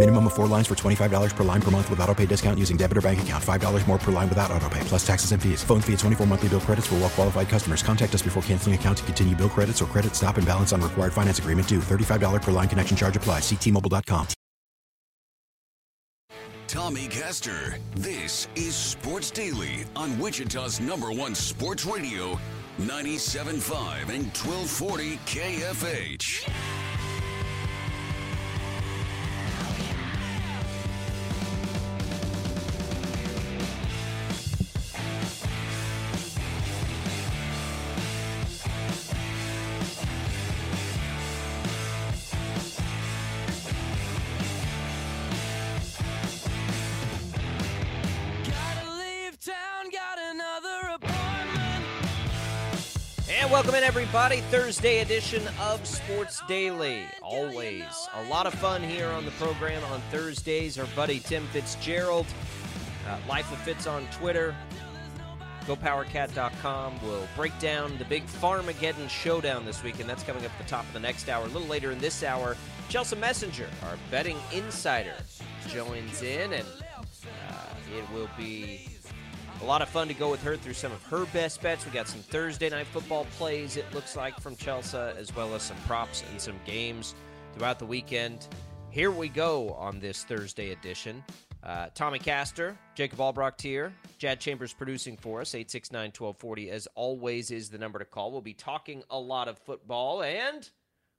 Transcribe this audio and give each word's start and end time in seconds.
Minimum 0.00 0.28
of 0.28 0.32
four 0.32 0.46
lines 0.46 0.66
for 0.66 0.74
$25 0.74 1.36
per 1.36 1.44
line 1.44 1.60
per 1.60 1.70
month 1.70 1.90
with 1.90 2.00
auto 2.00 2.14
pay 2.14 2.24
discount 2.24 2.58
using 2.58 2.78
debit 2.78 2.96
or 2.96 3.02
bank 3.02 3.20
account. 3.20 3.44
$5 3.44 3.86
more 3.86 3.98
per 3.98 4.10
line 4.10 4.30
without 4.30 4.50
auto 4.50 4.66
pay, 4.70 4.80
plus 4.84 5.06
taxes 5.06 5.32
and 5.32 5.42
fees. 5.42 5.62
Phone 5.62 5.82
fee 5.82 5.92
at 5.92 5.98
24 5.98 6.26
monthly 6.26 6.48
bill 6.48 6.60
credits 6.60 6.86
for 6.86 6.94
well 6.94 7.10
qualified 7.10 7.50
customers. 7.50 7.82
Contact 7.82 8.14
us 8.14 8.22
before 8.22 8.42
canceling 8.44 8.74
account 8.74 8.96
to 8.96 9.04
continue 9.04 9.36
bill 9.36 9.50
credits 9.50 9.82
or 9.82 9.84
credit 9.84 10.16
stop 10.16 10.38
and 10.38 10.46
balance 10.46 10.72
on 10.72 10.80
required 10.80 11.12
finance 11.12 11.38
agreement 11.38 11.68
due. 11.68 11.80
$35 11.80 12.40
per 12.40 12.50
line 12.50 12.66
connection 12.66 12.96
charge 12.96 13.14
applies. 13.14 13.42
Ctmobile.com. 13.42 14.26
Tommy 16.66 17.06
Castor. 17.06 17.76
This 17.96 18.48
is 18.54 18.74
Sports 18.74 19.30
Daily 19.30 19.84
on 19.96 20.18
Wichita's 20.18 20.80
number 20.80 21.12
one 21.12 21.34
sports 21.34 21.84
radio, 21.84 22.38
97.5 22.78 24.08
and 24.08 24.24
1240 24.32 25.18
KFH. 25.26 26.48
And 53.40 53.50
welcome 53.50 53.74
in, 53.74 53.84
everybody. 53.84 54.42
Thursday 54.50 54.98
edition 54.98 55.42
of 55.62 55.86
Sports 55.86 56.42
Daily. 56.46 57.06
Always 57.22 57.84
a 58.16 58.24
lot 58.24 58.46
of 58.46 58.52
fun 58.52 58.82
here 58.82 59.08
on 59.08 59.24
the 59.24 59.30
program 59.32 59.82
on 59.84 60.02
Thursdays. 60.10 60.78
Our 60.78 60.84
buddy 60.94 61.20
Tim 61.20 61.46
Fitzgerald, 61.46 62.26
uh, 63.08 63.16
Life 63.26 63.50
of 63.50 63.56
Fitz 63.60 63.86
on 63.86 64.06
Twitter, 64.08 64.54
GoPowerCat.com 65.64 67.02
will 67.02 67.26
break 67.34 67.58
down 67.58 67.96
the 67.96 68.04
big 68.04 68.26
Farmageddon 68.26 69.08
showdown 69.08 69.64
this 69.64 69.82
week, 69.82 70.00
and 70.00 70.08
that's 70.08 70.22
coming 70.22 70.44
up 70.44 70.52
at 70.52 70.58
the 70.58 70.70
top 70.70 70.84
of 70.84 70.92
the 70.92 71.00
next 71.00 71.30
hour. 71.30 71.44
A 71.44 71.48
little 71.48 71.66
later 71.66 71.92
in 71.92 71.98
this 71.98 72.22
hour, 72.22 72.58
Chelsea 72.90 73.16
Messenger, 73.16 73.70
our 73.84 73.96
betting 74.10 74.36
insider, 74.52 75.14
joins 75.66 76.20
in, 76.20 76.52
and 76.52 76.66
uh, 77.48 77.96
it 77.96 78.04
will 78.12 78.28
be 78.36 78.86
a 79.62 79.64
lot 79.64 79.82
of 79.82 79.88
fun 79.90 80.08
to 80.08 80.14
go 80.14 80.30
with 80.30 80.42
her 80.42 80.56
through 80.56 80.72
some 80.72 80.90
of 80.90 81.02
her 81.04 81.26
best 81.26 81.60
bets. 81.60 81.84
We 81.84 81.92
got 81.92 82.08
some 82.08 82.20
Thursday 82.20 82.70
night 82.70 82.86
football 82.86 83.26
plays, 83.36 83.76
it 83.76 83.84
looks 83.92 84.16
like, 84.16 84.40
from 84.40 84.56
Chelsea, 84.56 84.96
as 84.96 85.34
well 85.36 85.54
as 85.54 85.62
some 85.62 85.76
props 85.86 86.24
and 86.30 86.40
some 86.40 86.58
games 86.64 87.14
throughout 87.52 87.78
the 87.78 87.84
weekend. 87.84 88.48
Here 88.88 89.10
we 89.10 89.28
go 89.28 89.72
on 89.74 90.00
this 90.00 90.24
Thursday 90.24 90.72
edition. 90.72 91.22
Uh, 91.62 91.88
Tommy 91.94 92.18
Castor, 92.18 92.78
Jacob 92.94 93.18
Albrocht 93.18 93.60
here, 93.60 93.92
Jad 94.16 94.40
Chambers 94.40 94.72
producing 94.72 95.18
for 95.18 95.42
us, 95.42 95.54
869 95.54 96.06
1240, 96.06 96.70
as 96.70 96.88
always, 96.94 97.50
is 97.50 97.68
the 97.68 97.76
number 97.76 97.98
to 97.98 98.06
call. 98.06 98.32
We'll 98.32 98.40
be 98.40 98.54
talking 98.54 99.02
a 99.10 99.18
lot 99.18 99.46
of 99.46 99.58
football, 99.58 100.22
and 100.22 100.68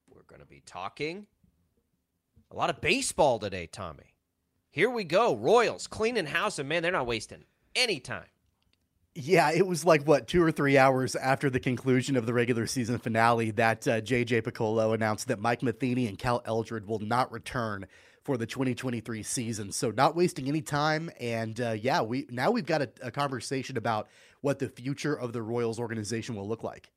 we're 0.10 0.24
going 0.24 0.42
to 0.42 0.48
be 0.48 0.64
talking 0.66 1.28
a 2.50 2.56
lot 2.56 2.72
of 2.72 2.82
baseball 2.82 3.38
today, 3.38 3.68
Tommy. 3.68 4.16
Here 4.72 4.90
we 4.90 5.04
go. 5.04 5.36
Royals 5.36 5.86
cleaning 5.86 6.26
house, 6.26 6.58
and 6.58 6.68
man, 6.68 6.82
they're 6.82 6.92
not 6.92 7.06
wasting 7.06 7.44
any 7.76 8.00
time. 8.00 8.26
Yeah, 9.14 9.52
it 9.52 9.68
was 9.68 9.84
like 9.84 10.04
what 10.04 10.28
two 10.28 10.42
or 10.42 10.52
three 10.52 10.78
hours 10.78 11.16
after 11.18 11.50
the 11.50 11.60
conclusion 11.60 12.16
of 12.16 12.26
the 12.26 12.34
regular 12.34 12.66
season 12.66 12.98
finale 12.98 13.52
that 13.52 13.86
uh, 13.86 14.00
JJ 14.00 14.44
Picollo 14.44 14.94
announced 14.94 15.28
that 15.28 15.40
Mike 15.40 15.62
Matheny 15.62 16.08
and 16.08 16.18
Cal 16.18 16.42
Eldred 16.46 16.88
will 16.88 17.00
not 17.00 17.30
return 17.32 17.88
for 18.24 18.38
the 18.38 18.46
2023 18.46 19.24
season. 19.24 19.72
So 19.74 19.92
not 19.92 20.16
wasting 20.16 20.48
any 20.48 20.62
time, 20.62 21.10
and 21.20 21.60
uh, 21.60 21.72
yeah, 21.72 22.02
we 22.02 22.26
now 22.30 22.52
we've 22.52 22.66
got 22.66 22.82
a, 22.82 22.90
a 23.02 23.12
conversation 23.12 23.76
about 23.76 24.08
what 24.40 24.60
the 24.60 24.70
future 24.70 25.14
of 25.14 25.34
the 25.34 25.42
Royals 25.42 25.80
organization 25.80 26.36
will 26.36 26.48
look 26.48 26.64
like. 26.64 26.90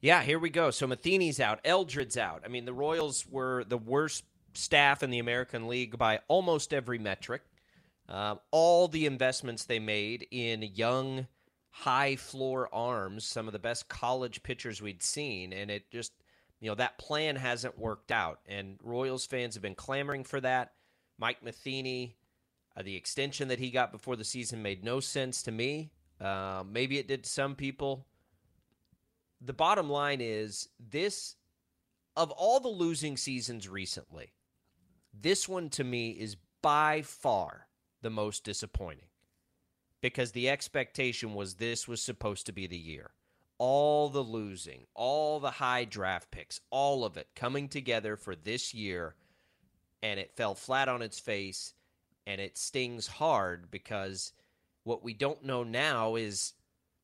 Yeah, 0.00 0.22
here 0.22 0.38
we 0.38 0.50
go. 0.50 0.70
So 0.70 0.86
Matheny's 0.86 1.40
out, 1.40 1.60
Eldred's 1.64 2.16
out. 2.16 2.42
I 2.44 2.48
mean, 2.48 2.64
the 2.64 2.72
Royals 2.72 3.26
were 3.28 3.64
the 3.64 3.78
worst 3.78 4.24
staff 4.54 5.02
in 5.02 5.10
the 5.10 5.18
American 5.18 5.68
League 5.68 5.98
by 5.98 6.20
almost 6.28 6.72
every 6.72 6.98
metric. 6.98 7.42
Um, 8.08 8.40
all 8.50 8.88
the 8.88 9.06
investments 9.06 9.64
they 9.64 9.78
made 9.78 10.26
in 10.30 10.62
young, 10.62 11.26
high 11.70 12.16
floor 12.16 12.68
arms, 12.72 13.24
some 13.24 13.46
of 13.46 13.52
the 13.52 13.58
best 13.58 13.88
college 13.88 14.42
pitchers 14.42 14.80
we'd 14.80 15.02
seen, 15.02 15.52
and 15.52 15.70
it 15.70 15.90
just, 15.90 16.12
you 16.60 16.70
know, 16.70 16.74
that 16.76 16.98
plan 16.98 17.36
hasn't 17.36 17.78
worked 17.78 18.10
out. 18.10 18.40
And 18.46 18.78
Royals 18.82 19.26
fans 19.26 19.54
have 19.54 19.62
been 19.62 19.74
clamoring 19.74 20.24
for 20.24 20.40
that. 20.40 20.72
Mike 21.18 21.42
Matheny, 21.42 22.16
uh, 22.76 22.82
the 22.82 22.96
extension 22.96 23.48
that 23.48 23.58
he 23.58 23.70
got 23.70 23.92
before 23.92 24.16
the 24.16 24.24
season 24.24 24.62
made 24.62 24.82
no 24.82 25.00
sense 25.00 25.42
to 25.42 25.52
me. 25.52 25.90
Uh, 26.20 26.64
maybe 26.68 26.98
it 26.98 27.08
did 27.08 27.24
to 27.24 27.30
some 27.30 27.54
people. 27.54 28.06
The 29.40 29.52
bottom 29.52 29.90
line 29.90 30.20
is 30.20 30.68
this 30.80 31.36
of 32.16 32.32
all 32.32 32.58
the 32.58 32.68
losing 32.68 33.16
seasons 33.16 33.68
recently, 33.68 34.32
this 35.14 35.48
one 35.48 35.68
to 35.70 35.84
me 35.84 36.10
is 36.10 36.36
by 36.62 37.02
far 37.02 37.67
the 38.02 38.10
most 38.10 38.44
disappointing 38.44 39.08
because 40.00 40.32
the 40.32 40.48
expectation 40.48 41.34
was 41.34 41.54
this 41.54 41.88
was 41.88 42.00
supposed 42.00 42.46
to 42.46 42.52
be 42.52 42.66
the 42.66 42.78
year. 42.78 43.10
All 43.58 44.08
the 44.08 44.22
losing, 44.22 44.86
all 44.94 45.40
the 45.40 45.50
high 45.50 45.84
draft 45.84 46.30
picks, 46.30 46.60
all 46.70 47.04
of 47.04 47.16
it 47.16 47.28
coming 47.34 47.68
together 47.68 48.16
for 48.16 48.36
this 48.36 48.72
year, 48.72 49.16
and 50.00 50.20
it 50.20 50.36
fell 50.36 50.54
flat 50.54 50.88
on 50.88 51.02
its 51.02 51.18
face, 51.18 51.74
and 52.26 52.40
it 52.40 52.56
stings 52.56 53.08
hard 53.08 53.70
because 53.70 54.32
what 54.84 55.02
we 55.02 55.12
don't 55.12 55.44
know 55.44 55.64
now 55.64 56.14
is 56.14 56.52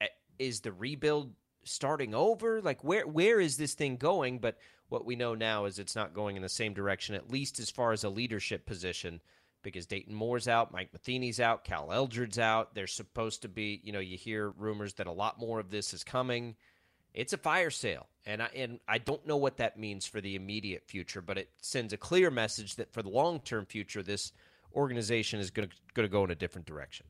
eh, 0.00 0.06
is 0.38 0.60
the 0.60 0.72
rebuild 0.72 1.32
starting 1.64 2.14
over? 2.14 2.62
Like 2.62 2.84
where 2.84 3.06
where 3.06 3.40
is 3.40 3.56
this 3.56 3.74
thing 3.74 3.96
going? 3.96 4.38
But 4.38 4.56
what 4.88 5.04
we 5.04 5.16
know 5.16 5.34
now 5.34 5.64
is 5.64 5.80
it's 5.80 5.96
not 5.96 6.14
going 6.14 6.36
in 6.36 6.42
the 6.42 6.48
same 6.48 6.72
direction, 6.72 7.16
at 7.16 7.32
least 7.32 7.58
as 7.58 7.70
far 7.70 7.90
as 7.90 8.04
a 8.04 8.08
leadership 8.08 8.64
position 8.64 9.20
because 9.64 9.86
Dayton 9.86 10.14
Moore's 10.14 10.46
out, 10.46 10.70
Mike 10.70 10.90
Matheny's 10.92 11.40
out, 11.40 11.64
Cal 11.64 11.90
Eldred's 11.92 12.38
out. 12.38 12.74
There's 12.74 12.92
supposed 12.92 13.42
to 13.42 13.48
be, 13.48 13.80
you 13.82 13.92
know, 13.92 13.98
you 13.98 14.16
hear 14.16 14.50
rumors 14.50 14.94
that 14.94 15.08
a 15.08 15.12
lot 15.12 15.40
more 15.40 15.58
of 15.58 15.70
this 15.70 15.92
is 15.92 16.04
coming. 16.04 16.54
It's 17.12 17.32
a 17.32 17.38
fire 17.38 17.70
sale, 17.70 18.06
and 18.26 18.42
I 18.42 18.50
and 18.54 18.78
I 18.86 18.98
don't 18.98 19.26
know 19.26 19.36
what 19.36 19.56
that 19.56 19.78
means 19.78 20.06
for 20.06 20.20
the 20.20 20.36
immediate 20.36 20.84
future, 20.86 21.20
but 21.20 21.38
it 21.38 21.50
sends 21.60 21.92
a 21.92 21.96
clear 21.96 22.30
message 22.30 22.76
that 22.76 22.92
for 22.92 23.02
the 23.02 23.08
long 23.08 23.40
term 23.40 23.66
future, 23.66 24.02
this 24.02 24.32
organization 24.74 25.40
is 25.40 25.50
going 25.50 25.68
to 25.68 25.74
going 25.94 26.08
to 26.08 26.12
go 26.12 26.24
in 26.24 26.30
a 26.30 26.34
different 26.36 26.66
direction. 26.66 27.06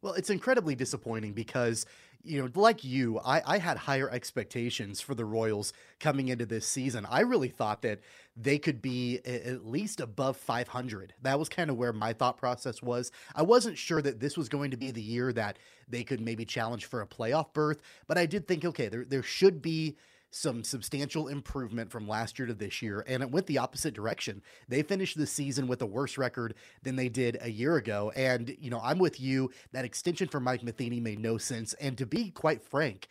Well, 0.00 0.14
it's 0.14 0.30
incredibly 0.30 0.74
disappointing 0.74 1.32
because, 1.32 1.86
you 2.24 2.40
know, 2.40 2.48
like 2.54 2.84
you, 2.84 3.18
I, 3.18 3.42
I 3.44 3.58
had 3.58 3.76
higher 3.76 4.10
expectations 4.10 5.00
for 5.00 5.14
the 5.14 5.24
Royals 5.24 5.72
coming 6.00 6.28
into 6.28 6.46
this 6.46 6.66
season. 6.66 7.06
I 7.08 7.20
really 7.20 7.48
thought 7.48 7.82
that 7.82 8.00
they 8.36 8.58
could 8.58 8.80
be 8.80 9.20
at 9.24 9.66
least 9.66 10.00
above 10.00 10.36
500. 10.36 11.14
That 11.22 11.38
was 11.38 11.48
kind 11.48 11.70
of 11.70 11.76
where 11.76 11.92
my 11.92 12.12
thought 12.12 12.38
process 12.38 12.82
was. 12.82 13.10
I 13.34 13.42
wasn't 13.42 13.76
sure 13.76 14.00
that 14.02 14.20
this 14.20 14.36
was 14.36 14.48
going 14.48 14.70
to 14.70 14.76
be 14.76 14.90
the 14.90 15.02
year 15.02 15.32
that 15.32 15.58
they 15.88 16.04
could 16.04 16.20
maybe 16.20 16.44
challenge 16.44 16.86
for 16.86 17.02
a 17.02 17.06
playoff 17.06 17.52
berth, 17.52 17.82
but 18.06 18.16
I 18.16 18.26
did 18.26 18.46
think, 18.46 18.64
okay, 18.64 18.88
there, 18.88 19.04
there 19.04 19.22
should 19.22 19.60
be 19.60 19.96
some 20.32 20.64
substantial 20.64 21.28
improvement 21.28 21.90
from 21.90 22.08
last 22.08 22.38
year 22.38 22.46
to 22.46 22.54
this 22.54 22.82
year, 22.82 23.04
and 23.06 23.22
it 23.22 23.30
went 23.30 23.46
the 23.46 23.58
opposite 23.58 23.94
direction. 23.94 24.42
They 24.68 24.82
finished 24.82 25.16
the 25.16 25.26
season 25.26 25.68
with 25.68 25.82
a 25.82 25.86
worse 25.86 26.18
record 26.18 26.54
than 26.82 26.96
they 26.96 27.08
did 27.08 27.38
a 27.40 27.50
year 27.50 27.76
ago. 27.76 28.12
And, 28.16 28.56
you 28.58 28.70
know, 28.70 28.80
I'm 28.82 28.98
with 28.98 29.20
you. 29.20 29.50
That 29.72 29.84
extension 29.84 30.28
for 30.28 30.40
Mike 30.40 30.62
Matheny 30.62 31.00
made 31.00 31.20
no 31.20 31.38
sense. 31.38 31.74
And 31.74 31.96
to 31.98 32.06
be 32.06 32.30
quite 32.30 32.62
frank, 32.62 33.08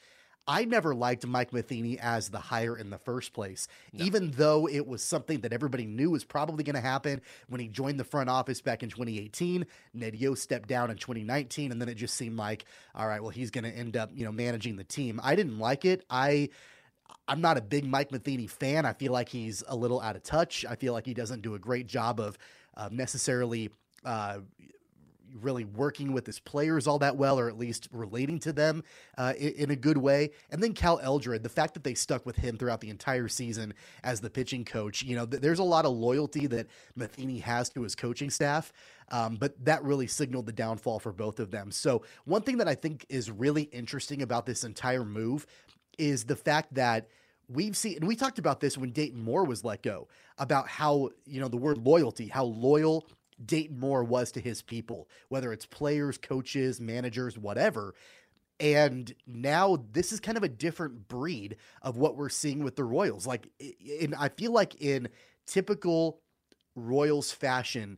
I 0.47 0.65
never 0.65 0.95
liked 0.95 1.25
Mike 1.25 1.53
Matheny 1.53 1.99
as 1.99 2.29
the 2.29 2.39
hire 2.39 2.75
in 2.75 2.89
the 2.89 2.97
first 2.97 3.31
place, 3.31 3.67
no. 3.93 4.03
even 4.03 4.31
though 4.31 4.67
it 4.67 4.87
was 4.87 5.03
something 5.03 5.41
that 5.41 5.53
everybody 5.53 5.85
knew 5.85 6.09
was 6.09 6.23
probably 6.23 6.63
going 6.63 6.75
to 6.75 6.81
happen 6.81 7.21
when 7.47 7.61
he 7.61 7.67
joined 7.67 7.99
the 7.99 8.03
front 8.03 8.29
office 8.29 8.59
back 8.59 8.81
in 8.81 8.89
2018. 8.89 9.65
Ned 9.93 10.15
Yost 10.15 10.41
stepped 10.41 10.67
down 10.67 10.89
in 10.89 10.97
2019, 10.97 11.71
and 11.71 11.79
then 11.79 11.87
it 11.87 11.95
just 11.95 12.15
seemed 12.15 12.37
like, 12.37 12.65
all 12.95 13.07
right, 13.07 13.21
well, 13.21 13.29
he's 13.29 13.51
going 13.51 13.63
to 13.63 13.71
end 13.71 13.95
up, 13.95 14.09
you 14.13 14.25
know, 14.25 14.31
managing 14.31 14.75
the 14.75 14.83
team. 14.83 15.21
I 15.23 15.35
didn't 15.35 15.59
like 15.59 15.85
it. 15.85 16.03
I. 16.09 16.49
I'm 17.27 17.41
not 17.41 17.57
a 17.57 17.61
big 17.61 17.85
Mike 17.85 18.11
Matheny 18.11 18.47
fan. 18.47 18.85
I 18.85 18.93
feel 18.93 19.11
like 19.11 19.29
he's 19.29 19.63
a 19.67 19.75
little 19.75 20.01
out 20.01 20.15
of 20.15 20.23
touch. 20.23 20.65
I 20.67 20.75
feel 20.75 20.93
like 20.93 21.05
he 21.05 21.13
doesn't 21.13 21.41
do 21.41 21.55
a 21.55 21.59
great 21.59 21.87
job 21.87 22.19
of 22.19 22.37
uh, 22.75 22.89
necessarily 22.91 23.69
uh, 24.05 24.39
really 25.39 25.65
working 25.65 26.11
with 26.11 26.25
his 26.25 26.39
players 26.39 26.87
all 26.87 26.99
that 26.99 27.15
well, 27.15 27.39
or 27.39 27.47
at 27.47 27.57
least 27.57 27.87
relating 27.91 28.39
to 28.39 28.51
them 28.51 28.83
uh, 29.17 29.33
in, 29.37 29.53
in, 29.53 29.71
a 29.71 29.75
good 29.75 29.97
way. 29.97 30.31
And 30.49 30.61
then 30.61 30.73
Cal 30.73 30.99
Eldred, 30.99 31.43
the 31.43 31.49
fact 31.49 31.73
that 31.75 31.83
they 31.83 31.93
stuck 31.93 32.25
with 32.25 32.35
him 32.35 32.57
throughout 32.57 32.81
the 32.81 32.89
entire 32.89 33.27
season 33.27 33.73
as 34.03 34.19
the 34.19 34.29
pitching 34.29 34.65
coach, 34.65 35.03
you 35.03 35.15
know, 35.15 35.25
th- 35.25 35.41
there's 35.41 35.59
a 35.59 35.63
lot 35.63 35.85
of 35.85 35.93
loyalty 35.93 36.47
that 36.47 36.67
Matheny 36.95 37.39
has 37.39 37.69
to 37.69 37.83
his 37.83 37.95
coaching 37.95 38.29
staff. 38.29 38.73
Um, 39.09 39.35
but 39.35 39.53
that 39.65 39.83
really 39.83 40.07
signaled 40.07 40.45
the 40.45 40.53
downfall 40.53 40.99
for 40.99 41.11
both 41.11 41.39
of 41.39 41.51
them. 41.51 41.71
So, 41.71 42.03
one 42.23 42.43
thing 42.43 42.57
that 42.59 42.69
I 42.69 42.75
think 42.75 43.05
is 43.09 43.29
really 43.29 43.63
interesting 43.63 44.21
about 44.21 44.45
this 44.45 44.63
entire 44.63 45.03
move 45.03 45.45
is 45.97 46.25
the 46.25 46.35
fact 46.35 46.73
that 46.75 47.07
we've 47.47 47.75
seen, 47.75 47.97
and 47.97 48.07
we 48.07 48.15
talked 48.15 48.39
about 48.39 48.59
this 48.59 48.77
when 48.77 48.91
Dayton 48.91 49.23
Moore 49.23 49.43
was 49.43 49.63
let 49.63 49.83
go, 49.83 50.07
about 50.37 50.67
how, 50.67 51.09
you 51.25 51.39
know, 51.39 51.47
the 51.47 51.57
word 51.57 51.77
loyalty, 51.77 52.27
how 52.27 52.45
loyal 52.45 53.05
Dayton 53.43 53.79
Moore 53.79 54.03
was 54.03 54.31
to 54.33 54.39
his 54.39 54.61
people, 54.61 55.09
whether 55.29 55.51
it's 55.51 55.65
players, 55.65 56.17
coaches, 56.17 56.79
managers, 56.79 57.37
whatever. 57.37 57.95
And 58.59 59.13
now 59.25 59.83
this 59.91 60.11
is 60.11 60.19
kind 60.19 60.37
of 60.37 60.43
a 60.43 60.49
different 60.49 61.07
breed 61.07 61.57
of 61.81 61.97
what 61.97 62.15
we're 62.15 62.29
seeing 62.29 62.63
with 62.63 62.75
the 62.75 62.83
Royals. 62.83 63.25
Like, 63.25 63.47
in, 63.59 64.13
I 64.13 64.29
feel 64.29 64.51
like 64.51 64.79
in 64.81 65.09
typical 65.47 66.21
Royals 66.75 67.31
fashion, 67.31 67.97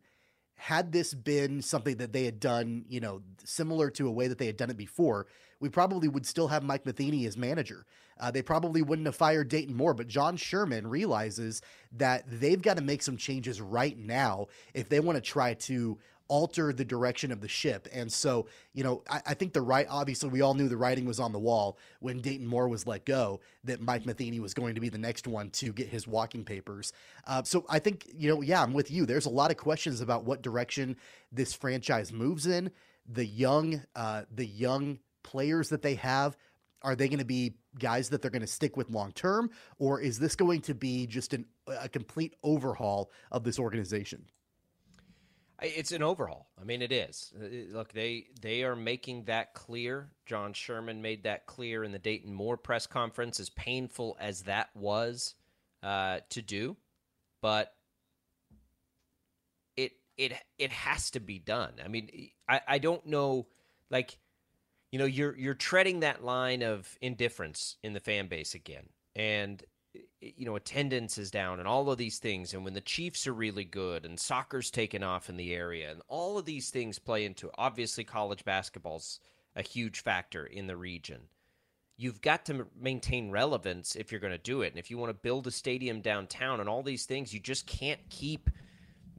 had 0.56 0.92
this 0.92 1.14
been 1.14 1.62
something 1.62 1.98
that 1.98 2.14
they 2.14 2.24
had 2.26 2.40
done, 2.40 2.86
you 2.88 3.00
know, 3.00 3.22
similar 3.44 3.90
to 3.92 4.08
a 4.08 4.12
way 4.12 4.28
that 4.28 4.38
they 4.38 4.46
had 4.46 4.58
done 4.58 4.70
it 4.70 4.78
before, 4.78 5.28
we 5.60 5.70
probably 5.70 6.08
would 6.08 6.26
still 6.26 6.48
have 6.48 6.64
Mike 6.64 6.86
Matheny 6.86 7.26
as 7.26 7.38
manager. 7.38 7.86
Uh, 8.20 8.32
they 8.32 8.42
probably 8.42 8.82
wouldn't 8.82 9.08
have 9.08 9.16
fired 9.16 9.50
Dayton 9.50 9.76
Moore, 9.76 9.94
but 9.94 10.08
John 10.08 10.38
Sherman 10.38 10.88
realizes 10.88 11.62
that 11.94 12.24
they've 12.28 12.62
got 12.62 12.78
to 12.78 12.84
make 12.84 13.02
some 13.02 13.18
changes 13.18 13.60
right 13.60 13.98
now 13.98 14.48
if 14.74 14.90
they 14.90 15.00
want 15.00 15.16
to 15.16 15.22
try 15.22 15.54
to 15.56 15.98
alter 16.28 16.74
the 16.74 16.86
direction 16.86 17.32
of 17.32 17.42
the 17.42 17.48
ship. 17.48 17.88
And 17.92 18.12
so, 18.12 18.48
you 18.74 18.84
know, 18.84 19.04
I, 19.10 19.22
I, 19.28 19.34
think 19.34 19.54
the 19.54 19.62
right, 19.62 19.86
obviously, 19.90 20.30
we 20.30 20.42
all 20.42 20.54
knew 20.54 20.68
the 20.68 20.78
writing 20.78 21.06
was 21.06 21.20
on 21.20 21.32
the 21.32 21.40
wall 21.40 21.78
when 22.00 22.22
Dayton 22.22 22.48
Moore 22.48 22.68
was 22.68 22.88
let 22.88 23.06
go 23.06 23.42
that 23.66 23.82
Mike 23.82 24.06
Matheny 24.06 24.40
was 24.40 24.54
going 24.54 24.76
to 24.76 24.82
be 24.82 24.90
the 24.90 24.98
next 24.98 25.28
one 25.28 25.50
to 25.52 25.74
get 25.74 25.88
his 25.88 26.08
walking 26.08 26.44
papers. 26.44 26.94
Uh, 27.28 27.44
so 27.44 27.66
I 27.70 27.80
think, 27.80 28.10
you 28.16 28.30
know, 28.30 28.42
yeah, 28.42 28.64
I'm 28.64 28.74
with 28.74 28.90
you. 28.90 29.06
There's 29.06 29.26
a 29.26 29.32
lot 29.32 29.52
of 29.52 29.58
questions 29.58 30.02
about 30.02 30.24
what 30.26 30.42
direction 30.42 30.96
this 31.32 31.54
franchise 31.54 32.12
moves 32.12 32.48
in. 32.48 32.72
The 33.08 33.26
young, 33.26 33.82
uh, 33.96 34.24
the 34.34 34.46
young 34.46 35.00
players 35.24 35.70
that 35.70 35.82
they 35.82 35.96
have 35.96 36.38
are 36.84 36.96
they 36.96 37.08
going 37.08 37.20
to 37.20 37.26
be 37.26 37.56
guys 37.80 38.10
that 38.10 38.22
they're 38.22 38.32
going 38.32 38.42
to 38.42 38.48
stick 38.48 38.78
with 38.78 38.90
long 38.90 39.12
term, 39.14 39.50
or 39.80 40.02
is 40.02 40.20
this 40.20 40.36
going 40.36 40.62
to 40.62 40.76
be 40.76 41.08
just 41.08 41.34
an, 41.34 41.46
a 41.68 41.88
complete 41.88 42.36
overhaul 42.44 43.10
of 43.32 43.44
this 43.44 43.58
organization? 43.58 44.26
It's 45.64 45.92
an 45.94 46.04
overhaul. 46.04 46.50
I 46.60 46.66
mean, 46.66 46.82
it 46.82 46.92
is. 46.92 47.34
Uh, 47.36 47.76
look, 47.76 47.94
they 47.94 48.28
they 48.42 48.64
are 48.64 48.76
making 48.76 49.26
that 49.26 49.54
clear. 49.54 50.10
John 50.26 50.54
Sherman 50.54 51.02
made 51.02 51.24
that 51.24 51.46
clear 51.46 51.84
in 51.84 51.92
the 51.92 52.00
Dayton 52.00 52.34
Moore 52.34 52.58
press 52.58 52.86
conference. 52.86 53.40
As 53.40 53.50
painful 53.50 54.18
as 54.20 54.44
that 54.44 54.70
was 54.76 55.36
uh, 55.82 56.20
to 56.30 56.42
do, 56.42 56.76
but 57.42 57.74
it 59.78 59.94
it 60.18 60.34
it 60.58 60.72
has 60.72 61.12
to 61.12 61.20
be 61.20 61.40
done. 61.40 61.74
I 61.84 61.88
mean, 61.88 62.30
I 62.48 62.62
I 62.68 62.78
don't 62.78 63.06
know, 63.06 63.48
like 63.90 64.18
you 64.92 65.00
know 65.00 65.06
you're 65.06 65.36
you're 65.38 65.54
treading 65.54 66.02
that 66.02 66.24
line 66.26 66.62
of 66.62 66.98
indifference 67.02 67.78
in 67.84 67.94
the 67.94 68.02
fan 68.02 68.28
base 68.28 68.54
again 68.54 68.90
and 69.16 69.64
Eh, 70.24 70.32
you 70.38 70.46
know 70.46 70.56
attendance 70.56 71.18
is 71.18 71.32
down 71.32 71.60
and 71.60 71.68
all 71.68 71.90
of 71.90 71.98
these 71.98 72.20
things 72.20 72.54
and 72.54 72.64
when 72.64 72.74
the 72.74 72.82
chiefs 72.82 73.28
are 73.28 73.34
really 73.34 73.66
good 73.66 74.06
and 74.06 74.20
soccer's 74.20 74.72
taken 74.72 75.04
off 75.04 75.30
in 75.30 75.38
the 75.38 75.54
area 75.54 75.92
and 75.92 76.02
all 76.08 76.38
of 76.38 76.46
these 76.46 76.70
things 76.70 77.00
play 77.00 77.26
into 77.26 77.48
it. 77.48 77.54
obviously 77.58 78.04
college 78.04 78.44
basketball's 78.46 79.20
a 79.56 79.62
huge 79.62 80.02
factor 80.02 80.46
in 80.46 80.68
the 80.68 80.78
region 80.78 81.22
you've 81.98 82.22
got 82.22 82.46
to 82.46 82.66
maintain 82.80 83.32
relevance 83.32 83.96
if 83.96 84.12
you're 84.12 84.22
going 84.22 84.32
to 84.32 84.38
do 84.38 84.62
it 84.62 84.70
and 84.70 84.80
if 84.80 84.90
you 84.90 84.98
want 84.98 85.10
to 85.10 85.14
build 85.14 85.48
a 85.48 85.52
stadium 85.52 86.02
downtown 86.02 86.60
and 86.60 86.68
all 86.68 86.84
these 86.84 87.06
things 87.06 87.34
you 87.34 87.40
just 87.40 87.68
can't 87.68 88.10
keep 88.10 88.50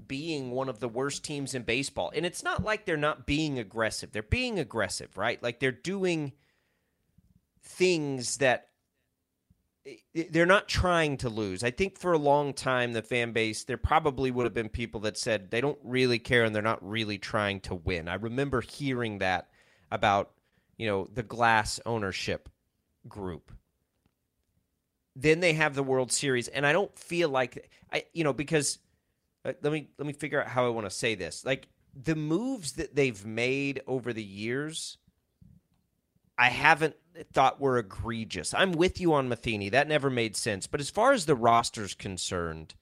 being 0.06 0.50
one 0.50 0.68
of 0.68 0.80
the 0.80 0.88
worst 0.88 1.24
teams 1.24 1.54
in 1.54 1.62
baseball. 1.62 2.12
And 2.14 2.26
it's 2.26 2.42
not 2.42 2.62
like 2.62 2.84
they're 2.84 2.96
not 2.96 3.26
being 3.26 3.58
aggressive. 3.58 4.12
They're 4.12 4.22
being 4.22 4.58
aggressive, 4.58 5.16
right? 5.16 5.42
Like 5.42 5.60
they're 5.60 5.72
doing 5.72 6.32
things 7.62 8.38
that 8.38 8.68
they're 10.14 10.46
not 10.46 10.68
trying 10.68 11.18
to 11.18 11.28
lose. 11.28 11.62
I 11.62 11.70
think 11.70 11.98
for 11.98 12.12
a 12.12 12.18
long 12.18 12.54
time, 12.54 12.92
the 12.92 13.02
fan 13.02 13.32
base, 13.32 13.64
there 13.64 13.76
probably 13.76 14.30
would 14.30 14.44
have 14.44 14.54
been 14.54 14.70
people 14.70 15.00
that 15.00 15.18
said 15.18 15.50
they 15.50 15.60
don't 15.60 15.78
really 15.82 16.18
care 16.18 16.44
and 16.44 16.54
they're 16.54 16.62
not 16.62 16.86
really 16.86 17.18
trying 17.18 17.60
to 17.60 17.74
win. 17.74 18.08
I 18.08 18.14
remember 18.14 18.60
hearing 18.62 19.18
that 19.18 19.48
about, 19.90 20.30
you 20.78 20.86
know, 20.86 21.06
the 21.12 21.22
glass 21.22 21.80
ownership 21.84 22.48
group. 23.08 23.52
Then 25.16 25.40
they 25.40 25.52
have 25.52 25.74
the 25.74 25.82
World 25.82 26.10
Series, 26.10 26.48
and 26.48 26.66
I 26.66 26.72
don't 26.72 26.98
feel 26.98 27.28
like 27.28 27.70
I, 27.92 28.04
you 28.12 28.24
know, 28.24 28.32
because 28.32 28.78
uh, 29.44 29.52
let 29.62 29.72
me 29.72 29.88
let 29.98 30.06
me 30.06 30.12
figure 30.12 30.40
out 30.40 30.48
how 30.48 30.66
I 30.66 30.70
want 30.70 30.86
to 30.86 30.90
say 30.90 31.14
this. 31.14 31.44
Like 31.44 31.68
the 31.94 32.16
moves 32.16 32.72
that 32.72 32.96
they've 32.96 33.24
made 33.24 33.82
over 33.86 34.12
the 34.12 34.24
years, 34.24 34.98
I 36.36 36.48
haven't 36.48 36.96
thought 37.32 37.60
were 37.60 37.78
egregious. 37.78 38.52
I'm 38.54 38.72
with 38.72 39.00
you 39.00 39.12
on 39.12 39.28
Matheny. 39.28 39.68
That 39.68 39.88
never 39.88 40.10
made 40.10 40.36
sense. 40.36 40.66
But 40.66 40.80
as 40.80 40.90
far 40.90 41.12
as 41.12 41.26
the 41.26 41.36
roster's 41.36 41.94
concerned, 41.94 42.74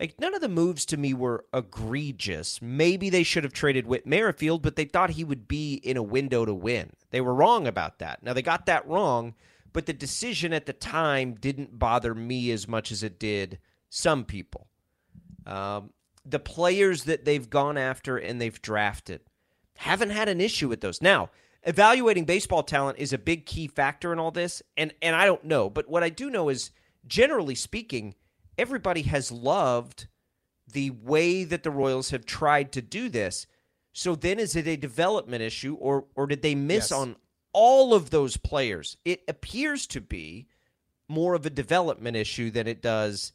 like 0.00 0.18
none 0.18 0.34
of 0.34 0.40
the 0.40 0.48
moves 0.48 0.84
to 0.86 0.96
me 0.96 1.14
were 1.14 1.44
egregious. 1.52 2.60
Maybe 2.62 3.10
they 3.10 3.22
should 3.22 3.44
have 3.44 3.52
traded 3.52 3.86
Whit 3.86 4.06
Merrifield, 4.06 4.62
but 4.62 4.76
they 4.76 4.84
thought 4.84 5.10
he 5.10 5.24
would 5.24 5.46
be 5.46 5.74
in 5.74 5.96
a 5.96 6.02
window 6.02 6.44
to 6.44 6.54
win. 6.54 6.90
They 7.10 7.20
were 7.20 7.34
wrong 7.34 7.66
about 7.66 7.98
that. 7.98 8.22
Now 8.22 8.32
they 8.32 8.42
got 8.42 8.66
that 8.66 8.86
wrong, 8.88 9.34
but 9.72 9.86
the 9.86 9.92
decision 9.92 10.52
at 10.52 10.66
the 10.66 10.72
time 10.72 11.34
didn't 11.34 11.78
bother 11.78 12.14
me 12.14 12.50
as 12.50 12.66
much 12.66 12.90
as 12.90 13.02
it 13.02 13.18
did 13.18 13.58
some 13.90 14.24
people. 14.24 14.66
Um, 15.46 15.90
the 16.24 16.38
players 16.38 17.04
that 17.04 17.24
they've 17.24 17.48
gone 17.48 17.76
after 17.76 18.16
and 18.16 18.40
they've 18.40 18.60
drafted 18.62 19.20
haven't 19.76 20.10
had 20.10 20.28
an 20.28 20.40
issue 20.40 20.68
with 20.68 20.80
those. 20.80 21.02
Now, 21.02 21.30
evaluating 21.64 22.24
baseball 22.24 22.62
talent 22.62 22.98
is 22.98 23.12
a 23.12 23.18
big 23.18 23.46
key 23.46 23.68
factor 23.68 24.12
in 24.12 24.18
all 24.18 24.30
this, 24.30 24.62
and 24.76 24.92
and 25.02 25.14
I 25.14 25.26
don't 25.26 25.44
know, 25.44 25.70
but 25.70 25.88
what 25.88 26.02
I 26.02 26.08
do 26.08 26.30
know 26.30 26.48
is 26.48 26.70
generally 27.06 27.54
speaking, 27.54 28.14
everybody 28.58 29.02
has 29.02 29.32
loved 29.32 30.06
the 30.72 30.90
way 30.90 31.44
that 31.44 31.62
the 31.62 31.70
Royals 31.70 32.10
have 32.10 32.24
tried 32.24 32.72
to 32.72 32.82
do 32.82 33.08
this. 33.08 33.46
So 33.92 34.14
then 34.14 34.38
is 34.38 34.56
it 34.56 34.66
a 34.66 34.76
development 34.76 35.42
issue 35.42 35.74
or 35.74 36.06
or 36.14 36.26
did 36.26 36.42
they 36.42 36.54
miss 36.54 36.90
yes. 36.90 36.92
on 36.92 37.16
all 37.52 37.94
of 37.94 38.10
those 38.10 38.36
players? 38.36 38.96
It 39.04 39.22
appears 39.28 39.86
to 39.88 40.00
be 40.00 40.46
more 41.08 41.34
of 41.34 41.44
a 41.44 41.50
development 41.50 42.16
issue 42.16 42.50
than 42.50 42.66
it 42.66 42.80
does 42.80 43.32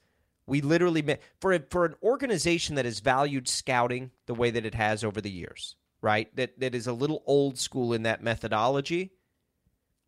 we 0.48 0.62
literally 0.62 1.18
for 1.40 1.54
a, 1.54 1.60
for 1.70 1.86
an 1.86 1.96
organization 2.02 2.76
that 2.76 2.86
has 2.86 3.02
valued 3.02 3.48
scouting 3.48 4.12
the 4.26 4.34
way 4.34 4.50
that 4.50 4.66
it 4.66 4.74
has 4.74 5.04
over 5.04 5.22
the 5.22 5.30
years, 5.30 5.76
right? 6.02 6.34
That 6.36 6.60
that 6.60 6.76
is 6.76 6.88
a 6.88 6.94
little 6.94 7.24
old 7.26 7.58
school 7.58 7.94
in 7.94 8.04
that 8.04 8.24
methodology. 8.24 9.14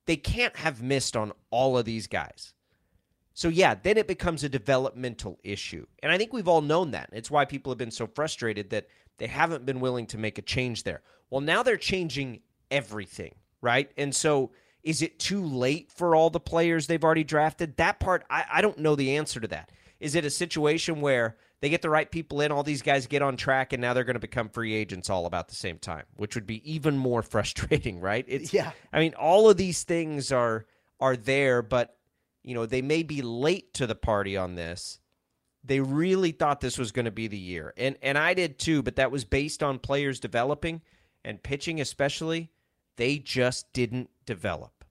They 0.05 0.17
can't 0.17 0.55
have 0.57 0.81
missed 0.81 1.15
on 1.15 1.33
all 1.51 1.77
of 1.77 1.85
these 1.85 2.07
guys. 2.07 2.53
So 3.33 3.47
yeah, 3.47 3.75
then 3.75 3.97
it 3.97 4.07
becomes 4.07 4.43
a 4.43 4.49
developmental 4.49 5.39
issue. 5.43 5.85
And 6.03 6.11
I 6.11 6.17
think 6.17 6.33
we've 6.33 6.47
all 6.47 6.61
known 6.61 6.91
that. 6.91 7.09
It's 7.13 7.31
why 7.31 7.45
people 7.45 7.71
have 7.71 7.77
been 7.77 7.91
so 7.91 8.07
frustrated 8.07 8.71
that 8.71 8.87
they 9.17 9.27
haven't 9.27 9.65
been 9.65 9.79
willing 9.79 10.07
to 10.07 10.17
make 10.17 10.37
a 10.37 10.41
change 10.41 10.83
there. 10.83 11.01
Well, 11.29 11.41
now 11.41 11.63
they're 11.63 11.77
changing 11.77 12.41
everything, 12.71 13.35
right? 13.61 13.91
And 13.97 14.13
so 14.13 14.51
is 14.83 15.01
it 15.01 15.19
too 15.19 15.43
late 15.43 15.91
for 15.91 16.15
all 16.15 16.29
the 16.29 16.39
players 16.39 16.87
they've 16.87 17.03
already 17.03 17.23
drafted? 17.23 17.77
That 17.77 17.99
part, 17.99 18.25
I, 18.29 18.45
I 18.51 18.61
don't 18.61 18.79
know 18.79 18.95
the 18.95 19.17
answer 19.17 19.39
to 19.39 19.47
that. 19.49 19.71
Is 19.99 20.15
it 20.15 20.25
a 20.25 20.29
situation 20.29 21.01
where 21.01 21.37
they 21.61 21.69
get 21.69 21.81
the 21.81 21.89
right 21.89 22.09
people 22.09 22.41
in, 22.41 22.51
all 22.51 22.63
these 22.63 22.81
guys 22.81 23.07
get 23.07 23.21
on 23.21 23.35
track, 23.35 23.73
and 23.73 23.81
now 23.81 23.93
they're 23.93 24.05
going 24.05 24.15
to 24.15 24.19
become 24.19 24.49
free 24.49 24.73
agents 24.73 25.09
all 25.09 25.25
about 25.25 25.49
the 25.49 25.55
same 25.55 25.77
time, 25.77 26.05
which 26.15 26.35
would 26.35 26.47
be 26.47 26.71
even 26.71 26.97
more 26.97 27.21
frustrating, 27.23 27.99
right? 27.99 28.25
It's 28.27 28.53
yeah. 28.53 28.71
I 28.93 28.99
mean, 28.99 29.13
all 29.15 29.49
of 29.49 29.57
these 29.57 29.83
things 29.83 30.31
are 30.31 30.65
are 30.99 31.15
there, 31.15 31.61
but 31.61 31.97
you 32.43 32.53
know 32.53 32.65
they 32.65 32.81
may 32.81 33.03
be 33.03 33.21
late 33.21 33.73
to 33.75 33.87
the 33.87 33.95
party 33.95 34.37
on 34.37 34.55
this. 34.55 34.99
They 35.63 35.81
really 35.81 36.31
thought 36.31 36.61
this 36.61 36.77
was 36.77 36.93
going 36.93 37.05
to 37.05 37.11
be 37.11 37.27
the 37.27 37.37
year, 37.37 37.73
and 37.77 37.97
and 38.01 38.17
I 38.17 38.33
did 38.33 38.59
too, 38.59 38.81
but 38.81 38.95
that 38.95 39.11
was 39.11 39.25
based 39.25 39.61
on 39.61 39.79
players 39.79 40.19
developing 40.19 40.81
and 41.25 41.43
pitching, 41.43 41.81
especially. 41.81 42.51
They 42.95 43.17
just 43.17 43.71
didn't 43.71 44.09
develop. 44.25 44.83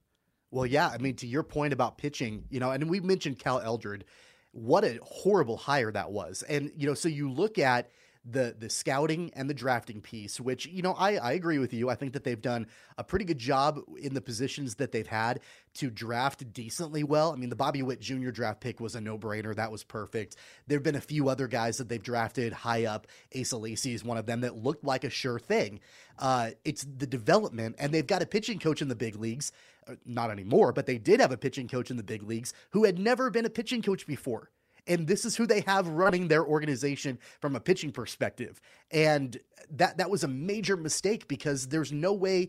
Well, 0.51 0.65
yeah. 0.65 0.89
I 0.89 0.97
mean, 0.97 1.15
to 1.17 1.27
your 1.27 1.43
point 1.43 1.75
about 1.75 1.99
pitching, 1.99 2.45
you 2.49 2.59
know, 2.59 2.71
and 2.71 2.89
we 2.89 3.01
mentioned 3.01 3.39
Cal 3.39 3.61
Eldred. 3.61 4.05
What 4.53 4.85
a 4.85 4.99
horrible 5.03 5.57
hire 5.57 5.93
that 5.93 6.11
was. 6.11 6.43
And, 6.43 6.73
you 6.77 6.87
know, 6.87 6.95
so 6.95 7.09
you 7.09 7.31
look 7.31 7.59
at 7.59 7.91
the 8.31 8.55
the 8.59 8.69
scouting 8.69 9.31
and 9.35 9.49
the 9.49 9.55
drafting 9.55 10.01
piece, 10.01 10.41
which 10.41 10.67
you 10.67 10.83
know 10.83 10.93
I, 10.93 11.17
I 11.17 11.33
agree 11.33 11.59
with 11.59 11.73
you. 11.73 11.89
I 11.89 11.95
think 11.95 12.13
that 12.13 12.25
they've 12.25 12.41
done 12.41 12.67
a 12.97 13.05
pretty 13.05 13.25
good 13.25 13.39
job 13.39 13.81
in 13.99 14.15
the 14.15 14.21
positions 14.21 14.77
that 14.77 14.93
they've 14.93 15.07
had 15.07 15.41
to 15.75 15.91
draft 15.91 16.53
decently 16.53 17.05
well. 17.05 17.33
I 17.33 17.37
mean, 17.37 17.51
the 17.51 17.57
Bobby 17.57 17.83
Witt 17.83 18.01
Jr. 18.01 18.31
draft 18.31 18.61
pick 18.61 18.81
was 18.81 18.95
a 18.95 19.01
no 19.01 19.19
brainer. 19.19 19.55
That 19.55 19.73
was 19.73 19.85
perfect. 19.85 20.37
There 20.67 20.77
have 20.77 20.83
been 20.83 20.95
a 20.95 21.01
few 21.01 21.29
other 21.29 21.49
guys 21.49 21.79
that 21.79 21.89
they've 21.89 22.03
drafted 22.03 22.53
high 22.53 22.85
up. 22.85 23.07
Asa 23.39 23.57
Lacy 23.57 23.95
is 23.95 24.05
one 24.05 24.19
of 24.19 24.27
them 24.27 24.43
that 24.43 24.57
looked 24.57 24.85
like 24.85 25.05
a 25.05 25.11
sure 25.11 25.39
thing. 25.39 25.81
Uh, 26.19 26.51
it's 26.65 26.85
the 26.85 27.07
development, 27.07 27.77
and 27.79 27.93
they've 27.93 28.07
got 28.07 28.23
a 28.23 28.27
pitching 28.27 28.59
coach 28.59 28.83
in 28.83 28.89
the 28.89 28.97
big 28.97 29.17
leagues. 29.17 29.53
Uh, 29.87 29.95
not 30.05 30.31
anymore, 30.31 30.73
but 30.73 30.87
they 30.87 30.99
did 30.99 31.21
have 31.21 31.33
a 31.33 31.37
pitching 31.37 31.69
coach 31.69 31.91
in 31.91 31.97
the 31.97 32.03
big 32.03 32.23
leagues 32.23 32.53
who 32.71 32.85
had 32.85 32.99
never 32.99 33.31
been 33.31 33.47
a 33.47 33.51
pitching 33.51 33.81
coach 33.81 34.07
before 34.07 34.51
and 34.89 35.07
this 35.07 35.25
is 35.25 35.37
who 35.37 35.47
they 35.47 35.61
have 35.61 35.87
running 35.89 36.29
their 36.29 36.45
organization 36.45 37.19
from 37.41 37.55
a 37.55 37.61
pitching 37.61 37.93
perspective. 37.93 38.61
And 38.91 39.39
that 39.71 39.99
that 39.99 40.11
was 40.11 40.25
a 40.25 40.29
major 40.29 40.77
mistake 40.77 41.29
because 41.29 41.69
there's 41.69 41.93
no 41.93 42.13
way 42.13 42.49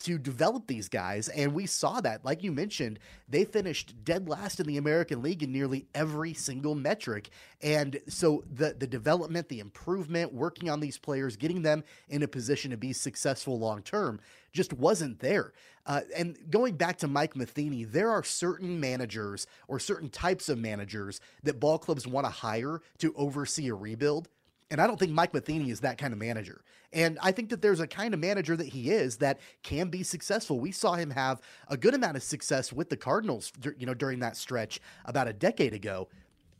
to 0.00 0.18
develop 0.18 0.66
these 0.66 0.88
guys. 0.88 1.28
And 1.28 1.54
we 1.54 1.66
saw 1.66 2.00
that, 2.00 2.24
like 2.24 2.42
you 2.42 2.52
mentioned, 2.52 2.98
they 3.28 3.44
finished 3.44 3.94
dead 4.04 4.28
last 4.28 4.60
in 4.60 4.66
the 4.66 4.76
American 4.76 5.22
League 5.22 5.42
in 5.42 5.52
nearly 5.52 5.86
every 5.94 6.34
single 6.34 6.74
metric. 6.74 7.30
And 7.62 8.00
so 8.08 8.44
the 8.50 8.74
the 8.78 8.86
development, 8.86 9.48
the 9.48 9.60
improvement, 9.60 10.32
working 10.32 10.70
on 10.70 10.80
these 10.80 10.98
players, 10.98 11.36
getting 11.36 11.62
them 11.62 11.84
in 12.08 12.22
a 12.22 12.28
position 12.28 12.70
to 12.70 12.76
be 12.76 12.92
successful 12.92 13.58
long 13.58 13.82
term 13.82 14.20
just 14.52 14.72
wasn't 14.72 15.20
there. 15.20 15.52
Uh, 15.84 16.00
and 16.16 16.36
going 16.50 16.74
back 16.74 16.96
to 16.98 17.06
Mike 17.06 17.36
Matheny, 17.36 17.84
there 17.84 18.10
are 18.10 18.24
certain 18.24 18.80
managers 18.80 19.46
or 19.68 19.78
certain 19.78 20.08
types 20.08 20.48
of 20.48 20.58
managers 20.58 21.20
that 21.44 21.60
ball 21.60 21.78
clubs 21.78 22.06
want 22.06 22.26
to 22.26 22.30
hire 22.30 22.80
to 22.98 23.14
oversee 23.16 23.68
a 23.68 23.74
rebuild. 23.74 24.28
And 24.70 24.80
I 24.80 24.86
don't 24.86 24.98
think 24.98 25.12
Mike 25.12 25.32
Matheny 25.32 25.70
is 25.70 25.80
that 25.80 25.96
kind 25.96 26.12
of 26.12 26.18
manager. 26.18 26.62
And 26.92 27.18
I 27.22 27.30
think 27.30 27.50
that 27.50 27.62
there's 27.62 27.80
a 27.80 27.86
kind 27.86 28.14
of 28.14 28.20
manager 28.20 28.56
that 28.56 28.66
he 28.66 28.90
is 28.90 29.18
that 29.18 29.38
can 29.62 29.88
be 29.88 30.02
successful. 30.02 30.58
We 30.58 30.72
saw 30.72 30.94
him 30.94 31.10
have 31.10 31.40
a 31.68 31.76
good 31.76 31.94
amount 31.94 32.16
of 32.16 32.22
success 32.22 32.72
with 32.72 32.88
the 32.88 32.96
Cardinals, 32.96 33.52
you 33.78 33.86
know, 33.86 33.94
during 33.94 34.20
that 34.20 34.36
stretch 34.36 34.80
about 35.04 35.28
a 35.28 35.32
decade 35.32 35.74
ago. 35.74 36.08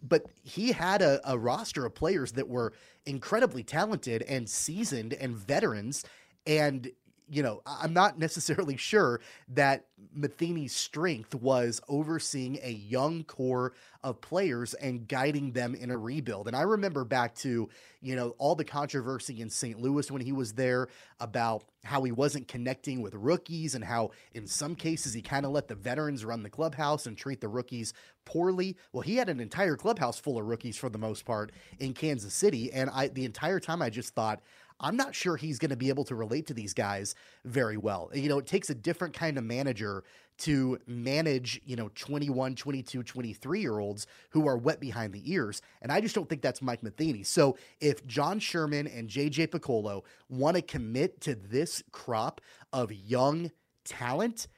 But 0.02 0.26
he 0.42 0.72
had 0.72 1.02
a, 1.02 1.20
a 1.24 1.38
roster 1.38 1.84
of 1.84 1.94
players 1.94 2.32
that 2.32 2.48
were 2.48 2.72
incredibly 3.06 3.64
talented 3.64 4.22
and 4.22 4.48
seasoned 4.48 5.14
and 5.14 5.36
veterans. 5.36 6.04
And 6.46 6.90
you 7.28 7.42
know, 7.42 7.60
I'm 7.66 7.92
not 7.92 8.18
necessarily 8.18 8.76
sure 8.76 9.20
that 9.48 9.86
Matheny's 10.14 10.74
strength 10.74 11.34
was 11.34 11.80
overseeing 11.88 12.58
a 12.62 12.70
young 12.70 13.24
core 13.24 13.72
of 14.04 14.20
players 14.20 14.74
and 14.74 15.08
guiding 15.08 15.52
them 15.52 15.74
in 15.74 15.90
a 15.90 15.98
rebuild. 15.98 16.46
And 16.46 16.56
I 16.56 16.62
remember 16.62 17.04
back 17.04 17.34
to, 17.36 17.68
you 18.00 18.14
know, 18.14 18.30
all 18.38 18.54
the 18.54 18.64
controversy 18.64 19.40
in 19.40 19.50
St. 19.50 19.80
Louis 19.80 20.10
when 20.10 20.22
he 20.22 20.32
was 20.32 20.52
there 20.52 20.88
about 21.18 21.64
how 21.82 22.02
he 22.04 22.12
wasn't 22.12 22.46
connecting 22.46 23.02
with 23.02 23.14
rookies 23.14 23.74
and 23.74 23.84
how 23.84 24.10
in 24.34 24.46
some 24.46 24.74
cases 24.74 25.12
he 25.12 25.22
kind 25.22 25.44
of 25.44 25.52
let 25.52 25.66
the 25.66 25.74
veterans 25.74 26.24
run 26.24 26.42
the 26.42 26.50
clubhouse 26.50 27.06
and 27.06 27.16
treat 27.16 27.40
the 27.40 27.48
rookies 27.48 27.92
poorly. 28.24 28.76
Well, 28.92 29.02
he 29.02 29.16
had 29.16 29.28
an 29.28 29.40
entire 29.40 29.76
clubhouse 29.76 30.18
full 30.18 30.38
of 30.38 30.46
rookies 30.46 30.76
for 30.76 30.88
the 30.88 30.98
most 30.98 31.24
part 31.24 31.50
in 31.78 31.94
Kansas 31.94 32.34
City. 32.34 32.72
And 32.72 32.90
I 32.90 33.08
the 33.08 33.24
entire 33.24 33.60
time 33.60 33.82
I 33.82 33.90
just 33.90 34.14
thought, 34.14 34.40
I'm 34.80 34.96
not 34.96 35.14
sure 35.14 35.36
he's 35.36 35.58
going 35.58 35.70
to 35.70 35.76
be 35.76 35.88
able 35.88 36.04
to 36.04 36.14
relate 36.14 36.46
to 36.48 36.54
these 36.54 36.74
guys 36.74 37.14
very 37.44 37.76
well. 37.76 38.10
You 38.14 38.28
know, 38.28 38.38
it 38.38 38.46
takes 38.46 38.70
a 38.70 38.74
different 38.74 39.14
kind 39.14 39.38
of 39.38 39.44
manager 39.44 40.04
to 40.38 40.78
manage, 40.86 41.60
you 41.64 41.76
know, 41.76 41.90
21, 41.94 42.54
22, 42.56 43.02
23 43.02 43.60
year 43.60 43.78
olds 43.78 44.06
who 44.30 44.46
are 44.46 44.58
wet 44.58 44.80
behind 44.80 45.12
the 45.12 45.32
ears. 45.32 45.62
And 45.80 45.90
I 45.90 46.00
just 46.00 46.14
don't 46.14 46.28
think 46.28 46.42
that's 46.42 46.60
Mike 46.60 46.82
Matheny. 46.82 47.22
So 47.22 47.56
if 47.80 48.06
John 48.06 48.38
Sherman 48.38 48.86
and 48.86 49.08
JJ 49.08 49.48
Picollo 49.48 50.02
want 50.28 50.56
to 50.56 50.62
commit 50.62 51.20
to 51.22 51.34
this 51.34 51.82
crop 51.90 52.40
of 52.72 52.92
young 52.92 53.50
talent, 53.84 54.48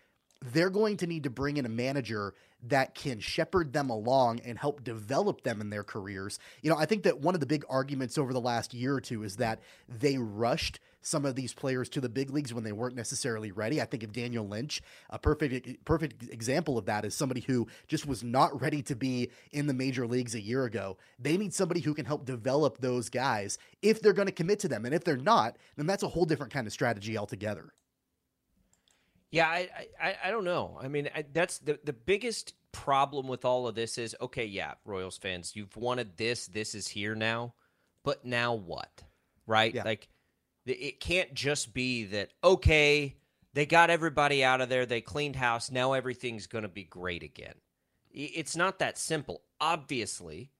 they're 0.53 0.71
going 0.71 0.97
to 0.99 1.07
need 1.07 1.25
to 1.25 1.31
bring 1.31 1.57
in 1.57 1.67
a 1.67 1.71
manager 1.71 2.35
that 2.67 2.95
can 2.95 3.21
shepherd 3.21 3.73
them 3.73 3.91
along 3.91 4.41
and 4.41 4.59
help 4.59 4.83
develop 4.83 5.43
them 5.43 5.61
in 5.61 5.71
their 5.71 5.85
careers. 5.85 6.39
You 6.63 6.71
know, 6.71 6.77
I 6.77 6.87
think 6.87 7.05
that 7.05 7.21
one 7.21 7.35
of 7.35 7.41
the 7.41 7.47
big 7.47 7.65
arguments 7.69 8.19
over 8.19 8.33
the 8.33 8.41
last 8.41 8.75
year 8.75 8.95
or 8.95 9.01
two 9.01 9.23
is 9.23 9.37
that 9.37 9.61
they 9.89 10.19
rushed 10.19 10.81
some 11.01 11.25
of 11.25 11.35
these 11.35 11.55
players 11.55 11.89
to 11.89 12.01
the 12.01 12.09
big 12.09 12.31
leagues 12.31 12.53
when 12.53 12.65
they 12.65 12.73
weren't 12.73 12.97
necessarily 12.97 13.53
ready. 13.53 13.81
I 13.81 13.85
think 13.85 14.03
of 14.03 14.13
Daniel 14.13 14.47
Lynch, 14.47 14.83
a 15.11 15.19
perfect 15.19 15.85
perfect 15.85 16.25
example 16.31 16.77
of 16.77 16.87
that 16.87 17.05
is 17.05 17.15
somebody 17.15 17.41
who 17.41 17.69
just 17.87 18.07
was 18.07 18.23
not 18.25 18.61
ready 18.61 18.83
to 18.83 18.97
be 18.97 19.31
in 19.53 19.67
the 19.67 19.75
major 19.75 20.07
leagues 20.07 20.35
a 20.35 20.41
year 20.41 20.65
ago. 20.65 20.97
They 21.19 21.37
need 21.37 21.55
somebody 21.55 21.81
who 21.81 21.95
can 21.95 22.05
help 22.05 22.25
develop 22.25 22.79
those 22.79 23.09
guys 23.09 23.59
if 23.81 24.03
they're 24.03 24.13
going 24.13 24.27
to 24.27 24.33
commit 24.33 24.59
to 24.61 24.69
them. 24.69 24.85
And 24.85 24.95
if 24.95 25.05
they're 25.05 25.17
not, 25.17 25.57
then 25.77 25.87
that's 25.87 26.03
a 26.03 26.09
whole 26.09 26.25
different 26.25 26.53
kind 26.53 26.67
of 26.67 26.73
strategy 26.73 27.17
altogether. 27.17 27.73
Yeah, 29.31 29.47
I, 29.47 29.69
I, 30.01 30.17
I 30.25 30.31
don't 30.31 30.45
know. 30.45 30.79
I 30.81 30.89
mean, 30.89 31.11
I, 31.15 31.25
that's 31.33 31.59
the 31.59 31.79
the 31.85 31.93
biggest 31.93 32.55
problem 32.73 33.29
with 33.29 33.45
all 33.45 33.67
of 33.67 33.75
this 33.75 33.99
is 33.99 34.17
okay. 34.21 34.47
Yeah, 34.47 34.75
Royals 34.85 35.19
fans, 35.19 35.55
you've 35.55 35.77
wanted 35.77 36.17
this. 36.17 36.47
This 36.47 36.75
is 36.75 36.89
here 36.89 37.15
now, 37.15 37.55
but 38.05 38.25
now 38.25 38.55
what? 38.55 39.03
Right? 39.47 39.75
Yeah. 39.75 39.85
Like, 39.85 40.09
it 40.67 41.01
can't 41.01 41.35
just 41.35 41.75
be 41.75 42.05
that. 42.05 42.31
Okay, 42.43 43.17
they 43.55 43.67
got 43.67 43.91
everybody 43.91 44.45
out 44.45 44.61
of 44.61 44.69
there. 44.69 44.87
They 44.87 45.01
cleaned 45.01 45.37
house. 45.37 45.71
Now 45.71 45.93
everything's 45.93 46.47
going 46.47 46.63
to 46.63 46.69
be 46.69 46.85
great 46.85 47.23
again. 47.23 47.55
It's 48.11 48.57
not 48.57 48.79
that 48.79 48.99
simple, 48.99 49.43
obviously, 49.61 50.51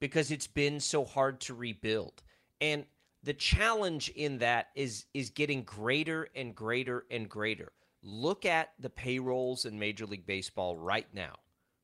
because 0.00 0.30
it's 0.30 0.46
been 0.46 0.80
so 0.80 1.04
hard 1.04 1.40
to 1.42 1.54
rebuild. 1.54 2.22
And 2.60 2.86
the 3.22 3.34
challenge 3.34 4.08
in 4.10 4.38
that 4.38 4.68
is 4.74 5.04
is 5.12 5.30
getting 5.30 5.64
greater 5.64 6.28
and 6.34 6.54
greater 6.54 7.04
and 7.10 7.28
greater 7.28 7.72
look 8.06 8.46
at 8.46 8.70
the 8.78 8.88
payrolls 8.88 9.64
in 9.64 9.78
Major 9.78 10.06
League 10.06 10.26
Baseball 10.26 10.76
right 10.76 11.08
now, 11.12 11.34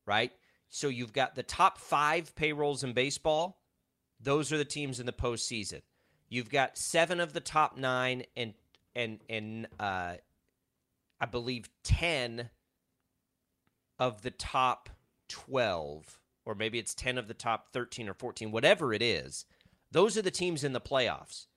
right? 0.07 0.31
So 0.69 0.87
you've 0.87 1.13
got 1.13 1.35
the 1.35 1.43
top 1.43 1.77
five 1.77 2.33
payrolls 2.35 2.83
in 2.83 2.93
baseball. 2.93 3.59
Those 4.19 4.51
are 4.53 4.57
the 4.57 4.65
teams 4.65 4.99
in 4.99 5.05
the 5.05 5.11
postseason. 5.11 5.81
You've 6.29 6.49
got 6.49 6.77
seven 6.77 7.19
of 7.19 7.33
the 7.33 7.41
top 7.41 7.77
nine 7.77 8.23
and 8.35 8.53
and 8.95 9.19
and 9.29 9.67
uh, 9.79 10.15
I 11.19 11.25
believe 11.29 11.69
ten 11.83 12.49
of 13.99 14.21
the 14.21 14.31
top 14.31 14.89
twelve, 15.27 16.19
or 16.45 16.55
maybe 16.55 16.79
it's 16.79 16.95
ten 16.95 17.17
of 17.17 17.27
the 17.27 17.33
top 17.33 17.71
thirteen 17.73 18.07
or 18.07 18.13
fourteen, 18.13 18.51
whatever 18.51 18.93
it 18.93 19.01
is. 19.01 19.45
Those 19.91 20.17
are 20.17 20.23
the 20.23 20.31
teams 20.31 20.63
in 20.63 20.73
the 20.73 20.81
playoffs. 20.81 21.47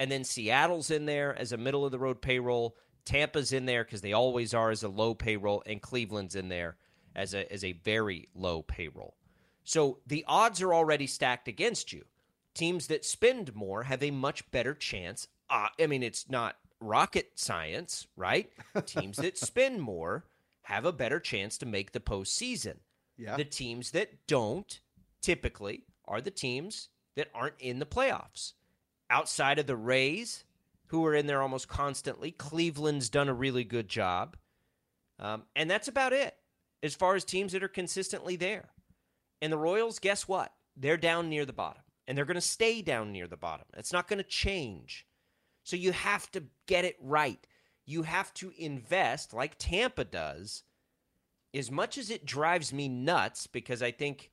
And 0.00 0.10
then 0.10 0.24
Seattle's 0.24 0.90
in 0.90 1.06
there 1.06 1.38
as 1.38 1.52
a 1.52 1.58
middle 1.58 1.84
of 1.84 1.92
the 1.92 1.98
road 1.98 2.22
payroll. 2.22 2.76
Tampa's 3.04 3.52
in 3.52 3.66
there 3.66 3.84
because 3.84 4.00
they 4.00 4.12
always 4.12 4.54
are 4.54 4.70
as 4.70 4.82
a 4.82 4.88
low 4.88 5.14
payroll, 5.14 5.62
and 5.66 5.80
Cleveland's 5.80 6.34
in 6.36 6.48
there 6.48 6.76
as 7.14 7.34
a 7.34 7.50
as 7.52 7.64
a 7.64 7.72
very 7.72 8.28
low 8.34 8.62
payroll. 8.62 9.16
So 9.64 9.98
the 10.06 10.24
odds 10.26 10.60
are 10.62 10.74
already 10.74 11.06
stacked 11.06 11.48
against 11.48 11.92
you. 11.92 12.04
Teams 12.54 12.88
that 12.88 13.04
spend 13.04 13.54
more 13.54 13.84
have 13.84 14.02
a 14.02 14.10
much 14.10 14.50
better 14.50 14.74
chance. 14.74 15.28
Uh, 15.48 15.68
I 15.80 15.86
mean, 15.86 16.02
it's 16.02 16.28
not 16.28 16.56
rocket 16.80 17.32
science, 17.36 18.06
right? 18.16 18.50
teams 18.86 19.16
that 19.18 19.38
spend 19.38 19.80
more 19.80 20.24
have 20.62 20.84
a 20.84 20.92
better 20.92 21.20
chance 21.20 21.58
to 21.58 21.66
make 21.66 21.92
the 21.92 22.00
postseason. 22.00 22.76
Yeah. 23.16 23.36
The 23.36 23.44
teams 23.44 23.92
that 23.92 24.26
don't 24.26 24.80
typically 25.20 25.84
are 26.06 26.20
the 26.20 26.30
teams 26.30 26.88
that 27.14 27.28
aren't 27.34 27.60
in 27.60 27.78
the 27.78 27.86
playoffs. 27.86 28.52
Outside 29.10 29.58
of 29.58 29.66
the 29.66 29.76
Rays, 29.76 30.44
who 30.92 31.06
are 31.06 31.14
in 31.14 31.26
there 31.26 31.40
almost 31.40 31.68
constantly. 31.68 32.30
Cleveland's 32.30 33.08
done 33.08 33.30
a 33.30 33.34
really 33.34 33.64
good 33.64 33.88
job. 33.88 34.36
Um, 35.18 35.44
and 35.56 35.70
that's 35.70 35.88
about 35.88 36.12
it 36.12 36.36
as 36.82 36.94
far 36.94 37.14
as 37.14 37.24
teams 37.24 37.52
that 37.52 37.62
are 37.62 37.68
consistently 37.68 38.36
there. 38.36 38.68
And 39.40 39.50
the 39.50 39.56
Royals, 39.56 39.98
guess 39.98 40.28
what? 40.28 40.52
They're 40.76 40.98
down 40.98 41.30
near 41.30 41.46
the 41.46 41.52
bottom, 41.54 41.82
and 42.06 42.16
they're 42.16 42.26
going 42.26 42.34
to 42.34 42.42
stay 42.42 42.82
down 42.82 43.10
near 43.10 43.26
the 43.26 43.38
bottom. 43.38 43.64
It's 43.74 43.92
not 43.92 44.06
going 44.06 44.18
to 44.18 44.22
change. 44.22 45.06
So 45.64 45.76
you 45.76 45.92
have 45.92 46.30
to 46.32 46.44
get 46.66 46.84
it 46.84 46.96
right. 47.00 47.44
You 47.86 48.02
have 48.02 48.34
to 48.34 48.52
invest 48.58 49.32
like 49.32 49.56
Tampa 49.58 50.04
does. 50.04 50.62
As 51.54 51.70
much 51.70 51.96
as 51.96 52.10
it 52.10 52.26
drives 52.26 52.70
me 52.70 52.90
nuts 52.90 53.46
because 53.46 53.82
I 53.82 53.92
think 53.92 54.30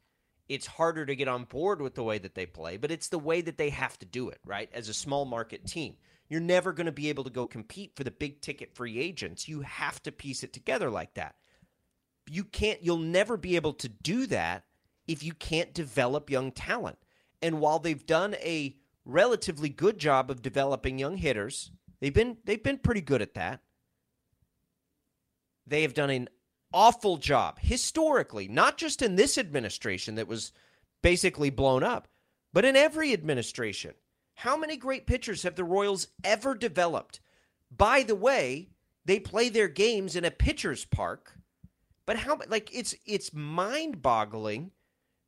it's 0.50 0.68
harder 0.68 1.06
to 1.06 1.16
get 1.16 1.30
on 1.30 1.46
board 1.46 1.82
with 1.82 1.96
the 1.96 2.04
way 2.04 2.18
that 2.18 2.36
they 2.36 2.46
play, 2.46 2.76
but 2.76 2.92
it's 2.92 3.08
the 3.08 3.18
way 3.18 3.40
that 3.40 3.58
they 3.58 3.70
have 3.70 3.98
to 4.00 4.06
do 4.06 4.28
it, 4.28 4.40
right? 4.46 4.70
As 4.74 4.90
a 4.90 4.94
small 4.94 5.24
market 5.24 5.66
team. 5.66 5.96
You're 6.30 6.42
never 6.42 6.72
going 6.74 6.86
to 6.86 6.92
be 6.92 7.10
able 7.10 7.24
to 7.24 7.30
go 7.30 7.48
compete 7.48 7.96
for 7.96 8.04
the 8.04 8.12
big 8.12 8.42
ticket 8.42 8.76
free 8.76 9.00
agents. 9.00 9.48
You 9.48 9.62
have 9.62 10.02
to 10.04 10.12
piece 10.12 10.44
it 10.44 10.54
together 10.54 10.90
like 10.90 11.16
that. 11.16 11.36
You 12.30 12.44
can't, 12.44 12.84
you'll 12.84 12.98
never 12.98 13.36
be 13.36 13.56
able 13.56 13.74
to 13.74 13.90
do 13.90 14.28
that 14.28 14.64
if 15.08 15.24
you 15.24 15.34
can't 15.34 15.74
develop 15.74 16.30
young 16.30 16.52
talent. 16.52 17.00
And 17.42 17.60
while 17.60 17.80
they've 17.80 18.06
done 18.06 18.36
a 18.36 18.76
relatively 19.06 19.70
good 19.70 19.98
job 19.98 20.30
of 20.30 20.44
developing 20.44 21.00
young 21.00 21.18
hitters, 21.18 21.72
they've 22.00 22.14
been 22.14 22.38
they've 22.46 22.62
been 22.62 22.78
pretty 22.78 23.02
good 23.02 23.24
at 23.24 23.34
that. 23.34 23.62
They 25.66 25.82
have 25.82 25.96
done 25.96 26.12
an 26.12 26.30
awful 26.74 27.18
job 27.18 27.58
historically, 27.60 28.48
not 28.48 28.78
just 28.78 29.02
in 29.02 29.16
this 29.16 29.38
administration 29.38 30.16
that 30.16 30.28
was 30.28 30.52
basically 31.02 31.50
blown 31.50 31.84
up, 31.84 32.08
but 32.54 32.66
in 32.66 32.76
every 32.76 33.14
administration. 33.14 33.94
How 34.40 34.56
many 34.56 34.78
great 34.78 35.06
pitchers 35.06 35.44
have 35.44 35.56
the 35.56 35.66
Royals 35.66 36.08
ever 36.24 36.56
developed? 36.56 37.20
By 37.76 38.04
the 38.04 38.16
way, 38.16 38.70
they 39.04 39.20
play 39.20 39.50
their 39.50 39.68
games 39.68 40.16
in 40.16 40.24
a 40.24 40.32
pitcher's 40.32 40.86
park. 40.86 41.34
But 42.06 42.20
how 42.20 42.40
like 42.48 42.74
it's 42.74 42.96
it's 43.06 43.34
mind-boggling 43.34 44.72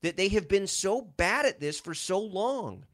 that 0.01 0.15
they 0.15 0.30
have 0.30 0.48
been 0.48 0.65
so 0.65 1.01
bad 1.01 1.46
at 1.46 1.60
this 1.60 1.77
for 1.77 1.94
so 1.94 2.20
long. 2.20 2.86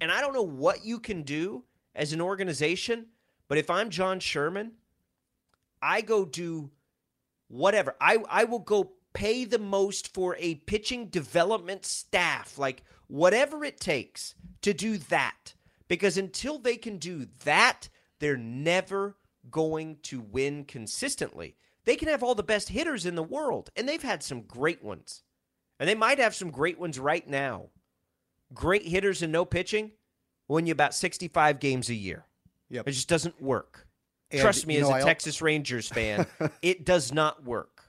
And 0.00 0.12
I 0.12 0.20
don't 0.20 0.32
know 0.32 0.42
what 0.42 0.84
you 0.84 1.00
can 1.00 1.22
do 1.22 1.64
as 1.96 2.12
an 2.12 2.20
organization, 2.20 3.06
but 3.48 3.58
if 3.58 3.68
I'm 3.68 3.90
John 3.90 4.20
Sherman, 4.20 4.74
I 5.82 6.02
go 6.02 6.24
do 6.24 6.70
whatever. 7.48 7.96
I 8.00 8.18
I 8.30 8.44
will 8.44 8.60
go 8.60 8.92
pay 9.12 9.44
the 9.44 9.58
most 9.58 10.14
for 10.14 10.36
a 10.38 10.54
pitching 10.54 11.08
development 11.08 11.84
staff, 11.84 12.58
like 12.58 12.84
whatever 13.08 13.64
it 13.64 13.80
takes 13.80 14.36
to 14.62 14.72
do 14.72 14.98
that. 14.98 15.54
Because 15.88 16.16
until 16.16 16.58
they 16.58 16.76
can 16.76 16.98
do 16.98 17.26
that, 17.44 17.88
they're 18.20 18.36
never 18.36 19.16
going 19.50 19.98
to 20.02 20.20
win 20.20 20.64
consistently. 20.64 21.56
They 21.84 21.96
can 21.96 22.08
have 22.08 22.22
all 22.22 22.34
the 22.34 22.42
best 22.42 22.70
hitters 22.70 23.04
in 23.04 23.14
the 23.14 23.22
world, 23.22 23.70
and 23.76 23.88
they've 23.88 24.02
had 24.02 24.22
some 24.22 24.42
great 24.42 24.82
ones. 24.82 25.22
And 25.78 25.88
they 25.88 25.94
might 25.94 26.18
have 26.18 26.34
some 26.34 26.50
great 26.50 26.78
ones 26.78 26.98
right 26.98 27.28
now. 27.28 27.66
Great 28.54 28.86
hitters 28.86 29.22
and 29.22 29.32
no 29.32 29.44
pitching 29.44 29.92
win 30.48 30.66
you 30.66 30.72
about 30.72 30.94
65 30.94 31.58
games 31.60 31.88
a 31.90 31.94
year. 31.94 32.24
Yep. 32.70 32.88
It 32.88 32.92
just 32.92 33.08
doesn't 33.08 33.40
work. 33.40 33.86
And, 34.30 34.40
Trust 34.40 34.66
me, 34.66 34.76
as 34.76 34.82
know, 34.82 34.90
a 34.90 34.94
I 34.94 35.00
al- 35.00 35.06
Texas 35.06 35.42
Rangers 35.42 35.88
fan, 35.88 36.26
it 36.62 36.84
does 36.84 37.12
not 37.12 37.44
work. 37.44 37.82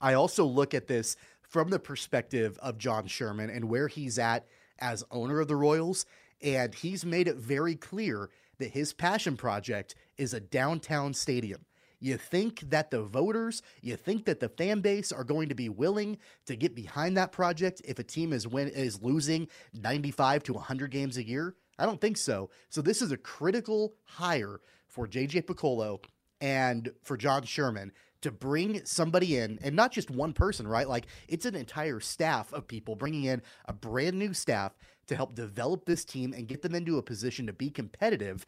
I 0.00 0.14
also 0.14 0.44
look 0.44 0.74
at 0.74 0.86
this 0.86 1.16
from 1.42 1.70
the 1.70 1.78
perspective 1.78 2.58
of 2.60 2.78
John 2.78 3.06
Sherman 3.06 3.50
and 3.50 3.66
where 3.66 3.88
he's 3.88 4.18
at 4.18 4.46
as 4.78 5.04
owner 5.10 5.40
of 5.40 5.48
the 5.48 5.56
Royals. 5.56 6.06
And 6.42 6.74
he's 6.74 7.04
made 7.04 7.28
it 7.28 7.36
very 7.36 7.74
clear 7.74 8.30
that 8.58 8.70
his 8.70 8.92
passion 8.92 9.36
project 9.36 9.94
is 10.16 10.34
a 10.34 10.40
downtown 10.40 11.14
stadium. 11.14 11.64
You 11.98 12.18
think 12.18 12.60
that 12.68 12.90
the 12.90 13.02
voters, 13.02 13.62
you 13.80 13.96
think 13.96 14.26
that 14.26 14.40
the 14.40 14.50
fan 14.50 14.80
base 14.80 15.12
are 15.12 15.24
going 15.24 15.48
to 15.48 15.54
be 15.54 15.68
willing 15.68 16.18
to 16.44 16.54
get 16.54 16.74
behind 16.74 17.16
that 17.16 17.32
project 17.32 17.80
if 17.84 17.98
a 17.98 18.04
team 18.04 18.32
is 18.32 18.46
win 18.46 18.68
is 18.68 19.02
losing 19.02 19.48
95 19.72 20.42
to 20.44 20.52
100 20.52 20.90
games 20.90 21.16
a 21.16 21.26
year? 21.26 21.54
I 21.78 21.86
don't 21.86 22.00
think 22.00 22.16
so. 22.16 22.50
So 22.68 22.82
this 22.82 23.00
is 23.00 23.12
a 23.12 23.16
critical 23.16 23.94
hire 24.04 24.60
for 24.88 25.06
JJ 25.06 25.44
Picollo 25.44 26.02
and 26.40 26.90
for 27.02 27.16
John 27.16 27.44
Sherman 27.44 27.92
to 28.22 28.30
bring 28.30 28.84
somebody 28.84 29.36
in 29.36 29.58
and 29.62 29.76
not 29.76 29.92
just 29.92 30.10
one 30.10 30.32
person, 30.32 30.66
right? 30.66 30.88
Like 30.88 31.06
it's 31.28 31.46
an 31.46 31.54
entire 31.54 32.00
staff 32.00 32.52
of 32.52 32.66
people 32.66 32.96
bringing 32.96 33.24
in 33.24 33.42
a 33.66 33.72
brand 33.72 34.18
new 34.18 34.34
staff 34.34 34.74
to 35.06 35.16
help 35.16 35.34
develop 35.34 35.84
this 35.84 36.04
team 36.04 36.32
and 36.32 36.48
get 36.48 36.62
them 36.62 36.74
into 36.74 36.98
a 36.98 37.02
position 37.02 37.46
to 37.46 37.52
be 37.52 37.70
competitive. 37.70 38.44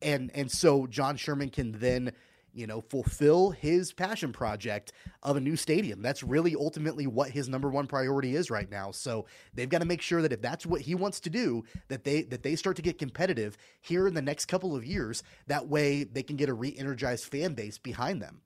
And 0.00 0.30
and 0.34 0.50
so 0.50 0.86
John 0.86 1.16
Sherman 1.16 1.50
can 1.50 1.72
then, 1.72 2.12
you 2.52 2.66
know, 2.66 2.80
fulfill 2.80 3.50
his 3.50 3.92
passion 3.92 4.32
project 4.32 4.92
of 5.22 5.36
a 5.36 5.40
new 5.40 5.56
stadium. 5.56 6.02
That's 6.02 6.22
really 6.22 6.54
ultimately 6.54 7.06
what 7.06 7.30
his 7.30 7.48
number 7.48 7.68
one 7.68 7.86
priority 7.86 8.36
is 8.36 8.50
right 8.50 8.70
now. 8.70 8.92
So 8.92 9.26
they've 9.54 9.68
got 9.68 9.80
to 9.80 9.86
make 9.86 10.02
sure 10.02 10.22
that 10.22 10.32
if 10.32 10.40
that's 10.40 10.66
what 10.66 10.82
he 10.82 10.94
wants 10.94 11.20
to 11.20 11.30
do, 11.30 11.64
that 11.88 12.04
they 12.04 12.22
that 12.22 12.42
they 12.42 12.54
start 12.54 12.76
to 12.76 12.82
get 12.82 12.98
competitive 12.98 13.56
here 13.80 14.06
in 14.06 14.14
the 14.14 14.22
next 14.22 14.46
couple 14.46 14.76
of 14.76 14.84
years. 14.84 15.22
That 15.48 15.68
way 15.68 16.04
they 16.04 16.22
can 16.22 16.36
get 16.36 16.48
a 16.48 16.54
re-energized 16.54 17.24
fan 17.24 17.54
base 17.54 17.78
behind 17.78 18.22
them. 18.22 18.40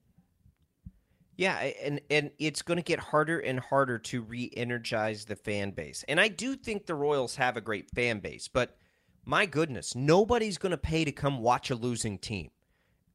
Yeah, 1.36 1.56
and 1.56 2.00
and 2.10 2.30
it's 2.38 2.62
going 2.62 2.76
to 2.76 2.82
get 2.82 2.98
harder 2.98 3.38
and 3.38 3.58
harder 3.58 3.98
to 3.98 4.22
re-energize 4.22 5.24
the 5.24 5.36
fan 5.36 5.70
base. 5.70 6.04
And 6.06 6.20
I 6.20 6.28
do 6.28 6.56
think 6.56 6.86
the 6.86 6.94
Royals 6.94 7.36
have 7.36 7.56
a 7.56 7.62
great 7.62 7.90
fan 7.90 8.20
base, 8.20 8.48
but 8.48 8.76
my 9.24 9.46
goodness, 9.46 9.94
nobody's 9.94 10.58
going 10.58 10.72
to 10.72 10.78
pay 10.78 11.04
to 11.04 11.12
come 11.12 11.38
watch 11.38 11.70
a 11.70 11.74
losing 11.74 12.18
team. 12.18 12.50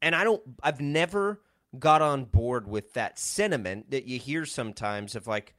And 0.01 0.15
I 0.15 0.23
don't 0.23 0.41
I've 0.63 0.81
never 0.81 1.41
got 1.77 2.01
on 2.01 2.25
board 2.25 2.67
with 2.67 2.93
that 2.93 3.19
sentiment 3.19 3.91
that 3.91 4.05
you 4.05 4.17
hear 4.17 4.45
sometimes 4.45 5.15
of 5.15 5.27
like, 5.27 5.53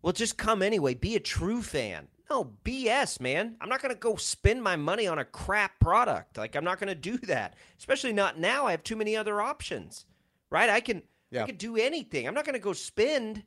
well, 0.00 0.12
just 0.12 0.38
come 0.38 0.62
anyway, 0.62 0.94
be 0.94 1.14
a 1.14 1.20
true 1.20 1.62
fan. 1.62 2.08
No, 2.30 2.52
BS, 2.64 3.20
man. 3.20 3.56
I'm 3.60 3.68
not 3.68 3.82
going 3.82 3.94
to 3.94 4.00
go 4.00 4.16
spend 4.16 4.62
my 4.62 4.76
money 4.76 5.06
on 5.06 5.18
a 5.18 5.24
crap 5.24 5.78
product. 5.78 6.38
Like 6.38 6.56
I'm 6.56 6.64
not 6.64 6.80
going 6.80 6.88
to 6.88 6.94
do 6.94 7.18
that. 7.26 7.56
Especially 7.78 8.12
not 8.12 8.38
now. 8.38 8.66
I 8.66 8.70
have 8.70 8.82
too 8.82 8.96
many 8.96 9.16
other 9.16 9.42
options. 9.42 10.06
Right? 10.48 10.70
I 10.70 10.80
can 10.80 11.02
Yeah. 11.32 11.44
I 11.44 11.46
could 11.46 11.58
do 11.58 11.76
anything. 11.76 12.28
I'm 12.28 12.34
not 12.34 12.44
going 12.44 12.54
to 12.54 12.60
go 12.60 12.74
spend 12.74 13.42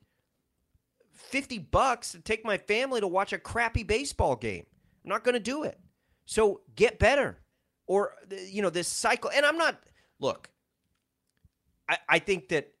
50 1.14 1.58
bucks 1.58 2.12
to 2.12 2.20
take 2.20 2.44
my 2.44 2.58
family 2.58 3.00
to 3.00 3.06
watch 3.06 3.32
a 3.32 3.38
crappy 3.38 3.84
baseball 3.84 4.34
game. 4.34 4.66
I'm 5.04 5.08
not 5.08 5.22
going 5.22 5.34
to 5.34 5.40
do 5.40 5.62
it. 5.62 5.78
So 6.26 6.62
get 6.74 6.98
better. 6.98 7.38
Or, 7.86 8.14
you 8.48 8.60
know, 8.60 8.70
this 8.70 8.88
cycle. 8.88 9.30
And 9.32 9.46
I'm 9.46 9.56
not, 9.56 9.80
look, 10.18 10.50
I, 11.88 11.98
I 12.08 12.18
think 12.18 12.48
that 12.48 12.72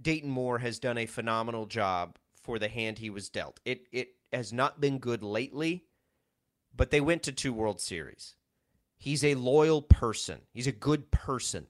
Dayton 0.00 0.30
Moore 0.30 0.58
has 0.58 0.78
done 0.78 0.96
a 0.96 1.04
phenomenal 1.04 1.66
job 1.66 2.16
for 2.42 2.58
the 2.58 2.68
hand 2.68 2.98
he 2.98 3.10
was 3.10 3.28
dealt. 3.28 3.60
It, 3.66 3.86
it 3.92 4.14
has 4.32 4.54
not 4.54 4.80
been 4.80 4.98
good 4.98 5.22
lately, 5.22 5.84
but 6.74 6.90
they 6.90 7.02
went 7.02 7.24
to 7.24 7.32
two 7.32 7.52
World 7.52 7.78
Series. 7.78 8.36
He's 8.96 9.22
a 9.22 9.34
loyal 9.34 9.82
person, 9.82 10.40
he's 10.54 10.66
a 10.66 10.72
good 10.72 11.10
person 11.10 11.66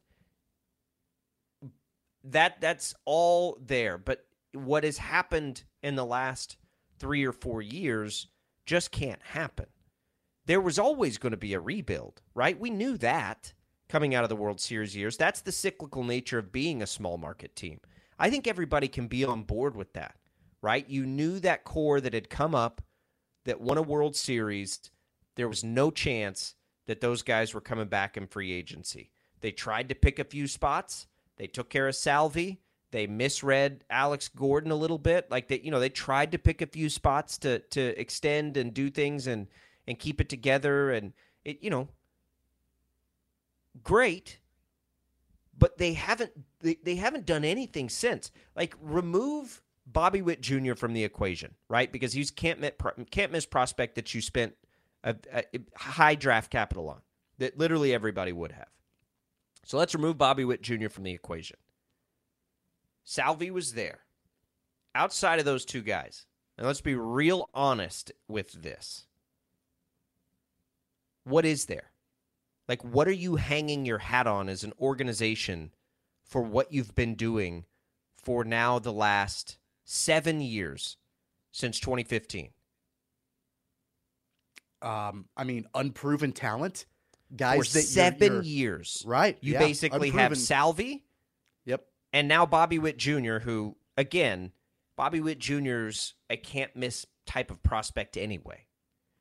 that 2.31 2.61
that's 2.61 2.95
all 3.05 3.59
there. 3.61 3.99
But 3.99 4.25
what 4.53 4.85
has 4.85 4.99
happened 4.99 5.65
in 5.83 5.97
the 5.97 6.05
last 6.05 6.57
3 6.99 7.25
or 7.25 7.33
4 7.33 7.63
years 7.63 8.29
just 8.65 8.91
can't 8.91 9.23
happen. 9.23 9.67
There 10.47 10.61
was 10.61 10.79
always 10.79 11.19
going 11.19 11.33
to 11.33 11.37
be 11.37 11.55
a 11.55 11.61
rebuild 11.61 12.23
right? 12.35 12.59
We 12.59 12.71
knew 12.71 12.97
that 12.99 13.53
coming 13.89 14.15
out 14.15 14.25
of 14.25 14.31
the 14.31 14.37
World 14.37 14.61
Series 14.61 14.97
years. 14.97 15.17
That's 15.17 15.41
the 15.41 15.53
cyclical 15.53 16.05
nature 16.05 16.39
of 16.39 16.53
being 16.53 16.83
a 16.83 16.87
small 16.87 17.19
market 17.19 17.55
team. 17.55 17.81
I 18.19 18.31
think 18.31 18.47
everybody 18.47 18.89
can 18.89 19.09
be 19.09 19.25
on 19.25 19.43
board 19.43 19.77
with 19.77 19.93
that 19.95 20.17
right? 20.63 20.89
You 20.89 21.07
knew 21.07 21.39
that 21.41 21.65
core 21.65 22.01
that 22.01 22.15
had 22.15 22.31
come 22.31 22.55
up 22.55 22.83
that 23.45 23.61
won 23.61 23.79
a 23.79 23.83
World 23.83 24.17
Series. 24.17 24.91
There 25.37 25.49
was 25.49 25.63
no 25.63 25.93
chance 25.93 26.57
that 26.87 27.01
those 27.01 27.23
guys 27.23 27.55
were 27.55 27.61
coming 27.61 27.87
back 27.87 28.17
in 28.17 28.27
free 28.27 28.53
agency. 28.53 29.11
They 29.41 29.53
tried 29.53 29.89
to 29.91 29.95
pick 29.95 30.19
a 30.19 30.25
few 30.25 30.49
spots 30.49 31.07
they 31.37 31.47
took 31.47 31.71
care 31.71 31.89
of 31.89 31.95
Salvy. 31.95 32.61
They 32.93 33.07
misread 33.07 33.85
Alex 33.91 34.29
Gordon 34.29 34.71
a 34.71 34.77
little 34.77 34.99
bit. 34.99 35.31
Like 35.31 35.49
they, 35.49 35.61
you 35.61 35.71
know, 35.71 35.81
they 35.81 35.89
tried 35.89 36.33
to 36.33 36.39
pick 36.39 36.63
a 36.63 36.67
few 36.67 36.89
spots 36.89 37.39
to 37.39 37.59
to 37.59 38.01
extend 38.01 38.57
and 38.57 38.73
do 38.73 38.91
things 38.91 39.27
and 39.27 39.49
and 39.87 39.99
keep 39.99 40.21
it 40.21 40.29
together 40.29 40.91
and 40.91 41.13
it, 41.45 41.63
you 41.63 41.71
know, 41.71 41.89
great. 43.83 44.39
But 45.59 45.79
they 45.79 45.95
haven't 45.95 46.33
they, 46.61 46.77
they 46.83 46.97
haven't 46.97 47.27
done 47.27 47.45
anything 47.45 47.89
since. 47.89 48.31
Like 48.55 48.75
remove 48.81 49.63
Bobby 49.87 50.23
Witt 50.23 50.41
Jr. 50.41 50.75
from 50.75 50.93
the 50.93 51.05
equation, 51.05 51.55
right? 51.69 51.91
Because 51.91 52.13
he's 52.13 52.31
can't 52.31 52.61
miss, 52.61 52.73
can't 53.11 53.33
miss 53.33 53.47
prospect 53.47 53.95
that 53.97 54.15
you 54.15 54.21
spent 54.21 54.55
a, 55.05 55.17
a 55.33 55.45
high 55.77 56.15
draft 56.15 56.51
capital 56.51 56.89
on 56.89 57.01
that 57.39 57.59
literally 57.59 57.95
everybody 57.95 58.33
would 58.33 58.53
have. 58.53 58.69
So 59.67 59.79
let's 59.79 59.97
remove 59.97 60.17
Bobby 60.17 60.45
Witt 60.45 60.63
Jr. 60.63 60.89
from 60.89 61.03
the 61.03 61.11
equation. 61.11 61.57
Salvy 63.03 63.51
was 63.51 63.75
there. 63.75 63.99
Outside 64.95 65.41
of 65.41 65.45
those 65.45 65.65
two 65.65 65.83
guys, 65.83 66.25
and 66.57 66.65
let's 66.65 66.81
be 66.81 66.95
real 66.95 67.51
honest 67.53 68.13
with 68.29 68.63
this. 68.63 69.07
What 71.25 71.45
is 71.45 71.65
there? 71.65 71.91
Like, 72.69 72.83
what 72.85 73.09
are 73.09 73.13
you 73.13 73.37
hanging 73.37 73.85
your 73.85 73.99
hat 73.99 74.29
on 74.29 74.49
as 74.49 74.63
an 74.63 74.73
organization 74.81 75.73
for 76.25 76.43
what 76.43 76.73
you've 76.73 76.95
been 76.95 77.17
doing 77.17 77.65
for 78.17 78.45
now 78.45 78.79
the 78.79 78.93
last 78.93 79.59
seven 79.85 80.41
years 80.41 80.97
since 81.51 81.81
2015? 81.81 82.51
Um, 84.81 85.27
I 85.37 85.43
mean, 85.43 85.67
unproven 85.75 86.31
talent, 86.31 86.87
guys. 87.35 87.67
for 87.69 87.73
that 87.75 87.79
you're- 87.81 87.87
7 88.19 88.33
you're- 88.35 88.47
years. 88.47 89.03
right? 89.07 89.39
You 89.41 89.55
yeah, 89.55 89.59
basically 89.61 90.11
have 90.11 90.33
unproven. 90.33 90.37
Salvy 90.45 91.05
Yep. 91.65 91.87
and 92.13 92.29
now 92.29 92.47
Bobby 92.47 92.79
Witt 92.79 92.97
Jr., 92.99 93.39
who, 93.39 93.77
again, 93.97 94.53
Bobby 94.97 95.21
Witt 95.21 95.39
Jr.'s 95.39 96.15
a 96.31 96.37
can't 96.37 96.75
miss 96.77 97.07
type 97.27 97.51
of 97.51 97.63
prospect 97.63 98.17
anyway. 98.17 98.67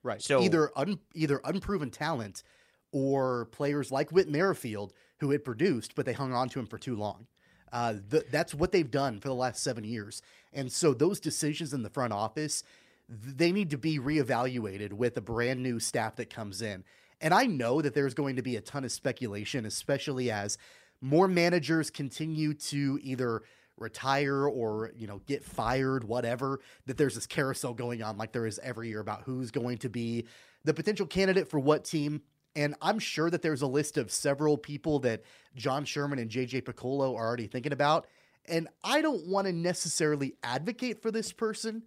Right. 0.03 0.21
So- 0.21 0.41
either 0.41 0.71
un, 0.77 0.99
either 1.15 1.41
unproven 1.43 1.89
talent 1.89 2.43
or 2.91 3.45
players 3.47 3.91
like 3.91 4.11
Whit 4.11 4.29
Merrifield 4.29 4.93
who 5.19 5.31
had 5.31 5.43
produced, 5.43 5.95
but 5.95 6.05
they 6.05 6.13
hung 6.13 6.33
on 6.33 6.47
to 6.49 6.59
him 6.59 6.67
for 6.67 6.77
too 6.77 6.95
long. 6.95 7.27
Uh, 7.73 7.95
th- 8.09 8.25
that's 8.31 8.53
what 8.53 8.71
they've 8.71 8.91
done 8.91 9.19
for 9.19 9.27
the 9.27 9.33
last 9.35 9.61
seven 9.61 9.83
years. 9.83 10.21
And 10.53 10.71
so 10.71 10.93
those 10.93 11.19
decisions 11.19 11.73
in 11.73 11.81
the 11.83 11.89
front 11.89 12.13
office, 12.13 12.63
th- 13.09 13.35
they 13.35 13.51
need 13.51 13.69
to 13.71 13.77
be 13.77 13.99
reevaluated 13.99 14.93
with 14.93 15.17
a 15.17 15.21
brand 15.21 15.61
new 15.61 15.79
staff 15.79 16.15
that 16.17 16.29
comes 16.29 16.61
in. 16.61 16.85
And 17.21 17.33
I 17.33 17.45
know 17.45 17.81
that 17.81 17.93
there's 17.93 18.13
going 18.13 18.35
to 18.35 18.41
be 18.41 18.55
a 18.55 18.61
ton 18.61 18.83
of 18.83 18.91
speculation, 18.91 19.65
especially 19.65 20.31
as 20.31 20.57
more 21.01 21.27
managers 21.27 21.89
continue 21.89 22.53
to 22.53 22.99
either 23.01 23.43
retire 23.77 24.47
or 24.47 24.91
you 24.95 25.05
know 25.05 25.19
get 25.25 25.43
fired 25.43 26.05
whatever 26.05 26.61
that 26.85 26.95
there's 26.95 27.15
this 27.15 27.27
carousel 27.27 27.73
going 27.73 28.01
on 28.01 28.17
like 28.17 28.31
there 28.31 28.45
is 28.45 28.57
every 28.63 28.87
year 28.87 29.01
about 29.01 29.23
who's 29.23 29.51
going 29.51 29.77
to 29.77 29.89
be 29.89 30.25
the 30.65 30.73
potential 30.73 31.05
candidate 31.05 31.47
for 31.47 31.59
what 31.59 31.85
team. 31.85 32.21
And 32.55 32.75
I'm 32.81 32.99
sure 32.99 33.29
that 33.29 33.41
there's 33.41 33.61
a 33.61 33.67
list 33.67 33.97
of 33.97 34.11
several 34.11 34.57
people 34.57 34.99
that 34.99 35.23
John 35.55 35.85
Sherman 35.85 36.19
and 36.19 36.29
JJ 36.29 36.63
Picollo 36.63 37.15
are 37.15 37.25
already 37.25 37.47
thinking 37.47 37.73
about. 37.73 38.07
And 38.45 38.67
I 38.83 39.01
don't 39.01 39.27
want 39.27 39.47
to 39.47 39.53
necessarily 39.53 40.35
advocate 40.43 41.01
for 41.01 41.11
this 41.11 41.31
person 41.31 41.83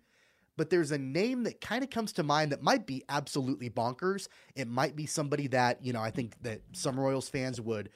but 0.59 0.71
there's 0.71 0.91
a 0.91 0.99
name 0.99 1.45
that 1.45 1.61
kind 1.61 1.85
of 1.85 1.89
comes 1.89 2.13
to 2.15 2.23
mind 2.25 2.53
that 2.53 2.61
might 2.61 2.85
be 2.85 3.05
absolutely 3.09 3.71
bonkers. 3.71 4.29
It 4.57 4.69
might 4.69 4.97
be 4.97 5.07
somebody 5.07 5.47
that, 5.47 5.83
you 5.83 5.93
know, 5.93 6.03
I 6.03 6.11
think 6.11 6.35
that 6.43 6.61
some 6.73 6.99
Royals 6.99 7.29
fans 7.31 7.61
would 7.61 7.91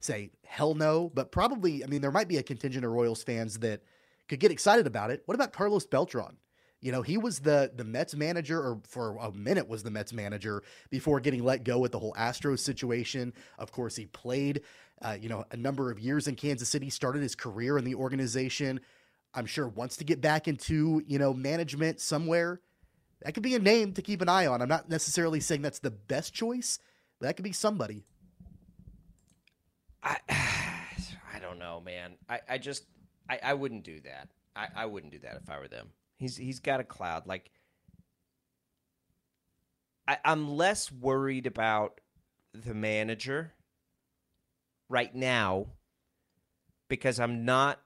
say, 0.00 0.32
hell 0.44 0.74
no. 0.74 1.10
But 1.14 1.30
probably, 1.30 1.84
I 1.84 1.86
mean, 1.86 2.00
there 2.02 2.10
might 2.10 2.28
be 2.28 2.36
a 2.36 2.42
contingent 2.42 2.84
of 2.84 2.90
Royals 2.90 3.22
fans 3.22 3.60
that 3.60 3.82
could 4.28 4.40
get 4.40 4.50
excited 4.50 4.86
about 4.86 5.10
it. 5.12 5.22
What 5.26 5.36
about 5.36 5.52
Carlos 5.52 5.86
Beltran? 5.86 6.36
You 6.80 6.92
know, 6.92 7.02
he 7.02 7.18
was 7.18 7.40
the 7.40 7.72
the 7.74 7.84
Mets 7.84 8.14
manager, 8.14 8.60
or 8.60 8.80
for 8.86 9.16
a 9.20 9.32
minute 9.32 9.68
was 9.68 9.82
the 9.82 9.90
Mets 9.90 10.12
manager 10.12 10.62
before 10.90 11.18
getting 11.18 11.42
let 11.42 11.64
go 11.64 11.78
with 11.78 11.92
the 11.92 11.98
whole 11.98 12.14
Astros 12.14 12.60
situation. 12.60 13.32
Of 13.58 13.72
course, 13.72 13.96
he 13.96 14.06
played, 14.06 14.62
uh, 15.02 15.16
you 15.20 15.28
know, 15.28 15.44
a 15.50 15.56
number 15.56 15.90
of 15.90 15.98
years 15.98 16.28
in 16.28 16.36
Kansas 16.36 16.68
City, 16.68 16.88
started 16.88 17.22
his 17.22 17.34
career 17.34 17.78
in 17.78 17.84
the 17.84 17.96
organization. 17.96 18.80
I'm 19.34 19.46
sure 19.46 19.68
wants 19.68 19.96
to 19.98 20.04
get 20.04 20.20
back 20.20 20.48
into, 20.48 21.02
you 21.06 21.18
know, 21.18 21.34
management 21.34 22.00
somewhere. 22.00 22.60
That 23.22 23.34
could 23.34 23.42
be 23.42 23.54
a 23.54 23.58
name 23.58 23.92
to 23.94 24.02
keep 24.02 24.22
an 24.22 24.28
eye 24.28 24.46
on. 24.46 24.62
I'm 24.62 24.68
not 24.68 24.88
necessarily 24.88 25.40
saying 25.40 25.62
that's 25.62 25.80
the 25.80 25.90
best 25.90 26.32
choice, 26.32 26.78
but 27.18 27.26
that 27.26 27.36
could 27.36 27.44
be 27.44 27.52
somebody. 27.52 28.04
I 30.02 30.16
I 30.28 31.40
don't 31.40 31.58
know, 31.58 31.80
man. 31.80 32.14
I, 32.28 32.40
I 32.48 32.58
just 32.58 32.84
I, 33.28 33.38
I 33.42 33.54
wouldn't 33.54 33.84
do 33.84 34.00
that. 34.00 34.28
I, 34.56 34.68
I 34.74 34.86
wouldn't 34.86 35.12
do 35.12 35.18
that 35.20 35.36
if 35.42 35.50
I 35.50 35.58
were 35.58 35.68
them. 35.68 35.90
He's 36.16 36.36
he's 36.36 36.60
got 36.60 36.80
a 36.80 36.84
cloud. 36.84 37.26
Like 37.26 37.50
I, 40.06 40.18
I'm 40.24 40.48
less 40.48 40.90
worried 40.90 41.46
about 41.46 42.00
the 42.54 42.74
manager 42.74 43.52
right 44.88 45.14
now 45.14 45.66
because 46.88 47.20
I'm 47.20 47.44
not 47.44 47.80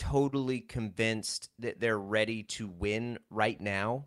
totally 0.00 0.60
convinced 0.60 1.50
that 1.58 1.78
they're 1.78 1.98
ready 1.98 2.42
to 2.42 2.66
win 2.66 3.18
right 3.28 3.60
now. 3.60 4.06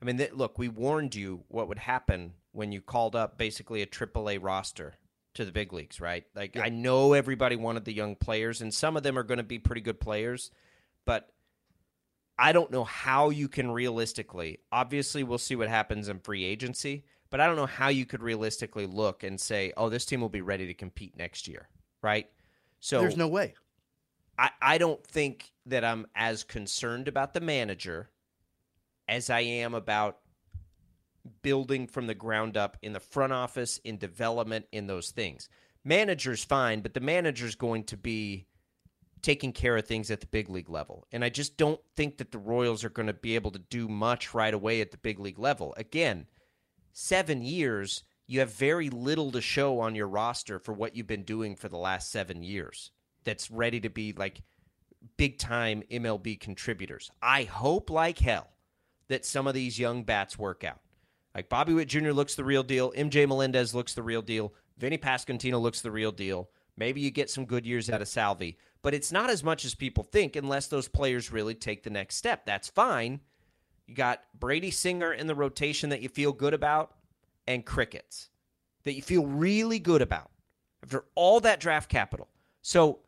I 0.00 0.06
mean, 0.06 0.26
look, 0.32 0.58
we 0.58 0.68
warned 0.68 1.14
you 1.14 1.44
what 1.48 1.68
would 1.68 1.78
happen 1.78 2.32
when 2.52 2.72
you 2.72 2.80
called 2.80 3.14
up 3.14 3.36
basically 3.36 3.82
a 3.82 3.86
AAA 3.86 4.38
roster 4.42 4.94
to 5.34 5.44
the 5.44 5.52
big 5.52 5.74
leagues, 5.74 6.00
right? 6.00 6.24
Like, 6.34 6.54
yeah. 6.54 6.62
I 6.62 6.70
know 6.70 7.12
everybody 7.12 7.54
wanted 7.54 7.84
the 7.84 7.92
young 7.92 8.16
players, 8.16 8.62
and 8.62 8.72
some 8.72 8.96
of 8.96 9.02
them 9.02 9.18
are 9.18 9.22
going 9.22 9.36
to 9.36 9.44
be 9.44 9.58
pretty 9.58 9.82
good 9.82 10.00
players, 10.00 10.50
but 11.04 11.28
I 12.38 12.52
don't 12.52 12.70
know 12.70 12.84
how 12.84 13.28
you 13.28 13.48
can 13.48 13.70
realistically. 13.70 14.60
Obviously, 14.72 15.22
we'll 15.22 15.38
see 15.38 15.54
what 15.54 15.68
happens 15.68 16.08
in 16.08 16.20
free 16.20 16.44
agency, 16.44 17.04
but 17.28 17.40
I 17.40 17.46
don't 17.46 17.56
know 17.56 17.66
how 17.66 17.88
you 17.88 18.06
could 18.06 18.22
realistically 18.22 18.86
look 18.86 19.22
and 19.22 19.38
say, 19.38 19.72
"Oh, 19.76 19.90
this 19.90 20.06
team 20.06 20.22
will 20.22 20.30
be 20.30 20.40
ready 20.40 20.66
to 20.66 20.74
compete 20.74 21.16
next 21.16 21.46
year," 21.46 21.68
right? 22.02 22.30
So 22.80 23.00
there's 23.00 23.16
no 23.16 23.28
way. 23.28 23.54
I, 24.38 24.50
I 24.60 24.78
don't 24.78 25.04
think 25.06 25.52
that 25.66 25.84
I'm 25.84 26.06
as 26.14 26.44
concerned 26.44 27.08
about 27.08 27.34
the 27.34 27.40
manager 27.40 28.10
as 29.08 29.30
I 29.30 29.40
am 29.40 29.74
about 29.74 30.18
building 31.42 31.86
from 31.86 32.06
the 32.06 32.14
ground 32.14 32.56
up 32.56 32.76
in 32.82 32.92
the 32.92 33.00
front 33.00 33.32
office, 33.32 33.78
in 33.84 33.98
development, 33.98 34.66
in 34.72 34.86
those 34.86 35.10
things. 35.10 35.48
Manager's 35.84 36.44
fine, 36.44 36.80
but 36.80 36.94
the 36.94 37.00
manager's 37.00 37.54
going 37.54 37.84
to 37.84 37.96
be 37.96 38.46
taking 39.22 39.52
care 39.52 39.76
of 39.76 39.86
things 39.86 40.10
at 40.10 40.20
the 40.20 40.26
big 40.26 40.48
league 40.48 40.68
level. 40.68 41.06
And 41.12 41.24
I 41.24 41.28
just 41.28 41.56
don't 41.56 41.80
think 41.96 42.18
that 42.18 42.32
the 42.32 42.38
Royals 42.38 42.84
are 42.84 42.90
going 42.90 43.06
to 43.06 43.12
be 43.12 43.34
able 43.34 43.50
to 43.52 43.58
do 43.58 43.88
much 43.88 44.34
right 44.34 44.54
away 44.54 44.80
at 44.80 44.90
the 44.90 44.98
big 44.98 45.18
league 45.18 45.38
level. 45.38 45.74
Again, 45.76 46.26
seven 46.92 47.42
years, 47.42 48.02
you 48.26 48.40
have 48.40 48.52
very 48.52 48.90
little 48.90 49.32
to 49.32 49.40
show 49.40 49.80
on 49.80 49.94
your 49.94 50.08
roster 50.08 50.58
for 50.58 50.72
what 50.72 50.94
you've 50.94 51.06
been 51.06 51.22
doing 51.22 51.56
for 51.56 51.68
the 51.68 51.78
last 51.78 52.10
seven 52.10 52.42
years 52.42 52.90
that's 53.26 53.50
ready 53.50 53.80
to 53.80 53.90
be 53.90 54.14
like 54.14 54.40
big 55.18 55.38
time 55.38 55.82
MLB 55.90 56.40
contributors. 56.40 57.10
I 57.20 57.44
hope 57.44 57.90
like 57.90 58.18
hell 58.18 58.48
that 59.08 59.26
some 59.26 59.46
of 59.46 59.52
these 59.52 59.78
young 59.78 60.02
bats 60.02 60.38
work 60.38 60.64
out. 60.64 60.80
Like 61.34 61.50
Bobby 61.50 61.74
Witt 61.74 61.88
Jr. 61.88 62.12
looks 62.12 62.34
the 62.34 62.44
real 62.44 62.62
deal. 62.62 62.92
MJ 62.92 63.28
Melendez 63.28 63.74
looks 63.74 63.92
the 63.92 64.02
real 64.02 64.22
deal. 64.22 64.54
Vinny 64.78 64.96
Pasquantino 64.96 65.60
looks 65.60 65.82
the 65.82 65.90
real 65.90 66.12
deal. 66.12 66.48
Maybe 66.78 67.02
you 67.02 67.10
get 67.10 67.30
some 67.30 67.44
good 67.44 67.66
years 67.66 67.90
out 67.90 68.00
of 68.00 68.08
Salvy, 68.08 68.56
but 68.82 68.94
it's 68.94 69.12
not 69.12 69.28
as 69.28 69.44
much 69.44 69.64
as 69.66 69.74
people 69.74 70.04
think 70.04 70.36
unless 70.36 70.66
those 70.68 70.88
players 70.88 71.30
really 71.30 71.54
take 71.54 71.82
the 71.82 71.90
next 71.90 72.16
step. 72.16 72.46
That's 72.46 72.68
fine. 72.68 73.20
You 73.86 73.94
got 73.94 74.22
Brady 74.38 74.70
Singer 74.70 75.12
in 75.12 75.26
the 75.26 75.34
rotation 75.34 75.90
that 75.90 76.00
you 76.00 76.08
feel 76.08 76.32
good 76.32 76.54
about, 76.54 76.96
and 77.46 77.64
crickets 77.64 78.30
that 78.84 78.94
you 78.94 79.02
feel 79.02 79.26
really 79.26 79.78
good 79.78 80.02
about 80.02 80.30
after 80.82 81.04
all 81.14 81.40
that 81.40 81.60
draft 81.60 81.88
capital. 81.88 82.28
So 82.62 83.00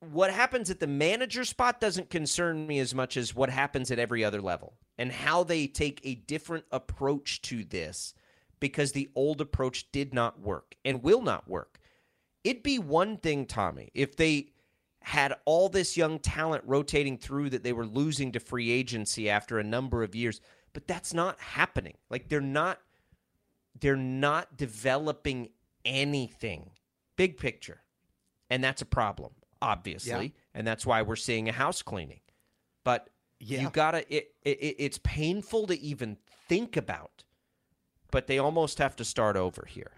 what 0.00 0.32
happens 0.32 0.70
at 0.70 0.80
the 0.80 0.86
manager 0.86 1.44
spot 1.44 1.80
doesn't 1.80 2.08
concern 2.08 2.66
me 2.66 2.78
as 2.78 2.94
much 2.94 3.16
as 3.16 3.34
what 3.34 3.50
happens 3.50 3.90
at 3.90 3.98
every 3.98 4.24
other 4.24 4.40
level 4.40 4.74
and 4.96 5.12
how 5.12 5.44
they 5.44 5.66
take 5.66 6.00
a 6.02 6.14
different 6.14 6.64
approach 6.72 7.42
to 7.42 7.64
this 7.64 8.14
because 8.60 8.92
the 8.92 9.10
old 9.14 9.40
approach 9.40 9.90
did 9.92 10.14
not 10.14 10.40
work 10.40 10.74
and 10.84 11.02
will 11.02 11.22
not 11.22 11.48
work. 11.48 11.78
It'd 12.44 12.62
be 12.62 12.78
one 12.78 13.18
thing, 13.18 13.44
Tommy, 13.44 13.90
if 13.94 14.16
they 14.16 14.52
had 15.02 15.34
all 15.44 15.68
this 15.68 15.96
young 15.96 16.18
talent 16.18 16.62
rotating 16.66 17.18
through 17.18 17.50
that 17.50 17.62
they 17.62 17.72
were 17.72 17.86
losing 17.86 18.32
to 18.32 18.40
free 18.40 18.70
agency 18.70 19.28
after 19.28 19.58
a 19.58 19.64
number 19.64 20.02
of 20.02 20.14
years, 20.14 20.40
but 20.72 20.86
that's 20.86 21.12
not 21.12 21.40
happening. 21.40 21.94
Like 22.08 22.28
they're 22.28 22.40
not 22.40 22.78
they're 23.78 23.96
not 23.96 24.56
developing 24.56 25.50
anything 25.84 26.70
big 27.16 27.38
picture. 27.38 27.82
And 28.50 28.64
that's 28.64 28.82
a 28.82 28.86
problem 28.86 29.30
obviously, 29.62 30.26
yeah. 30.26 30.40
and 30.54 30.66
that's 30.66 30.86
why 30.86 31.02
we're 31.02 31.16
seeing 31.16 31.48
a 31.48 31.52
house 31.52 31.82
cleaning. 31.82 32.20
But 32.84 33.08
yeah. 33.38 33.62
you 33.62 33.70
gotta. 33.70 34.04
It, 34.14 34.34
it 34.42 34.76
it's 34.78 34.98
painful 35.02 35.66
to 35.68 35.80
even 35.80 36.16
think 36.48 36.76
about, 36.76 37.24
but 38.10 38.26
they 38.26 38.38
almost 38.38 38.78
have 38.78 38.96
to 38.96 39.04
start 39.04 39.36
over 39.36 39.66
here. 39.68 39.92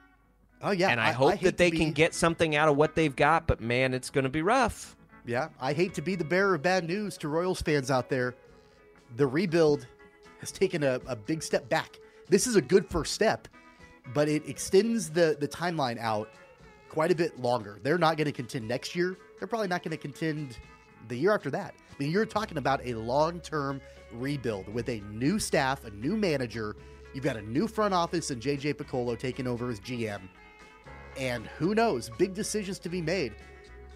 Oh 0.62 0.70
yeah, 0.70 0.90
and 0.90 1.00
I, 1.00 1.08
I 1.08 1.12
hope 1.12 1.32
I 1.32 1.36
that 1.36 1.56
they 1.56 1.70
be... 1.70 1.78
can 1.78 1.92
get 1.92 2.14
something 2.14 2.54
out 2.54 2.68
of 2.68 2.76
what 2.76 2.94
they've 2.94 3.14
got. 3.14 3.46
But 3.46 3.60
man, 3.60 3.94
it's 3.94 4.10
going 4.10 4.24
to 4.24 4.30
be 4.30 4.42
rough. 4.42 4.96
Yeah, 5.24 5.48
I 5.60 5.72
hate 5.72 5.94
to 5.94 6.02
be 6.02 6.14
the 6.14 6.24
bearer 6.24 6.54
of 6.54 6.62
bad 6.62 6.84
news 6.84 7.16
to 7.18 7.28
Royals 7.28 7.62
fans 7.62 7.90
out 7.90 8.08
there. 8.08 8.34
The 9.16 9.26
rebuild 9.26 9.86
has 10.40 10.50
taken 10.50 10.82
a, 10.82 11.00
a 11.06 11.14
big 11.14 11.42
step 11.42 11.68
back. 11.68 11.98
This 12.28 12.46
is 12.46 12.56
a 12.56 12.62
good 12.62 12.86
first 12.86 13.12
step, 13.12 13.46
but 14.14 14.28
it 14.28 14.48
extends 14.48 15.10
the 15.10 15.36
the 15.38 15.48
timeline 15.48 15.98
out 15.98 16.28
quite 16.88 17.10
a 17.10 17.14
bit 17.14 17.40
longer. 17.40 17.78
They're 17.82 17.98
not 17.98 18.16
going 18.16 18.26
to 18.26 18.32
contend 18.32 18.68
next 18.68 18.94
year 18.94 19.16
they're 19.42 19.48
probably 19.48 19.66
not 19.66 19.82
going 19.82 19.90
to 19.90 19.96
contend 19.96 20.56
the 21.08 21.16
year 21.16 21.34
after 21.34 21.50
that. 21.50 21.74
I 21.90 21.94
mean, 21.98 22.12
you're 22.12 22.24
talking 22.24 22.58
about 22.58 22.80
a 22.86 22.94
long 22.94 23.40
term 23.40 23.80
rebuild 24.12 24.72
with 24.72 24.88
a 24.88 25.00
new 25.10 25.40
staff, 25.40 25.84
a 25.84 25.90
new 25.90 26.16
manager. 26.16 26.76
You've 27.12 27.24
got 27.24 27.36
a 27.36 27.42
new 27.42 27.66
front 27.66 27.92
office 27.92 28.30
and 28.30 28.40
JJ 28.40 28.74
Picollo 28.74 29.18
taking 29.18 29.48
over 29.48 29.68
as 29.68 29.80
GM. 29.80 30.20
And 31.16 31.48
who 31.58 31.74
knows, 31.74 32.08
big 32.18 32.34
decisions 32.34 32.78
to 32.78 32.88
be 32.88 33.02
made 33.02 33.34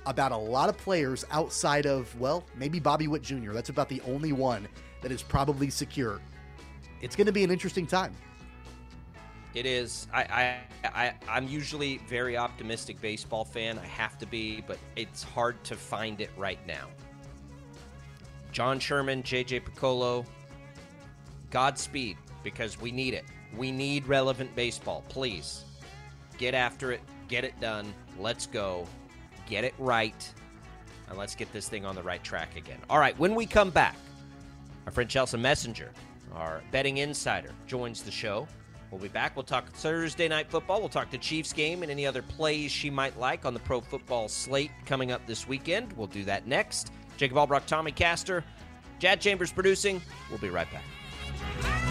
about 0.04 0.32
a 0.32 0.36
lot 0.36 0.68
of 0.68 0.76
players 0.78 1.24
outside 1.30 1.86
of, 1.86 2.12
well, 2.18 2.44
maybe 2.56 2.80
Bobby 2.80 3.06
Witt 3.06 3.22
Jr. 3.22 3.52
That's 3.52 3.70
about 3.70 3.88
the 3.88 4.00
only 4.00 4.32
one 4.32 4.66
that 5.00 5.12
is 5.12 5.22
probably 5.22 5.70
secure. 5.70 6.20
It's 7.00 7.14
going 7.14 7.28
to 7.28 7.32
be 7.32 7.44
an 7.44 7.52
interesting 7.52 7.86
time. 7.86 8.16
It 9.56 9.64
is. 9.64 10.06
I, 10.12 10.22
I, 10.22 10.58
I, 10.84 11.14
I'm 11.26 11.48
usually 11.48 11.96
very 12.06 12.36
optimistic 12.36 13.00
baseball 13.00 13.42
fan. 13.42 13.78
I 13.78 13.86
have 13.86 14.18
to 14.18 14.26
be, 14.26 14.62
but 14.66 14.76
it's 14.96 15.22
hard 15.22 15.64
to 15.64 15.74
find 15.74 16.20
it 16.20 16.28
right 16.36 16.58
now. 16.66 16.88
John 18.52 18.78
Sherman, 18.78 19.22
JJ 19.22 19.62
Picollo, 19.62 20.26
Godspeed, 21.50 22.18
because 22.42 22.78
we 22.78 22.92
need 22.92 23.14
it. 23.14 23.24
We 23.56 23.72
need 23.72 24.06
relevant 24.06 24.54
baseball. 24.54 25.02
Please 25.08 25.64
get 26.36 26.52
after 26.52 26.92
it, 26.92 27.00
get 27.26 27.42
it 27.42 27.58
done. 27.58 27.94
Let's 28.18 28.46
go, 28.46 28.86
get 29.48 29.64
it 29.64 29.72
right, 29.78 30.34
and 31.08 31.16
let's 31.16 31.34
get 31.34 31.50
this 31.54 31.66
thing 31.66 31.86
on 31.86 31.94
the 31.94 32.02
right 32.02 32.22
track 32.22 32.56
again. 32.56 32.78
All 32.90 32.98
right, 32.98 33.18
when 33.18 33.34
we 33.34 33.46
come 33.46 33.70
back, 33.70 33.96
our 34.84 34.92
friend 34.92 35.08
Chelsea 35.08 35.38
Messenger, 35.38 35.92
our 36.34 36.62
betting 36.72 36.98
insider, 36.98 37.52
joins 37.66 38.02
the 38.02 38.10
show. 38.10 38.46
We'll 38.90 39.00
be 39.00 39.08
back. 39.08 39.36
We'll 39.36 39.44
talk 39.44 39.68
Thursday 39.70 40.28
night 40.28 40.50
football. 40.50 40.80
We'll 40.80 40.88
talk 40.88 41.10
the 41.10 41.18
Chiefs 41.18 41.52
game 41.52 41.82
and 41.82 41.90
any 41.90 42.06
other 42.06 42.22
plays 42.22 42.70
she 42.70 42.90
might 42.90 43.18
like 43.18 43.44
on 43.44 43.54
the 43.54 43.60
pro 43.60 43.80
football 43.80 44.28
slate 44.28 44.70
coming 44.84 45.10
up 45.10 45.26
this 45.26 45.48
weekend. 45.48 45.92
We'll 45.94 46.06
do 46.06 46.24
that 46.24 46.46
next. 46.46 46.92
Jacob 47.16 47.36
Albrock, 47.36 47.66
Tommy 47.66 47.92
Castor, 47.92 48.44
Jad 48.98 49.20
Chambers 49.20 49.52
producing. 49.52 50.00
We'll 50.30 50.38
be 50.38 50.50
right 50.50 50.68
back. 50.72 51.85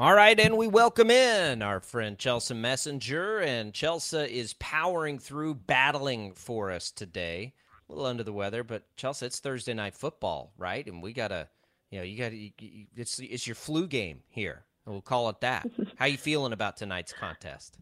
All 0.00 0.14
right, 0.14 0.38
and 0.38 0.56
we 0.56 0.68
welcome 0.68 1.10
in 1.10 1.60
our 1.60 1.80
friend 1.80 2.16
Chelsea 2.16 2.54
Messenger, 2.54 3.40
and 3.40 3.74
Chelsea 3.74 4.16
is 4.18 4.54
powering 4.60 5.18
through, 5.18 5.56
battling 5.56 6.34
for 6.34 6.70
us 6.70 6.92
today. 6.92 7.52
A 7.88 7.92
little 7.92 8.06
under 8.06 8.22
the 8.22 8.32
weather, 8.32 8.62
but 8.62 8.84
Chelsea, 8.96 9.26
it's 9.26 9.40
Thursday 9.40 9.74
night 9.74 9.96
football, 9.96 10.52
right? 10.56 10.86
And 10.86 11.02
we 11.02 11.12
gotta, 11.12 11.48
you 11.90 11.98
know, 11.98 12.04
you 12.04 12.16
gotta, 12.16 12.36
you, 12.36 12.52
you, 12.60 12.86
it's 12.94 13.18
it's 13.18 13.48
your 13.48 13.56
flu 13.56 13.88
game 13.88 14.20
here. 14.28 14.62
We'll 14.86 15.00
call 15.00 15.30
it 15.30 15.40
that. 15.40 15.68
How 15.96 16.06
you 16.06 16.16
feeling 16.16 16.52
about 16.52 16.76
tonight's 16.76 17.12
contest? 17.12 17.76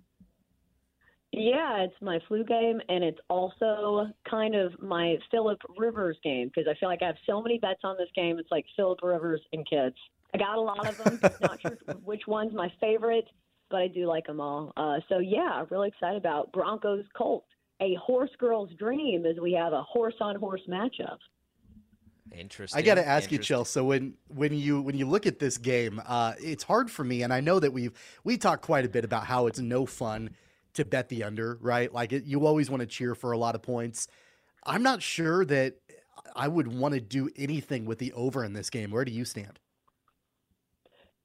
Yeah, 1.33 1.83
it's 1.83 2.01
my 2.01 2.19
flu 2.29 2.45
game, 2.45 2.81
and 2.89 3.05
it's 3.05 3.21
also 3.29 4.07
kind 4.27 4.55
of 4.55 4.73
my 4.83 5.17
Philip 5.31 5.59
Rivers 5.77 6.17
game 6.25 6.49
because 6.49 6.67
I 6.67 6.81
feel 6.81 6.89
like 6.89 7.03
I 7.03 7.09
have 7.09 7.17
so 7.27 7.43
many 7.43 7.59
bets 7.59 7.81
on 7.85 7.99
this 7.99 8.09
game. 8.15 8.39
It's 8.39 8.51
like 8.51 8.65
Philip 8.75 9.01
Rivers 9.03 9.43
and 9.53 9.69
kids. 9.69 9.97
I 10.35 10.39
got 10.39 10.57
a 10.57 10.61
lot 10.61 10.89
of 10.89 10.99
them. 10.99 11.21
Not 11.41 11.61
sure 11.61 11.79
which 12.05 12.23
one's 12.27 12.55
my 12.55 12.71
favorite, 12.81 13.27
but 13.71 13.79
I 13.79 13.89
do 13.89 14.07
like 14.07 14.27
them 14.27 14.41
all. 14.41 14.73
Uh, 14.77 14.99
so 15.09 15.19
yeah, 15.19 15.65
really 15.71 15.89
excited 15.89 16.17
about 16.17 16.53
Broncos 16.53 17.05
Colts, 17.17 17.49
a 17.81 17.95
horse 17.95 18.31
girl's 18.39 18.71
dream, 18.79 19.27
as 19.27 19.37
we 19.41 19.53
have 19.53 19.73
a 19.73 19.83
horse 19.83 20.15
on 20.21 20.37
horse 20.37 20.63
matchup. 20.69 21.19
Interesting. 22.33 22.79
I 22.79 22.83
got 22.83 22.97
to 22.97 23.07
ask 23.07 23.31
you, 23.31 23.39
Chelsea. 23.39 23.71
So 23.71 23.85
when 23.85 24.15
when 24.29 24.53
you 24.53 24.83
when 24.83 24.97
you 24.97 25.07
look 25.07 25.27
at 25.27 25.39
this 25.39 25.59
game, 25.59 26.03
uh, 26.05 26.35
it's 26.41 26.65
hard 26.65 26.91
for 26.91 27.05
me, 27.05 27.23
and 27.23 27.33
I 27.33 27.41
know 27.41 27.61
that 27.61 27.73
we've 27.73 27.93
we 28.25 28.37
talked 28.37 28.63
quite 28.63 28.85
a 28.85 28.89
bit 28.89 29.05
about 29.05 29.27
how 29.27 29.47
it's 29.47 29.61
no 29.61 29.87
fun 29.87 30.31
to 30.75 30.85
bet 30.85 31.09
the 31.09 31.25
under, 31.25 31.59
right? 31.61 31.93
Like 31.93 32.13
it, 32.13 32.25
you 32.25 32.47
always 32.47 32.69
want 32.69 32.81
to 32.81 32.87
cheer 32.87 33.15
for 33.15 33.33
a 33.33 33.39
lot 33.39 33.55
of 33.55 33.63
points. 33.63 34.09
I'm 34.65 34.83
not 34.83 35.03
sure 35.03 35.45
that 35.45 35.77
I 36.35 36.49
would 36.49 36.69
want 36.69 36.95
to 36.95 37.01
do 37.01 37.31
anything 37.37 37.87
with 37.87 37.99
the 37.99 38.13
over 38.13 38.45
in 38.45 38.53
this 38.53 38.71
game. 38.71 38.91
Where 38.91 39.05
do 39.05 39.13
you 39.13 39.25
stand? 39.25 39.59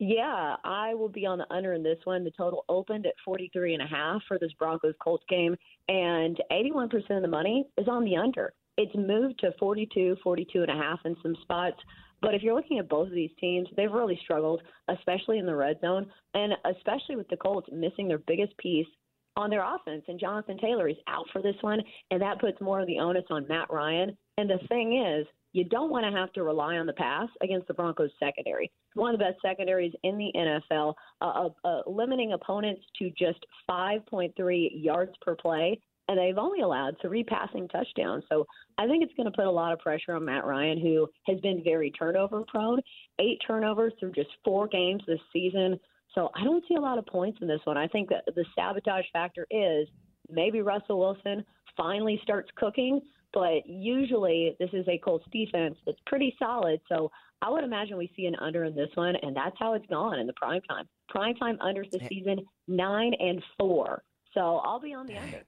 Yeah, 0.04 0.56
I 0.64 0.96
will 0.96 1.10
be 1.10 1.28
on 1.28 1.38
the 1.38 1.54
under 1.54 1.74
in 1.74 1.84
this 1.84 2.00
one. 2.06 2.24
The 2.24 2.32
total 2.32 2.66
opened 2.68 3.06
at 3.06 3.14
43 3.24 3.76
and 3.76 3.84
a 3.84 3.86
half 3.86 4.24
for 4.28 4.40
this 4.40 4.52
Broncos 4.58 4.96
Colts 5.00 5.24
game 5.30 5.56
and 5.90 6.42
81% 6.52 6.92
of 7.12 7.22
the 7.22 7.28
money 7.28 7.68
is 7.78 7.88
on 7.88 8.04
the 8.04 8.18
under. 8.18 8.52
It's 8.78 8.96
moved 8.96 9.38
to 9.42 9.52
42, 9.60 10.18
42 10.24 10.64
and 10.64 10.72
a 10.72 10.74
half 10.74 11.02
in 11.06 11.16
some 11.22 11.36
spots. 11.44 11.78
But 12.20 12.34
if 12.34 12.42
you're 12.42 12.56
looking 12.56 12.80
at 12.80 12.90
both 12.90 13.10
of 13.10 13.14
these 13.14 13.30
teams, 13.40 13.68
they've 13.78 13.92
really 13.92 14.20
struggled, 14.24 14.64
especially 14.88 15.38
in 15.38 15.46
the 15.46 15.56
red 15.56 15.80
zone, 15.82 16.08
and 16.34 16.54
especially 16.76 17.16
with 17.16 17.28
the 17.28 17.38
Colts 17.38 17.70
missing 17.72 18.08
their 18.08 18.18
biggest 18.18 18.58
piece 18.58 18.88
on 19.36 19.52
their 19.52 19.64
offense. 19.64 20.04
And 20.08 20.20
Jonathan 20.20 20.58
Taylor 20.58 20.90
is 20.90 20.98
out 21.08 21.28
for 21.32 21.44
this 21.44 21.56
one, 21.62 21.80
and 22.10 22.20
that 22.24 22.42
puts 22.42 22.60
more 22.60 22.80
of 22.80 22.88
the 22.88 22.98
onus 22.98 23.26
on 23.30 23.48
Matt 23.48 23.72
Ryan. 23.72 24.18
And 24.40 24.50
the 24.50 24.68
thing 24.68 24.98
is, 24.98 25.28
you 25.54 25.66
don't 25.66 25.90
want 25.90 26.06
to 26.06 26.18
have 26.18 26.32
to 26.34 26.44
rely 26.44 26.78
on 26.78 26.86
the 26.86 26.94
pass 26.94 27.28
against 27.42 27.68
the 27.68 27.74
Broncos 27.74 28.12
secondary. 28.20 28.72
One 28.94 29.14
of 29.14 29.20
the 29.20 29.26
best 29.26 29.42
secondaries 29.42 29.94
in 30.04 30.18
the 30.18 30.32
NFL, 30.36 30.94
uh, 31.22 31.50
uh, 31.64 31.82
limiting 31.88 32.34
opponents 32.34 32.82
to 33.00 33.10
just 33.18 33.46
5.3 33.70 34.70
yards 34.74 35.12
per 35.22 35.36
play, 35.36 35.80
and 36.08 36.18
they've 36.18 36.38
only 36.38 36.62
allowed 36.62 36.96
three 37.02 37.24
passing 37.24 37.68
touchdowns. 37.68 38.24
So 38.30 38.46
I 38.78 38.88
think 38.88 39.04
it's 39.04 39.14
going 39.16 39.30
to 39.30 39.36
put 39.36 39.46
a 39.46 39.52
lot 39.52 39.74
of 39.74 39.80
pressure 39.80 40.14
on 40.14 40.26
Matt 40.26 40.46
Ryan, 40.46 40.80
who 40.80 41.08
has 41.28 41.40
been 41.42 41.64
very 41.64 41.92
turnover 41.92 42.44
prone. 42.48 42.80
Eight 43.20 43.40
turnovers 43.46 43.94
through 44.00 44.14
just 44.14 44.30
four 44.44 44.68
games 44.68 45.04
this 45.08 45.20
season. 45.32 45.80
So 46.14 46.30
I 46.36 46.44
don't 46.44 46.64
see 46.68 46.76
a 46.76 46.82
lot 46.82 46.98
of 46.98 47.06
points 47.06 47.40
in 47.42 47.48
this 47.48 47.62
one. 47.64 47.78
I 47.78 47.88
think 47.88 48.10
that 48.10 48.26
the 48.36 48.46
sabotage 48.56 49.06
factor 49.14 49.48
is 49.50 49.88
maybe 50.30 50.62
Russell 50.62 51.00
Wilson 51.00 51.46
finally 51.78 52.20
starts 52.24 52.50
cooking, 52.56 53.02
but 53.34 53.66
usually 53.66 54.56
this 54.60 54.70
is 54.74 54.88
a 54.88 54.98
Colts 54.98 55.26
defense 55.32 55.78
that's 55.86 56.00
pretty 56.06 56.36
solid. 56.40 56.82
So 56.90 57.12
I 57.42 57.50
would 57.50 57.64
imagine 57.64 57.98
we 57.98 58.12
see 58.16 58.26
an 58.26 58.36
under 58.36 58.66
in 58.66 58.76
this 58.76 58.90
one, 58.96 59.16
and 59.22 59.36
that's 59.36 59.56
how 59.58 59.74
it's 59.74 59.86
gone 59.88 60.20
in 60.20 60.28
the 60.28 60.34
prime 60.34 60.62
time. 60.62 60.88
Prime 61.10 61.36
time 61.36 61.58
unders 61.58 61.90
this 61.92 62.02
season 62.08 62.40
nine 62.68 63.14
and 63.20 63.42
four. 63.58 64.04
So 64.34 64.58
I'll 64.58 64.80
be 64.80 64.94
on 64.94 65.08
the 65.08 65.18
under. 65.18 65.44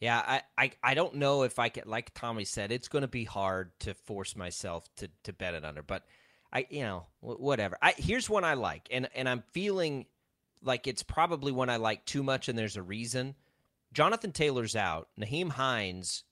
Yeah, 0.00 0.18
I, 0.18 0.42
I, 0.58 0.72
I 0.82 0.94
don't 0.94 1.14
know 1.14 1.44
if 1.44 1.58
I 1.58 1.68
can 1.68 1.84
like 1.86 2.12
Tommy 2.14 2.44
said, 2.44 2.72
it's 2.72 2.88
gonna 2.88 3.08
be 3.08 3.24
hard 3.24 3.70
to 3.80 3.94
force 3.94 4.36
myself 4.36 4.84
to, 4.96 5.08
to 5.22 5.32
bet 5.32 5.54
it 5.54 5.64
under, 5.64 5.82
but 5.82 6.04
I 6.52 6.66
you 6.70 6.82
know, 6.82 7.06
whatever. 7.20 7.78
I 7.80 7.94
here's 7.96 8.28
one 8.28 8.44
I 8.44 8.54
like, 8.54 8.88
and, 8.90 9.08
and 9.14 9.28
I'm 9.28 9.42
feeling 9.52 10.06
like 10.62 10.86
it's 10.86 11.02
probably 11.02 11.52
one 11.52 11.70
I 11.70 11.76
like 11.76 12.04
too 12.04 12.22
much 12.22 12.48
and 12.48 12.58
there's 12.58 12.76
a 12.76 12.82
reason. 12.82 13.34
Jonathan 13.92 14.32
Taylor's 14.32 14.74
out. 14.74 15.08
Nyheim 15.18 15.50
Hines 15.50 16.24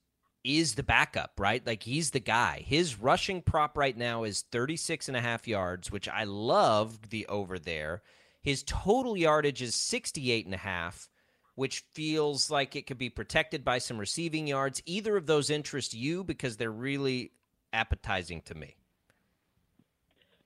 is 0.44 0.74
the 0.74 0.82
backup, 0.82 1.32
right? 1.38 1.64
Like 1.66 1.82
he's 1.82 2.10
the 2.10 2.20
guy. 2.20 2.64
His 2.66 3.00
rushing 3.00 3.42
prop 3.42 3.76
right 3.76 3.96
now 3.96 4.24
is 4.24 4.42
36 4.50 5.08
and 5.08 5.16
a 5.16 5.20
half 5.20 5.46
yards, 5.46 5.90
which 5.90 6.08
I 6.08 6.24
love 6.24 7.10
the 7.10 7.26
over 7.26 7.58
there. 7.58 8.02
His 8.42 8.64
total 8.64 9.16
yardage 9.16 9.62
is 9.62 9.74
68 9.74 10.46
and 10.46 10.54
a 10.54 10.58
half, 10.58 11.08
which 11.54 11.84
feels 11.92 12.50
like 12.50 12.74
it 12.74 12.86
could 12.86 12.98
be 12.98 13.10
protected 13.10 13.64
by 13.64 13.78
some 13.78 13.98
receiving 13.98 14.46
yards. 14.46 14.82
Either 14.84 15.16
of 15.16 15.26
those 15.26 15.48
interest 15.48 15.94
you 15.94 16.24
because 16.24 16.56
they're 16.56 16.70
really 16.70 17.32
appetizing 17.72 18.42
to 18.42 18.54
me. 18.54 18.74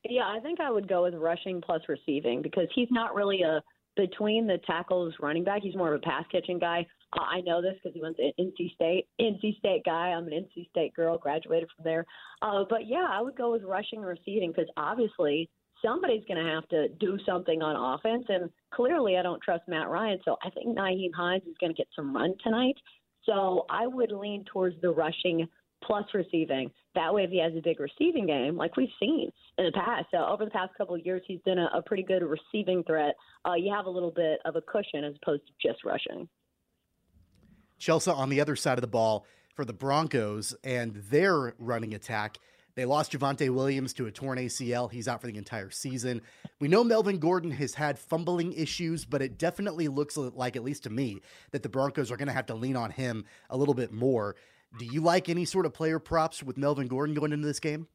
Yeah, 0.08 0.28
I 0.28 0.40
think 0.40 0.60
I 0.60 0.70
would 0.70 0.88
go 0.88 1.02
with 1.02 1.14
rushing 1.14 1.60
plus 1.60 1.82
receiving 1.88 2.42
because 2.42 2.68
he's 2.74 2.88
not 2.90 3.14
really 3.14 3.42
a 3.42 3.62
between 3.96 4.46
the 4.46 4.58
tackles 4.66 5.14
running 5.20 5.42
back. 5.42 5.62
He's 5.62 5.74
more 5.74 5.94
of 5.94 6.00
a 6.00 6.04
pass 6.04 6.24
catching 6.30 6.58
guy. 6.58 6.86
Uh, 7.16 7.22
I 7.22 7.40
know 7.40 7.62
this 7.62 7.74
because 7.82 7.94
he 7.94 8.02
went 8.02 8.16
to 8.16 8.30
NC 8.38 8.74
State. 8.74 9.06
NC 9.20 9.58
State 9.58 9.82
guy. 9.84 10.08
I'm 10.08 10.26
an 10.26 10.32
NC 10.32 10.68
State 10.70 10.94
girl, 10.94 11.18
graduated 11.18 11.68
from 11.74 11.84
there. 11.84 12.04
Uh, 12.42 12.64
but 12.68 12.86
yeah, 12.86 13.06
I 13.10 13.20
would 13.20 13.36
go 13.36 13.52
with 13.52 13.62
rushing 13.62 14.00
and 14.00 14.06
receiving 14.08 14.50
because 14.50 14.70
obviously 14.76 15.48
somebody's 15.82 16.24
going 16.28 16.44
to 16.44 16.52
have 16.52 16.68
to 16.68 16.88
do 17.00 17.18
something 17.26 17.62
on 17.62 17.94
offense. 17.94 18.24
And 18.28 18.50
clearly, 18.72 19.16
I 19.16 19.22
don't 19.22 19.42
trust 19.42 19.64
Matt 19.68 19.88
Ryan. 19.88 20.18
So 20.24 20.36
I 20.42 20.50
think 20.50 20.76
Nyheim 20.76 21.14
Hines 21.14 21.44
is 21.46 21.56
going 21.60 21.72
to 21.72 21.76
get 21.76 21.88
some 21.94 22.14
run 22.14 22.34
tonight. 22.42 22.76
So 23.24 23.66
I 23.70 23.86
would 23.86 24.12
lean 24.12 24.44
towards 24.44 24.80
the 24.82 24.90
rushing 24.90 25.48
plus 25.84 26.04
receiving. 26.14 26.70
That 26.94 27.12
way, 27.12 27.24
if 27.24 27.30
he 27.30 27.40
has 27.40 27.52
a 27.56 27.60
big 27.60 27.80
receiving 27.80 28.26
game, 28.26 28.56
like 28.56 28.76
we've 28.76 28.88
seen 28.98 29.30
in 29.58 29.64
the 29.66 29.72
past, 29.72 30.06
so 30.10 30.18
over 30.18 30.44
the 30.44 30.50
past 30.50 30.72
couple 30.76 30.94
of 30.94 31.04
years, 31.04 31.22
he's 31.26 31.40
been 31.44 31.58
a, 31.58 31.68
a 31.74 31.82
pretty 31.82 32.02
good 32.02 32.22
receiving 32.22 32.82
threat. 32.84 33.14
Uh, 33.46 33.54
you 33.54 33.72
have 33.72 33.86
a 33.86 33.90
little 33.90 34.10
bit 34.10 34.40
of 34.44 34.56
a 34.56 34.62
cushion 34.62 35.04
as 35.04 35.14
opposed 35.22 35.42
to 35.46 35.68
just 35.68 35.84
rushing. 35.84 36.28
Chelsea 37.78 38.10
on 38.10 38.28
the 38.28 38.40
other 38.40 38.56
side 38.56 38.78
of 38.78 38.82
the 38.82 38.86
ball 38.86 39.26
for 39.54 39.64
the 39.64 39.72
Broncos 39.72 40.54
and 40.64 40.94
their 40.94 41.54
running 41.58 41.94
attack. 41.94 42.38
They 42.74 42.84
lost 42.84 43.12
Javonte 43.12 43.48
Williams 43.48 43.94
to 43.94 44.06
a 44.06 44.10
torn 44.10 44.36
ACL. 44.36 44.92
He's 44.92 45.08
out 45.08 45.22
for 45.22 45.26
the 45.28 45.38
entire 45.38 45.70
season. 45.70 46.20
We 46.60 46.68
know 46.68 46.84
Melvin 46.84 47.18
Gordon 47.18 47.50
has 47.52 47.72
had 47.72 47.98
fumbling 47.98 48.52
issues, 48.52 49.06
but 49.06 49.22
it 49.22 49.38
definitely 49.38 49.88
looks 49.88 50.18
like, 50.18 50.56
at 50.56 50.62
least 50.62 50.82
to 50.82 50.90
me, 50.90 51.22
that 51.52 51.62
the 51.62 51.70
Broncos 51.70 52.10
are 52.10 52.18
going 52.18 52.28
to 52.28 52.34
have 52.34 52.46
to 52.46 52.54
lean 52.54 52.76
on 52.76 52.90
him 52.90 53.24
a 53.48 53.56
little 53.56 53.72
bit 53.72 53.92
more. 53.92 54.36
Do 54.78 54.84
you 54.84 55.00
like 55.00 55.30
any 55.30 55.46
sort 55.46 55.64
of 55.64 55.72
player 55.72 55.98
props 55.98 56.42
with 56.42 56.58
Melvin 56.58 56.86
Gordon 56.86 57.14
going 57.14 57.32
into 57.32 57.46
this 57.46 57.60
game? 57.60 57.86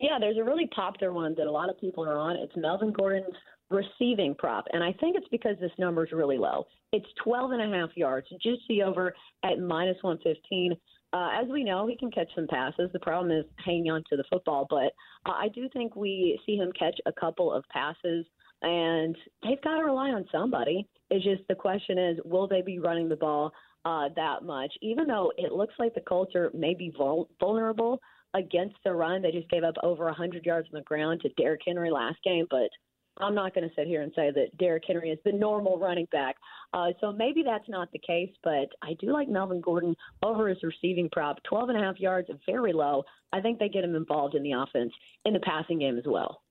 Yeah, 0.00 0.18
there's 0.18 0.38
a 0.38 0.44
really 0.44 0.68
popular 0.74 1.12
one 1.12 1.34
that 1.36 1.46
a 1.46 1.50
lot 1.50 1.68
of 1.68 1.78
people 1.78 2.04
are 2.08 2.16
on. 2.16 2.36
It's 2.36 2.56
Melvin 2.56 2.92
Gordon's 2.92 3.34
receiving 3.70 4.34
prop, 4.34 4.64
and 4.72 4.82
I 4.82 4.92
think 4.94 5.16
it's 5.16 5.28
because 5.30 5.56
this 5.60 5.72
number 5.78 6.06
is 6.06 6.12
really 6.12 6.38
low. 6.38 6.66
It's 6.92 7.06
12 7.22 7.52
and 7.52 7.62
a 7.62 7.76
half 7.76 7.90
yards, 7.96 8.28
just 8.42 8.62
the 8.68 8.82
over 8.82 9.14
at 9.44 9.58
minus 9.58 9.96
115. 10.02 10.74
Uh, 11.12 11.28
as 11.32 11.48
we 11.48 11.64
know, 11.64 11.86
he 11.86 11.96
can 11.96 12.10
catch 12.10 12.28
some 12.34 12.46
passes. 12.46 12.90
The 12.92 13.00
problem 13.00 13.36
is 13.36 13.44
hanging 13.64 13.90
on 13.90 14.02
to 14.10 14.16
the 14.16 14.24
football, 14.30 14.66
but 14.68 14.92
uh, 15.26 15.34
I 15.34 15.48
do 15.54 15.68
think 15.72 15.96
we 15.96 16.38
see 16.44 16.56
him 16.56 16.72
catch 16.78 16.98
a 17.06 17.12
couple 17.12 17.52
of 17.52 17.64
passes, 17.70 18.26
and 18.62 19.16
they've 19.42 19.60
got 19.62 19.76
to 19.76 19.84
rely 19.84 20.10
on 20.10 20.26
somebody. 20.30 20.86
It's 21.10 21.24
just 21.24 21.42
the 21.48 21.54
question 21.54 21.98
is, 21.98 22.18
will 22.24 22.48
they 22.48 22.62
be 22.62 22.78
running 22.78 23.08
the 23.08 23.16
ball 23.16 23.52
uh, 23.84 24.08
that 24.16 24.42
much? 24.42 24.72
Even 24.82 25.06
though 25.06 25.32
it 25.38 25.52
looks 25.52 25.74
like 25.78 25.94
the 25.94 26.00
Colts 26.00 26.34
are 26.34 26.50
maybe 26.54 26.92
vul- 26.96 27.30
vulnerable 27.40 28.00
against 28.34 28.76
the 28.84 28.92
run, 28.92 29.22
they 29.22 29.32
just 29.32 29.48
gave 29.48 29.64
up 29.64 29.76
over 29.82 30.04
100 30.04 30.44
yards 30.44 30.68
on 30.72 30.78
the 30.78 30.84
ground 30.84 31.20
to 31.22 31.28
Derrick 31.30 31.62
Henry 31.66 31.90
last 31.90 32.18
game, 32.22 32.46
but– 32.50 32.68
I'm 33.18 33.34
not 33.34 33.54
going 33.54 33.68
to 33.68 33.74
sit 33.74 33.86
here 33.86 34.02
and 34.02 34.12
say 34.14 34.30
that 34.30 34.56
Derrick 34.58 34.84
Henry 34.86 35.10
is 35.10 35.18
the 35.24 35.32
normal 35.32 35.78
running 35.78 36.06
back. 36.12 36.36
Uh, 36.74 36.88
so 37.00 37.12
maybe 37.12 37.42
that's 37.42 37.68
not 37.68 37.90
the 37.92 37.98
case, 37.98 38.30
but 38.44 38.68
I 38.82 38.94
do 39.00 39.12
like 39.12 39.28
Melvin 39.28 39.60
Gordon 39.60 39.96
over 40.22 40.48
his 40.48 40.58
receiving 40.62 41.08
prop. 41.10 41.42
12 41.44 41.70
and 41.70 41.78
a 41.78 41.80
half 41.82 41.98
yards, 41.98 42.28
very 42.44 42.72
low. 42.72 43.04
I 43.32 43.40
think 43.40 43.58
they 43.58 43.68
get 43.68 43.84
him 43.84 43.94
involved 43.94 44.34
in 44.34 44.42
the 44.42 44.52
offense 44.52 44.92
in 45.24 45.32
the 45.32 45.40
passing 45.40 45.78
game 45.78 45.98
as 45.98 46.04
well. 46.06 46.42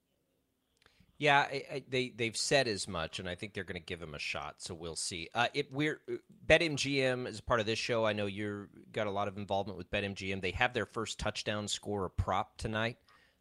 Yeah, 1.18 1.40
I, 1.50 1.64
I, 1.72 1.84
they 1.88 2.10
they've 2.10 2.36
said 2.36 2.68
as 2.68 2.90
much, 2.90 3.20
and 3.20 3.30
I 3.30 3.36
think 3.36 3.54
they're 3.54 3.64
going 3.64 3.80
to 3.80 3.86
give 3.86 4.02
him 4.02 4.16
a 4.16 4.20
shot. 4.20 4.56
So 4.58 4.74
we'll 4.74 4.98
see. 4.98 5.30
Uh, 5.34 5.48
it, 5.54 5.72
we're 5.72 6.02
BetMGM 6.46 7.26
is 7.28 7.40
part 7.40 7.62
of 7.62 7.66
this 7.66 7.80
show. 7.80 8.06
I 8.06 8.12
know 8.12 8.26
you've 8.26 8.68
got 8.92 9.08
a 9.08 9.12
lot 9.12 9.30
of 9.30 9.38
involvement 9.38 9.78
with 9.78 9.90
BetMGM. 9.92 10.42
They 10.42 10.52
have 10.52 10.74
their 10.74 10.86
first 10.86 11.18
touchdown 11.18 11.70
score 11.70 12.10
prop 12.10 12.58
tonight 12.58 12.98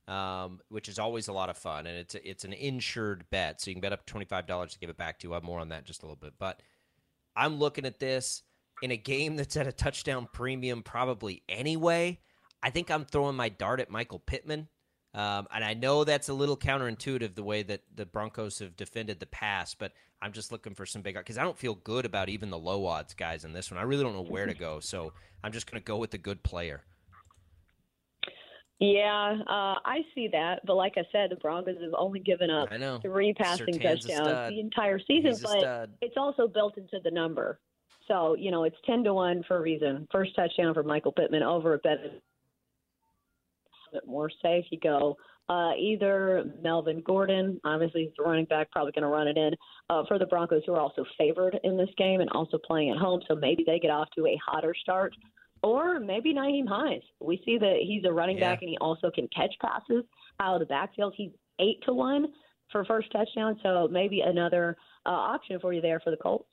um, 0.08 0.60
which 0.68 0.88
is 0.88 0.98
always 0.98 1.28
a 1.28 1.32
lot 1.32 1.50
of 1.50 1.56
fun, 1.56 1.86
and 1.86 1.96
it's 1.96 2.14
a, 2.14 2.28
it's 2.28 2.44
an 2.44 2.52
insured 2.52 3.24
bet, 3.30 3.60
so 3.60 3.70
you 3.70 3.74
can 3.74 3.80
bet 3.80 3.92
up 3.92 4.06
twenty 4.06 4.26
five 4.26 4.46
dollars 4.46 4.72
to 4.72 4.78
give 4.78 4.90
it 4.90 4.96
back 4.96 5.18
to 5.18 5.26
you. 5.26 5.32
I 5.32 5.36
have 5.36 5.44
more 5.44 5.60
on 5.60 5.68
that 5.68 5.84
just 5.84 6.02
a 6.02 6.06
little 6.06 6.16
bit, 6.20 6.34
but 6.38 6.60
I'm 7.36 7.58
looking 7.58 7.86
at 7.86 7.98
this 7.98 8.42
in 8.82 8.90
a 8.90 8.96
game 8.96 9.36
that's 9.36 9.56
at 9.56 9.66
a 9.66 9.72
touchdown 9.72 10.28
premium 10.32 10.82
probably 10.82 11.42
anyway. 11.48 12.20
I 12.62 12.70
think 12.70 12.90
I'm 12.90 13.04
throwing 13.04 13.36
my 13.36 13.48
dart 13.48 13.80
at 13.80 13.90
Michael 13.90 14.18
Pittman. 14.18 14.68
Um, 15.14 15.46
and 15.54 15.64
I 15.64 15.74
know 15.74 16.02
that's 16.02 16.28
a 16.28 16.34
little 16.34 16.56
counterintuitive 16.56 17.36
the 17.36 17.44
way 17.44 17.62
that 17.62 17.82
the 17.94 18.04
Broncos 18.04 18.58
have 18.58 18.76
defended 18.76 19.20
the 19.20 19.26
pass, 19.26 19.72
but 19.72 19.92
I'm 20.20 20.32
just 20.32 20.50
looking 20.50 20.74
for 20.74 20.86
some 20.86 21.02
big 21.02 21.14
because 21.14 21.38
I 21.38 21.44
don't 21.44 21.56
feel 21.56 21.76
good 21.76 22.04
about 22.04 22.28
even 22.28 22.50
the 22.50 22.58
low 22.58 22.84
odds 22.86 23.14
guys 23.14 23.44
in 23.44 23.52
this 23.52 23.70
one. 23.70 23.78
I 23.78 23.84
really 23.84 24.02
don't 24.02 24.14
know 24.14 24.22
where 24.22 24.46
to 24.46 24.54
go, 24.54 24.80
so 24.80 25.12
I'm 25.44 25.52
just 25.52 25.70
going 25.70 25.80
to 25.80 25.84
go 25.84 25.98
with 25.98 26.10
the 26.10 26.18
good 26.18 26.42
player. 26.42 26.82
Yeah, 28.80 29.38
uh, 29.46 29.78
I 29.84 30.00
see 30.14 30.28
that, 30.32 30.60
but 30.66 30.74
like 30.74 30.94
I 30.96 31.04
said, 31.12 31.30
the 31.30 31.36
Broncos 31.36 31.76
have 31.80 31.94
only 31.96 32.18
given 32.20 32.50
up 32.50 32.68
three 33.02 33.32
passing 33.32 33.74
Surtain's 33.74 34.04
a 34.04 34.08
touchdowns 34.08 34.50
the 34.50 34.60
entire 34.60 34.98
season, 34.98 35.36
but 35.42 35.90
it's 36.00 36.16
also 36.16 36.48
built 36.48 36.76
into 36.76 36.98
the 37.02 37.10
number. 37.10 37.60
So 38.08 38.34
you 38.36 38.50
know, 38.50 38.64
it's 38.64 38.76
ten 38.84 39.04
to 39.04 39.14
one 39.14 39.44
for 39.46 39.58
a 39.58 39.60
reason. 39.60 40.08
First 40.10 40.34
touchdown 40.34 40.74
for 40.74 40.82
Michael 40.82 41.12
Pittman 41.12 41.42
over 41.42 41.74
a 41.74 41.78
bet 41.78 41.98
bit 43.94 44.06
more 44.06 44.30
safe. 44.42 44.64
You 44.70 44.78
go 44.80 45.16
uh, 45.48 45.72
either 45.78 46.44
Melvin 46.62 47.02
Gordon, 47.04 47.60
obviously 47.64 48.04
he's 48.04 48.12
the 48.16 48.24
running 48.24 48.46
back, 48.46 48.70
probably 48.70 48.92
going 48.92 49.02
to 49.02 49.08
run 49.08 49.28
it 49.28 49.36
in 49.36 49.52
uh, 49.90 50.02
for 50.08 50.18
the 50.18 50.26
Broncos, 50.26 50.62
who 50.66 50.72
are 50.74 50.80
also 50.80 51.04
favored 51.16 51.58
in 51.64 51.76
this 51.76 51.90
game 51.96 52.20
and 52.20 52.30
also 52.30 52.58
playing 52.58 52.90
at 52.90 52.96
home. 52.96 53.22
So 53.28 53.34
maybe 53.34 53.62
they 53.66 53.78
get 53.78 53.90
off 53.90 54.08
to 54.16 54.26
a 54.26 54.38
hotter 54.44 54.74
start. 54.74 55.14
Or 55.64 55.98
maybe 55.98 56.34
Nyheim 56.34 56.68
Hines. 56.68 57.02
We 57.20 57.40
see 57.44 57.56
that 57.56 57.76
he's 57.80 58.04
a 58.04 58.12
running 58.12 58.36
Yeah. 58.36 58.52
back 58.52 58.60
and 58.60 58.68
he 58.68 58.76
also 58.82 59.10
can 59.10 59.26
catch 59.28 59.54
passes 59.62 60.04
out 60.38 60.54
of 60.54 60.60
the 60.60 60.66
backfield. 60.66 61.14
He's 61.16 61.32
eight 61.58 61.82
to 61.86 61.94
one 61.94 62.26
for 62.70 62.84
first 62.84 63.10
touchdown, 63.10 63.58
so 63.62 63.88
maybe 63.90 64.20
another 64.20 64.76
uh, 65.06 65.08
option 65.08 65.58
for 65.60 65.72
you 65.72 65.80
there 65.80 66.00
for 66.00 66.10
the 66.10 66.18
Colts. 66.18 66.52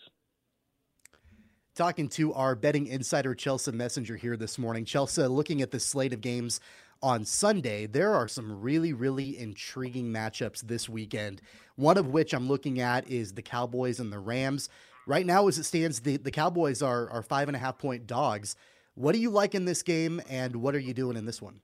Talking 1.75 2.07
to 2.09 2.33
our 2.33 2.55
betting 2.55 2.87
insider, 2.87 3.35
Chelsea 3.35 3.71
Messenger, 3.71 4.15
here 4.15 4.37
this 4.37 4.57
morning. 4.57 4.85
Chelsea, 4.85 5.23
looking 5.23 5.61
at 5.61 5.71
the 5.71 5.79
slate 5.79 6.13
of 6.13 6.21
games 6.21 6.61
on 7.01 7.25
Sunday, 7.25 7.87
there 7.87 8.13
are 8.13 8.27
some 8.29 8.61
really, 8.61 8.93
really 8.93 9.37
intriguing 9.37 10.11
matchups 10.11 10.61
this 10.61 10.87
weekend. 10.87 11.41
One 11.75 11.97
of 11.97 12.07
which 12.07 12.33
I'm 12.33 12.47
looking 12.47 12.79
at 12.79 13.09
is 13.09 13.33
the 13.33 13.41
Cowboys 13.41 13.99
and 13.99 14.11
the 14.11 14.19
Rams. 14.19 14.69
Right 15.07 15.25
now, 15.25 15.47
as 15.47 15.57
it 15.57 15.63
stands, 15.63 16.01
the, 16.01 16.15
the 16.17 16.31
Cowboys 16.31 16.81
are, 16.81 17.09
are 17.09 17.23
five 17.23 17.49
and 17.49 17.55
a 17.57 17.59
half 17.59 17.77
point 17.77 18.07
dogs. 18.07 18.55
What 18.95 19.13
do 19.13 19.19
you 19.19 19.29
like 19.29 19.55
in 19.55 19.65
this 19.65 19.83
game, 19.83 20.21
and 20.29 20.57
what 20.57 20.75
are 20.75 20.79
you 20.79 20.93
doing 20.93 21.17
in 21.17 21.25
this 21.25 21.41
one? 21.41 21.61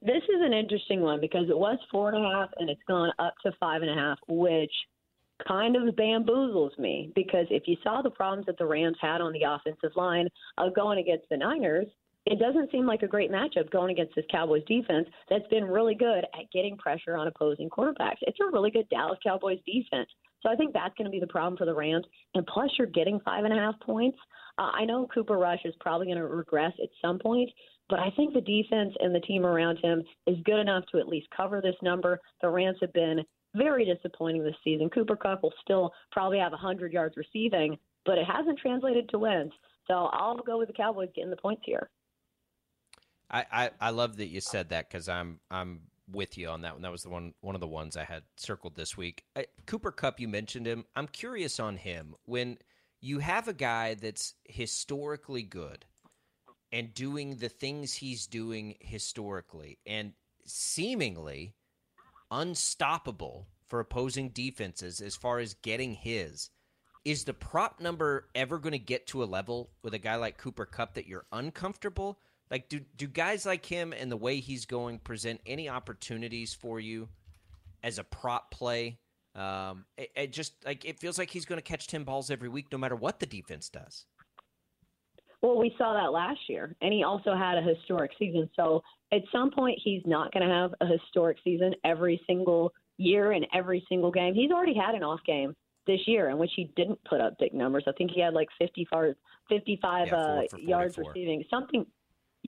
This 0.00 0.22
is 0.22 0.40
an 0.40 0.52
interesting 0.52 1.00
one 1.00 1.20
because 1.20 1.50
it 1.50 1.58
was 1.58 1.78
four 1.90 2.12
and 2.12 2.24
a 2.24 2.28
half 2.28 2.50
and 2.58 2.70
it's 2.70 2.80
gone 2.86 3.10
up 3.18 3.34
to 3.44 3.52
five 3.58 3.82
and 3.82 3.90
a 3.90 3.94
half, 3.94 4.18
which 4.28 4.70
kind 5.46 5.74
of 5.74 5.94
bamboozles 5.96 6.76
me 6.78 7.10
because 7.14 7.46
if 7.50 7.64
you 7.66 7.76
saw 7.82 8.00
the 8.00 8.10
problems 8.10 8.46
that 8.46 8.58
the 8.58 8.66
Rams 8.66 8.96
had 9.00 9.20
on 9.20 9.32
the 9.32 9.42
offensive 9.42 9.96
line 9.96 10.28
uh, 10.56 10.68
going 10.68 11.00
against 11.00 11.28
the 11.30 11.36
Niners, 11.36 11.86
it 12.26 12.38
doesn't 12.38 12.70
seem 12.70 12.86
like 12.86 13.02
a 13.02 13.08
great 13.08 13.30
matchup 13.30 13.70
going 13.70 13.90
against 13.90 14.14
this 14.14 14.24
Cowboys 14.30 14.62
defense 14.68 15.08
that's 15.30 15.46
been 15.48 15.64
really 15.64 15.94
good 15.94 16.24
at 16.34 16.50
getting 16.52 16.76
pressure 16.76 17.16
on 17.16 17.26
opposing 17.26 17.68
quarterbacks. 17.68 18.18
It's 18.20 18.38
a 18.40 18.52
really 18.52 18.70
good 18.70 18.88
Dallas 18.90 19.18
Cowboys 19.24 19.58
defense. 19.66 20.10
So 20.42 20.50
I 20.50 20.56
think 20.56 20.72
that's 20.72 20.94
going 20.96 21.06
to 21.06 21.10
be 21.10 21.20
the 21.20 21.26
problem 21.26 21.56
for 21.56 21.64
the 21.64 21.74
Rams. 21.74 22.06
And 22.34 22.46
plus, 22.46 22.70
you're 22.78 22.86
getting 22.86 23.20
five 23.24 23.44
and 23.44 23.52
a 23.52 23.56
half 23.56 23.78
points. 23.80 24.18
Uh, 24.58 24.70
I 24.72 24.84
know 24.84 25.08
Cooper 25.12 25.38
Rush 25.38 25.60
is 25.64 25.74
probably 25.80 26.06
going 26.06 26.18
to 26.18 26.26
regress 26.26 26.72
at 26.82 26.88
some 27.02 27.18
point, 27.18 27.50
but 27.88 27.98
I 27.98 28.10
think 28.16 28.34
the 28.34 28.40
defense 28.40 28.94
and 29.00 29.14
the 29.14 29.20
team 29.20 29.44
around 29.44 29.78
him 29.78 30.02
is 30.26 30.36
good 30.44 30.60
enough 30.60 30.84
to 30.92 30.98
at 30.98 31.08
least 31.08 31.28
cover 31.36 31.60
this 31.60 31.76
number. 31.82 32.20
The 32.42 32.48
Rams 32.48 32.78
have 32.80 32.92
been 32.92 33.24
very 33.54 33.84
disappointing 33.84 34.44
this 34.44 34.54
season. 34.62 34.90
Cooper 34.90 35.16
Kupp 35.16 35.42
will 35.42 35.54
still 35.62 35.92
probably 36.12 36.38
have 36.38 36.52
100 36.52 36.92
yards 36.92 37.16
receiving, 37.16 37.76
but 38.04 38.18
it 38.18 38.26
hasn't 38.26 38.58
translated 38.58 39.08
to 39.10 39.18
wins. 39.18 39.52
So 39.86 40.08
I'll 40.12 40.36
go 40.36 40.58
with 40.58 40.68
the 40.68 40.74
Cowboys 40.74 41.08
getting 41.14 41.30
the 41.30 41.36
points 41.36 41.62
here. 41.64 41.88
I, 43.30 43.44
I, 43.50 43.70
I 43.80 43.90
love 43.90 44.16
that 44.18 44.28
you 44.28 44.40
said 44.40 44.70
that 44.70 44.88
because 44.88 45.08
I'm 45.08 45.40
I'm 45.50 45.80
with 46.10 46.38
you 46.38 46.48
on 46.48 46.62
that 46.62 46.74
one. 46.74 46.82
That 46.82 46.92
was 46.92 47.02
the 47.02 47.10
one 47.10 47.34
one 47.40 47.54
of 47.54 47.60
the 47.60 47.66
ones 47.66 47.96
I 47.96 48.04
had 48.04 48.22
circled 48.36 48.76
this 48.76 48.96
week. 48.96 49.24
I, 49.36 49.46
Cooper 49.66 49.90
Kupp, 49.90 50.20
you 50.20 50.28
mentioned 50.28 50.66
him. 50.66 50.84
I'm 50.96 51.08
curious 51.08 51.60
on 51.60 51.76
him 51.76 52.14
when 52.24 52.58
you 53.00 53.20
have 53.20 53.48
a 53.48 53.52
guy 53.52 53.94
that's 53.94 54.34
historically 54.44 55.42
good 55.42 55.84
and 56.72 56.92
doing 56.94 57.36
the 57.36 57.48
things 57.48 57.94
he's 57.94 58.26
doing 58.26 58.74
historically 58.80 59.78
and 59.86 60.12
seemingly 60.44 61.54
unstoppable 62.30 63.48
for 63.68 63.80
opposing 63.80 64.30
defenses 64.30 65.00
as 65.00 65.16
far 65.16 65.38
as 65.38 65.54
getting 65.54 65.94
his. 65.94 66.50
Is 67.04 67.24
the 67.24 67.34
prop 67.34 67.80
number 67.80 68.28
ever 68.34 68.58
going 68.58 68.72
to 68.72 68.78
get 68.78 69.06
to 69.08 69.22
a 69.22 69.24
level 69.24 69.70
with 69.82 69.94
a 69.94 69.98
guy 69.98 70.16
like 70.16 70.36
Cooper 70.36 70.66
Kupp 70.66 70.94
that 70.94 71.06
you're 71.06 71.26
uncomfortable? 71.32 72.18
Like, 72.50 72.68
do 72.68 72.80
do 72.96 73.06
guys 73.06 73.44
like 73.44 73.64
him 73.64 73.92
and 73.92 74.10
the 74.10 74.16
way 74.16 74.40
he's 74.40 74.64
going 74.64 74.98
present 74.98 75.40
any 75.46 75.68
opportunities 75.68 76.54
for 76.54 76.80
you 76.80 77.08
as 77.82 77.98
a 77.98 78.04
prop 78.04 78.50
play? 78.50 78.98
Um, 79.34 79.84
it, 79.96 80.10
it 80.16 80.32
just 80.32 80.54
like 80.64 80.84
it 80.84 80.98
feels 80.98 81.18
like 81.18 81.30
he's 81.30 81.44
going 81.44 81.58
to 81.58 81.62
catch 81.62 81.86
ten 81.86 82.04
balls 82.04 82.30
every 82.30 82.48
week, 82.48 82.66
no 82.72 82.78
matter 82.78 82.96
what 82.96 83.20
the 83.20 83.26
defense 83.26 83.68
does. 83.68 84.06
Well, 85.40 85.58
we 85.58 85.74
saw 85.78 85.92
that 85.94 86.12
last 86.12 86.40
year, 86.48 86.74
and 86.80 86.92
he 86.92 87.04
also 87.04 87.36
had 87.36 87.58
a 87.58 87.62
historic 87.62 88.10
season. 88.18 88.50
So 88.56 88.82
at 89.12 89.22
some 89.30 89.50
point, 89.50 89.78
he's 89.82 90.02
not 90.04 90.32
going 90.32 90.46
to 90.46 90.52
have 90.52 90.74
a 90.80 90.86
historic 90.86 91.36
season 91.44 91.74
every 91.84 92.20
single 92.26 92.72
year 92.96 93.32
and 93.32 93.46
every 93.54 93.84
single 93.88 94.10
game. 94.10 94.34
He's 94.34 94.50
already 94.50 94.74
had 94.74 94.96
an 94.96 95.04
off 95.04 95.20
game 95.24 95.54
this 95.86 96.00
year 96.06 96.28
in 96.28 96.38
which 96.38 96.50
he 96.56 96.72
didn't 96.76 96.98
put 97.08 97.20
up 97.20 97.38
big 97.38 97.54
numbers. 97.54 97.84
I 97.86 97.92
think 97.92 98.10
he 98.10 98.20
had 98.20 98.34
like 98.34 98.48
55, 98.58 99.14
55 99.48 100.06
Yeah, 100.06 100.10
four 100.10 100.38
uh, 100.38 100.58
yards 100.58 100.98
receiving. 100.98 101.44
Something, 101.48 101.86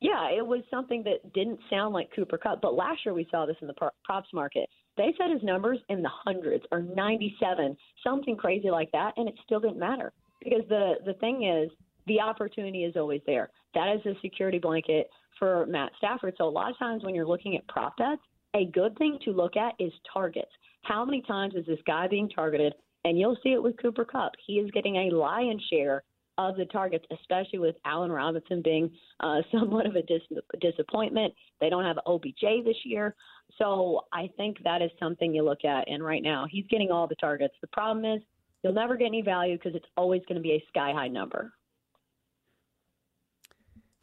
yeah, 0.00 0.30
it 0.30 0.46
was 0.46 0.62
something 0.70 1.02
that 1.04 1.32
didn't 1.32 1.60
sound 1.68 1.92
like 1.92 2.10
Cooper 2.14 2.38
Kupp. 2.38 2.60
But 2.62 2.74
last 2.74 3.00
year 3.04 3.14
we 3.14 3.26
saw 3.30 3.46
this 3.46 3.56
in 3.60 3.66
the 3.66 3.74
props 4.04 4.28
market. 4.32 4.68
They 4.96 5.14
said 5.18 5.30
his 5.30 5.42
numbers 5.42 5.78
in 5.88 6.02
the 6.02 6.10
hundreds 6.10 6.64
or 6.72 6.82
97, 6.82 7.76
something 8.04 8.36
crazy 8.36 8.70
like 8.70 8.90
that, 8.92 9.12
and 9.16 9.28
it 9.28 9.34
still 9.44 9.60
didn't 9.60 9.78
matter 9.78 10.12
because 10.42 10.62
the 10.68 10.94
the 11.04 11.14
thing 11.14 11.44
is 11.44 11.70
the 12.06 12.20
opportunity 12.20 12.84
is 12.84 12.96
always 12.96 13.20
there. 13.26 13.50
That 13.74 13.94
is 13.94 14.04
a 14.06 14.18
security 14.20 14.58
blanket 14.58 15.08
for 15.38 15.66
Matt 15.66 15.92
Stafford. 15.98 16.34
So 16.38 16.44
a 16.44 16.50
lot 16.50 16.70
of 16.70 16.78
times 16.78 17.04
when 17.04 17.14
you're 17.14 17.26
looking 17.26 17.56
at 17.56 17.66
prop 17.68 17.96
bets, 17.96 18.22
a 18.54 18.66
good 18.66 18.96
thing 18.98 19.18
to 19.24 19.32
look 19.32 19.56
at 19.56 19.74
is 19.78 19.92
targets. 20.12 20.50
How 20.82 21.04
many 21.04 21.22
times 21.22 21.54
is 21.54 21.66
this 21.66 21.78
guy 21.86 22.08
being 22.08 22.28
targeted? 22.28 22.74
And 23.04 23.18
you'll 23.18 23.38
see 23.42 23.50
it 23.50 23.62
with 23.62 23.80
Cooper 23.80 24.04
Cup. 24.04 24.32
He 24.46 24.54
is 24.54 24.70
getting 24.72 24.96
a 24.96 25.14
lion's 25.14 25.62
share 25.70 26.02
of 26.48 26.56
the 26.56 26.64
targets, 26.66 27.04
especially 27.12 27.58
with 27.58 27.76
Allen 27.84 28.10
Robinson 28.10 28.62
being 28.62 28.90
uh, 29.20 29.42
somewhat 29.52 29.86
of 29.86 29.96
a 29.96 30.02
dis- 30.02 30.22
disappointment. 30.60 31.34
They 31.60 31.68
don't 31.68 31.84
have 31.84 31.98
OBJ 32.06 32.64
this 32.64 32.76
year. 32.84 33.14
So 33.58 34.02
I 34.12 34.30
think 34.36 34.58
that 34.64 34.80
is 34.80 34.90
something 34.98 35.34
you 35.34 35.42
look 35.42 35.64
at. 35.64 35.88
And 35.88 36.02
right 36.02 36.22
now, 36.22 36.46
he's 36.48 36.66
getting 36.70 36.90
all 36.90 37.06
the 37.06 37.16
targets. 37.16 37.54
The 37.60 37.66
problem 37.68 38.04
is 38.04 38.22
you'll 38.62 38.72
never 38.72 38.96
get 38.96 39.06
any 39.06 39.22
value 39.22 39.56
because 39.56 39.74
it's 39.74 39.86
always 39.96 40.22
going 40.28 40.36
to 40.36 40.42
be 40.42 40.52
a 40.52 40.64
sky 40.68 40.92
high 40.94 41.08
number. 41.08 41.52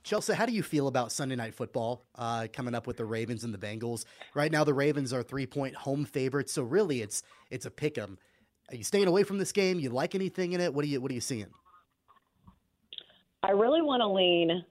Chelsea, 0.04 0.34
how 0.34 0.45
do 0.45 0.54
you 0.54 0.63
feel 0.63 0.88
about 0.88 1.12
Sunday 1.12 1.36
Night 1.36 1.54
Football 1.54 2.06
uh, 2.15 2.47
coming 2.54 2.73
up 2.73 2.88
with 2.88 2.95
the 2.95 3.04
Ravens 3.04 3.43
and 3.43 3.54
the 3.54 3.58
Bengals? 3.58 4.06
Right 4.34 4.50
now, 4.50 4.63
the 4.63 4.73
Ravens 4.73 5.12
are 5.12 5.21
three 5.21 5.45
point 5.45 5.76
home 5.76 6.06
favorites, 6.06 6.54
so 6.54 6.63
really, 6.63 7.02
it's 7.02 7.23
it's 7.52 7.65
a 7.65 7.71
pick 7.71 7.97
'em. 7.97 8.17
Are 8.71 8.76
you 8.76 8.86
staying 8.86 9.08
away 9.08 9.23
from 9.23 9.38
this 9.38 9.52
game? 9.52 9.82
You 9.82 9.89
like 9.89 10.15
anything 10.15 10.54
in 10.54 10.62
it? 10.62 10.73
What 10.73 10.86
are 10.86 10.88
you 10.88 11.02
What 11.02 11.12
are 11.12 11.13
you 11.13 11.19
seeing? 11.19 11.47
I 13.43 13.52
really 13.52 13.82
want 13.82 14.02
to 14.02 14.08
lean 14.08 14.63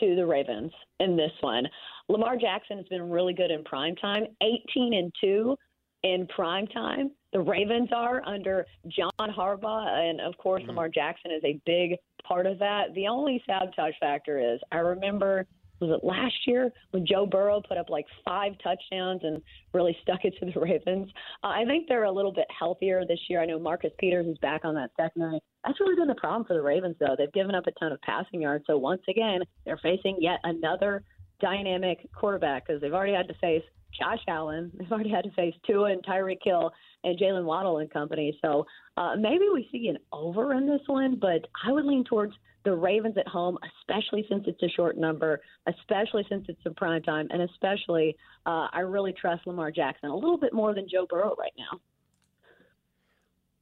to 0.00 0.16
the 0.16 0.26
Ravens 0.26 0.72
in 1.00 1.16
this 1.16 1.32
one. 1.40 1.64
Lamar 2.08 2.36
Jackson 2.36 2.78
has 2.78 2.86
been 2.88 3.10
really 3.10 3.34
good 3.34 3.50
in 3.50 3.64
prime 3.64 3.96
time, 3.96 4.26
18 4.42 4.94
and 4.94 5.12
2 5.20 5.56
in 6.04 6.26
prime 6.28 6.66
time. 6.68 7.10
The 7.32 7.40
Ravens 7.40 7.90
are 7.94 8.22
under 8.26 8.64
John 8.88 9.10
Harbaugh, 9.20 10.10
and 10.10 10.20
of 10.20 10.36
course, 10.38 10.60
mm-hmm. 10.62 10.70
Lamar 10.70 10.88
Jackson 10.88 11.30
is 11.30 11.42
a 11.44 11.60
big 11.66 11.96
part 12.26 12.46
of 12.46 12.58
that. 12.58 12.94
The 12.94 13.06
only 13.06 13.42
sabotage 13.46 13.94
factor 14.00 14.38
is 14.38 14.60
I 14.72 14.78
remember 14.78 15.46
was 15.80 15.90
it 15.90 16.04
last 16.04 16.34
year 16.46 16.70
when 16.90 17.06
Joe 17.06 17.26
Burrow 17.26 17.60
put 17.66 17.78
up 17.78 17.88
like 17.88 18.06
five 18.24 18.52
touchdowns 18.62 19.20
and 19.22 19.42
really 19.72 19.96
stuck 20.02 20.24
it 20.24 20.34
to 20.40 20.50
the 20.52 20.60
Ravens. 20.60 21.08
Uh, 21.42 21.48
I 21.48 21.64
think 21.66 21.88
they're 21.88 22.04
a 22.04 22.12
little 22.12 22.32
bit 22.32 22.46
healthier 22.56 23.04
this 23.06 23.20
year. 23.28 23.40
I 23.40 23.46
know 23.46 23.58
Marcus 23.58 23.92
Peters 23.98 24.26
is 24.26 24.38
back 24.38 24.64
on 24.64 24.74
that 24.74 24.90
secondary. 24.96 25.40
That's 25.64 25.80
really 25.80 25.96
been 25.96 26.08
the 26.08 26.14
problem 26.14 26.44
for 26.46 26.54
the 26.54 26.62
Ravens, 26.62 26.96
though. 27.00 27.14
They've 27.16 27.32
given 27.32 27.54
up 27.54 27.66
a 27.66 27.72
ton 27.72 27.92
of 27.92 28.00
passing 28.02 28.42
yards. 28.42 28.64
So 28.66 28.78
once 28.78 29.02
again, 29.08 29.40
they're 29.64 29.78
facing 29.78 30.16
yet 30.20 30.38
another 30.44 31.02
dynamic 31.40 32.08
quarterback 32.12 32.66
because 32.66 32.80
they've 32.80 32.92
already 32.92 33.14
had 33.14 33.28
to 33.28 33.34
face 33.34 33.62
Josh 33.98 34.20
Allen. 34.28 34.70
They've 34.78 34.90
already 34.90 35.10
had 35.10 35.24
to 35.24 35.30
face 35.32 35.54
Tua 35.66 35.92
and 35.92 36.04
Tyreek 36.04 36.38
Hill 36.42 36.70
and 37.04 37.18
Jaylen 37.18 37.44
Waddle 37.44 37.78
and 37.78 37.90
company. 37.90 38.38
So 38.44 38.66
uh, 38.96 39.16
maybe 39.16 39.44
we 39.52 39.68
see 39.72 39.88
an 39.88 39.98
over 40.12 40.52
in 40.54 40.66
this 40.66 40.82
one, 40.86 41.18
but 41.20 41.46
I 41.64 41.72
would 41.72 41.84
lean 41.84 42.04
towards 42.04 42.34
the 42.68 42.76
Ravens 42.76 43.16
at 43.16 43.26
home, 43.26 43.56
especially 43.80 44.26
since 44.28 44.44
it's 44.46 44.62
a 44.62 44.68
short 44.68 44.98
number, 44.98 45.40
especially 45.66 46.26
since 46.28 46.44
it's 46.48 46.60
in 46.66 46.74
prime 46.74 47.02
time, 47.02 47.26
and 47.30 47.40
especially 47.40 48.14
uh, 48.44 48.68
I 48.70 48.80
really 48.80 49.14
trust 49.14 49.46
Lamar 49.46 49.70
Jackson 49.70 50.10
a 50.10 50.14
little 50.14 50.36
bit 50.36 50.52
more 50.52 50.74
than 50.74 50.86
Joe 50.86 51.06
Burrow 51.08 51.34
right 51.38 51.52
now. 51.56 51.80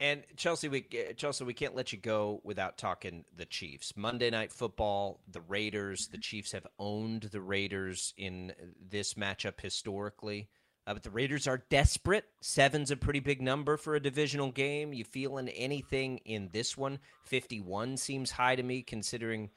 And 0.01 0.25
Chelsea, 0.37 0.69
we 0.69 0.85
Chelsea, 1.17 1.45
we 1.45 1.55
can't 1.55 1.77
let 1.77 1.93
you 1.93 1.99
go 1.99 2.41
without 2.43 2.79
talking 2.79 3.25
the 3.37 3.47
Chiefs. 3.47 3.97
Monday 3.97 4.29
Night 4.29 4.53
Football, 4.53 5.21
the 5.31 5.41
Raiders. 5.41 6.09
The 6.09 6.19
Chiefs 6.19 6.51
have 6.51 6.67
owned 6.81 7.23
the 7.23 7.41
Raiders 7.41 8.13
in 8.17 8.53
this 8.91 9.15
matchup 9.15 9.61
historically, 9.61 10.49
uh, 10.87 10.95
but 10.95 11.03
the 11.03 11.11
Raiders 11.11 11.49
are 11.49 11.65
desperate. 11.69 12.25
Seven's 12.41 12.91
a 12.91 12.97
pretty 12.97 13.21
big 13.21 13.43
number 13.43 13.77
for 13.77 13.97
a 13.97 14.01
divisional 14.01 14.53
game. 14.53 14.93
You 14.93 15.05
feeling 15.05 15.49
anything 15.49 16.19
in 16.19 16.49
this 16.53 16.77
one? 16.77 16.99
Fifty-one 17.25 17.97
seems 17.97 18.31
high 18.31 18.57
to 18.57 18.63
me, 18.63 18.83
considering 18.83 19.51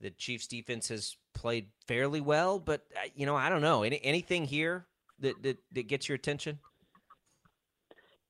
the 0.00 0.10
Chiefs' 0.10 0.46
defense 0.46 0.88
has 0.88 1.16
played 1.34 1.68
fairly 1.86 2.20
well. 2.20 2.58
But 2.58 2.82
uh, 2.94 3.08
you 3.14 3.24
know, 3.24 3.36
I 3.36 3.48
don't 3.48 3.62
know. 3.62 3.82
Any, 3.82 4.00
anything 4.04 4.44
here 4.44 4.86
that, 5.20 5.42
that 5.42 5.58
that 5.72 5.88
gets 5.88 6.08
your 6.08 6.16
attention? 6.16 6.58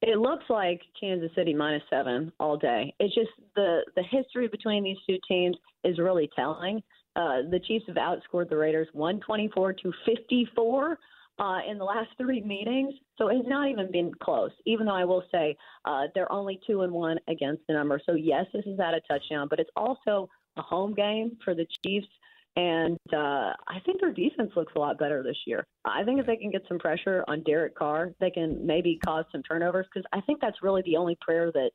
It 0.03 0.19
looks 0.19 0.45
like 0.49 0.83
Kansas 1.01 1.31
City 1.35 1.53
minus 1.53 1.83
seven 1.91 2.31
all 2.39 2.57
day. 2.57 2.95
It's 3.01 3.15
just 3.15 3.31
the 3.57 3.81
the 3.97 4.05
history 4.05 4.47
between 4.47 4.85
these 4.85 4.99
two 5.09 5.19
teams 5.27 5.57
is 5.83 5.99
really 5.99 6.31
telling. 6.37 6.83
Uh, 7.17 7.43
the 7.51 7.59
Chiefs 7.67 7.87
have 7.89 7.97
outscored 7.97 8.51
the 8.51 8.57
Raiders 8.57 8.89
124 8.93 9.73
to 9.73 9.93
54 10.05 10.99
uh, 11.39 11.59
in 11.69 11.79
the 11.79 11.85
last 11.85 12.09
three 12.19 12.41
meetings, 12.43 12.95
so 13.19 13.29
it's 13.29 13.49
not 13.49 13.69
even 13.69 13.91
been 13.91 14.13
close. 14.15 14.53
Even 14.65 14.87
though 14.87 14.95
I 14.95 15.05
will 15.05 15.25
say 15.33 15.57
uh, 15.85 16.05
they're 16.15 16.31
only 16.31 16.61
two 16.67 16.83
and 16.83 16.93
one 16.93 17.19
against 17.29 17.63
the 17.67 17.75
number. 17.75 18.01
So 18.05 18.15
yes, 18.15 18.47
this 18.53 18.65
is 18.67 18.79
at 18.81 18.95
a 18.95 19.01
touchdown, 19.09 19.49
but 19.49 19.61
it's 19.61 19.71
also 19.77 20.29
a 20.57 20.63
home 20.63 20.95
game 20.95 21.37
for 21.45 21.55
the 21.55 21.67
Chiefs. 21.85 22.09
And 22.57 22.99
uh, 23.13 23.53
I 23.69 23.81
think 23.85 24.01
their 24.01 24.15
defense 24.15 24.51
looks 24.57 24.73
a 24.75 24.79
lot 24.79 24.99
better 24.99 25.23
this 25.23 25.37
year. 25.47 25.67
I 25.85 26.05
think 26.05 26.21
if 26.21 26.27
they 26.27 26.37
can 26.37 26.51
get 26.51 26.63
some 26.69 26.79
pressure 26.79 27.23
on 27.29 27.43
Derek 27.43 27.75
Carr, 27.75 28.13
they 28.19 28.31
can 28.31 28.67
maybe 28.67 28.99
cause 29.05 29.27
some 29.31 29.43
turnovers 29.43 29.87
because 29.93 30.07
I 30.13 30.23
think 30.23 30.41
that's 30.41 30.63
really 30.63 30.81
the 30.87 30.97
only 30.97 31.19
prayer 31.21 31.53
that 31.53 31.71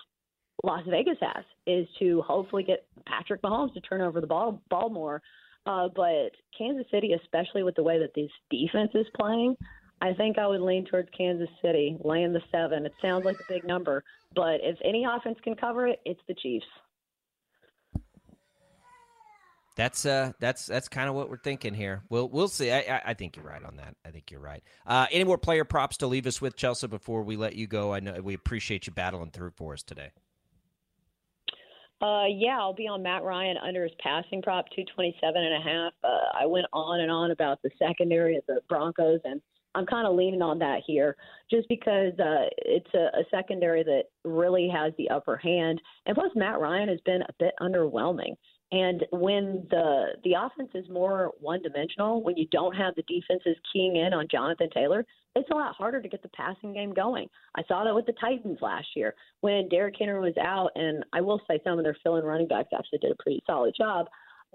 Las 0.63 0.83
Vegas 0.87 1.17
has 1.21 1.43
is 1.67 1.87
to 1.99 2.23
hopefully 2.23 2.63
get 2.63 2.85
Patrick 3.05 3.43
Mahomes 3.43 3.73
to 3.75 3.81
turn 3.81 4.01
over 4.01 4.21
the 4.21 4.27
ball, 4.27 4.61
ball 4.69 4.89
more. 4.89 5.21
Uh, 5.65 5.89
but 5.95 6.31
Kansas 6.57 6.85
City, 6.91 7.13
especially 7.13 7.63
with 7.63 7.75
the 7.75 7.83
way 7.83 7.99
that 7.99 8.13
this 8.15 8.31
defense 8.49 8.91
is 8.95 9.05
playing, 9.19 9.55
I 10.01 10.13
think 10.13 10.39
I 10.39 10.47
would 10.47 10.61
lean 10.61 10.85
towards 10.85 11.09
Kansas 11.15 11.49
City, 11.61 11.97
laying 12.03 12.33
the 12.33 12.41
seven. 12.51 12.85
It 12.85 12.93
sounds 13.01 13.23
like 13.25 13.35
a 13.35 13.53
big 13.53 13.65
number, 13.65 14.03
but 14.35 14.59
if 14.63 14.77
any 14.83 15.05
offense 15.05 15.37
can 15.43 15.55
cover 15.55 15.87
it, 15.87 15.99
it's 16.05 16.21
the 16.27 16.33
Chiefs. 16.33 16.65
That's 19.77 20.05
uh, 20.05 20.33
that's 20.39 20.65
that's 20.65 20.89
kind 20.89 21.07
of 21.07 21.15
what 21.15 21.29
we're 21.29 21.37
thinking 21.37 21.73
here. 21.73 22.03
We'll 22.09 22.27
we'll 22.27 22.49
see. 22.49 22.71
I, 22.71 22.79
I, 22.79 23.01
I 23.07 23.13
think 23.13 23.37
you're 23.37 23.45
right 23.45 23.63
on 23.63 23.77
that. 23.77 23.95
I 24.05 24.09
think 24.09 24.29
you're 24.29 24.41
right. 24.41 24.61
Uh, 24.85 25.05
any 25.11 25.23
more 25.23 25.37
player 25.37 25.63
props 25.63 25.97
to 25.97 26.07
leave 26.07 26.27
us 26.27 26.41
with, 26.41 26.57
Chelsea, 26.57 26.87
before 26.87 27.23
we 27.23 27.37
let 27.37 27.55
you 27.55 27.67
go? 27.67 27.93
I 27.93 28.01
know 28.01 28.19
we 28.21 28.33
appreciate 28.33 28.85
you 28.85 28.93
battling 28.93 29.31
through 29.31 29.51
for 29.51 29.73
us 29.73 29.81
today. 29.81 30.11
Uh, 32.01 32.25
yeah, 32.27 32.57
I'll 32.59 32.73
be 32.73 32.87
on 32.87 33.03
Matt 33.03 33.23
Ryan 33.23 33.57
under 33.57 33.83
his 33.83 33.91
passing 34.01 34.41
prop, 34.41 34.65
227 34.75 35.43
and 35.43 35.53
a 35.53 35.61
half. 35.61 35.93
Uh, 36.03 36.39
I 36.41 36.47
went 36.47 36.65
on 36.73 36.99
and 36.99 37.11
on 37.11 37.29
about 37.29 37.61
the 37.61 37.69
secondary 37.77 38.37
of 38.37 38.43
the 38.47 38.59
Broncos, 38.67 39.19
and 39.23 39.39
I'm 39.75 39.85
kind 39.85 40.07
of 40.07 40.15
leaning 40.15 40.41
on 40.41 40.57
that 40.59 40.81
here 40.85 41.15
just 41.49 41.69
because 41.69 42.13
uh, 42.19 42.49
it's 42.57 42.93
a, 42.95 43.19
a 43.19 43.23
secondary 43.29 43.83
that 43.83 44.05
really 44.25 44.67
has 44.67 44.93
the 44.97 45.09
upper 45.09 45.37
hand. 45.37 45.79
And 46.07 46.15
plus, 46.15 46.31
Matt 46.35 46.59
Ryan 46.59 46.89
has 46.89 46.99
been 47.05 47.21
a 47.21 47.33
bit 47.37 47.53
underwhelming. 47.61 48.35
And 48.71 49.05
when 49.11 49.67
the 49.69 50.15
the 50.23 50.33
offense 50.33 50.69
is 50.73 50.89
more 50.89 51.31
one 51.39 51.61
dimensional, 51.61 52.23
when 52.23 52.37
you 52.37 52.47
don't 52.51 52.75
have 52.75 52.95
the 52.95 53.03
defenses 53.03 53.57
keying 53.73 53.97
in 53.97 54.13
on 54.13 54.27
Jonathan 54.31 54.69
Taylor, 54.73 55.05
it's 55.35 55.49
a 55.51 55.55
lot 55.55 55.75
harder 55.75 56.01
to 56.01 56.07
get 56.07 56.23
the 56.23 56.29
passing 56.29 56.73
game 56.73 56.93
going. 56.93 57.27
I 57.55 57.63
saw 57.67 57.83
that 57.83 57.95
with 57.95 58.05
the 58.05 58.13
Titans 58.13 58.59
last 58.61 58.87
year 58.95 59.13
when 59.41 59.67
Derrick 59.69 59.95
Henry 59.99 60.19
was 60.19 60.37
out, 60.37 60.69
and 60.75 61.03
I 61.11 61.19
will 61.19 61.41
say 61.49 61.59
some 61.63 61.79
of 61.79 61.83
their 61.83 61.97
fill-in 62.01 62.23
running 62.23 62.47
backs 62.47 62.69
actually 62.73 62.99
did 62.99 63.11
a 63.11 63.23
pretty 63.23 63.43
solid 63.45 63.75
job. 63.77 64.07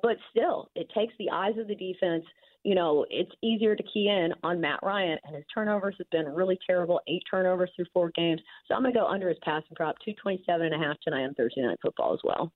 But 0.02 0.16
still, 0.30 0.70
it 0.74 0.90
takes 0.94 1.14
the 1.18 1.30
eyes 1.30 1.54
of 1.58 1.68
the 1.68 1.74
defense. 1.74 2.24
You 2.62 2.74
know, 2.74 3.06
it's 3.10 3.32
easier 3.42 3.76
to 3.76 3.82
key 3.82 4.08
in 4.08 4.32
on 4.42 4.60
Matt 4.60 4.80
Ryan, 4.82 5.18
and 5.24 5.36
his 5.36 5.44
turnovers 5.52 5.94
have 5.98 6.10
been 6.10 6.26
really 6.26 6.58
terrible. 6.66 7.00
Eight 7.06 7.22
turnovers 7.30 7.70
through 7.76 7.86
four 7.94 8.10
games. 8.14 8.40
So 8.66 8.74
I'm 8.74 8.82
going 8.82 8.92
to 8.92 9.00
go 9.00 9.06
under 9.06 9.28
his 9.28 9.38
passing 9.42 9.74
prop, 9.74 9.96
two 10.04 10.12
twenty-seven 10.20 10.66
and 10.66 10.74
a 10.74 10.86
half 10.86 10.96
tonight 11.00 11.24
on 11.24 11.34
Thursday 11.34 11.62
Night 11.62 11.78
Football 11.80 12.12
as 12.12 12.20
well. 12.24 12.52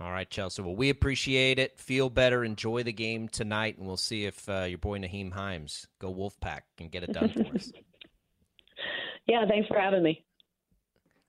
All 0.00 0.10
right, 0.10 0.28
Chelsea. 0.30 0.62
Well, 0.62 0.74
we 0.74 0.88
appreciate 0.88 1.58
it. 1.58 1.78
Feel 1.78 2.08
better. 2.08 2.42
Enjoy 2.42 2.82
the 2.82 2.92
game 2.92 3.28
tonight, 3.28 3.76
and 3.76 3.86
we'll 3.86 3.98
see 3.98 4.24
if 4.24 4.48
uh, 4.48 4.62
your 4.62 4.78
boy 4.78 4.98
Nyheim 4.98 5.32
Hines 5.32 5.86
go 5.98 6.12
Wolfpack 6.12 6.62
and 6.78 6.90
get 6.90 7.02
it 7.02 7.12
done 7.12 7.30
for 7.30 7.54
us. 7.54 7.72
Yeah, 9.26 9.44
thanks 9.46 9.68
for 9.68 9.78
having 9.78 10.02
me. 10.02 10.24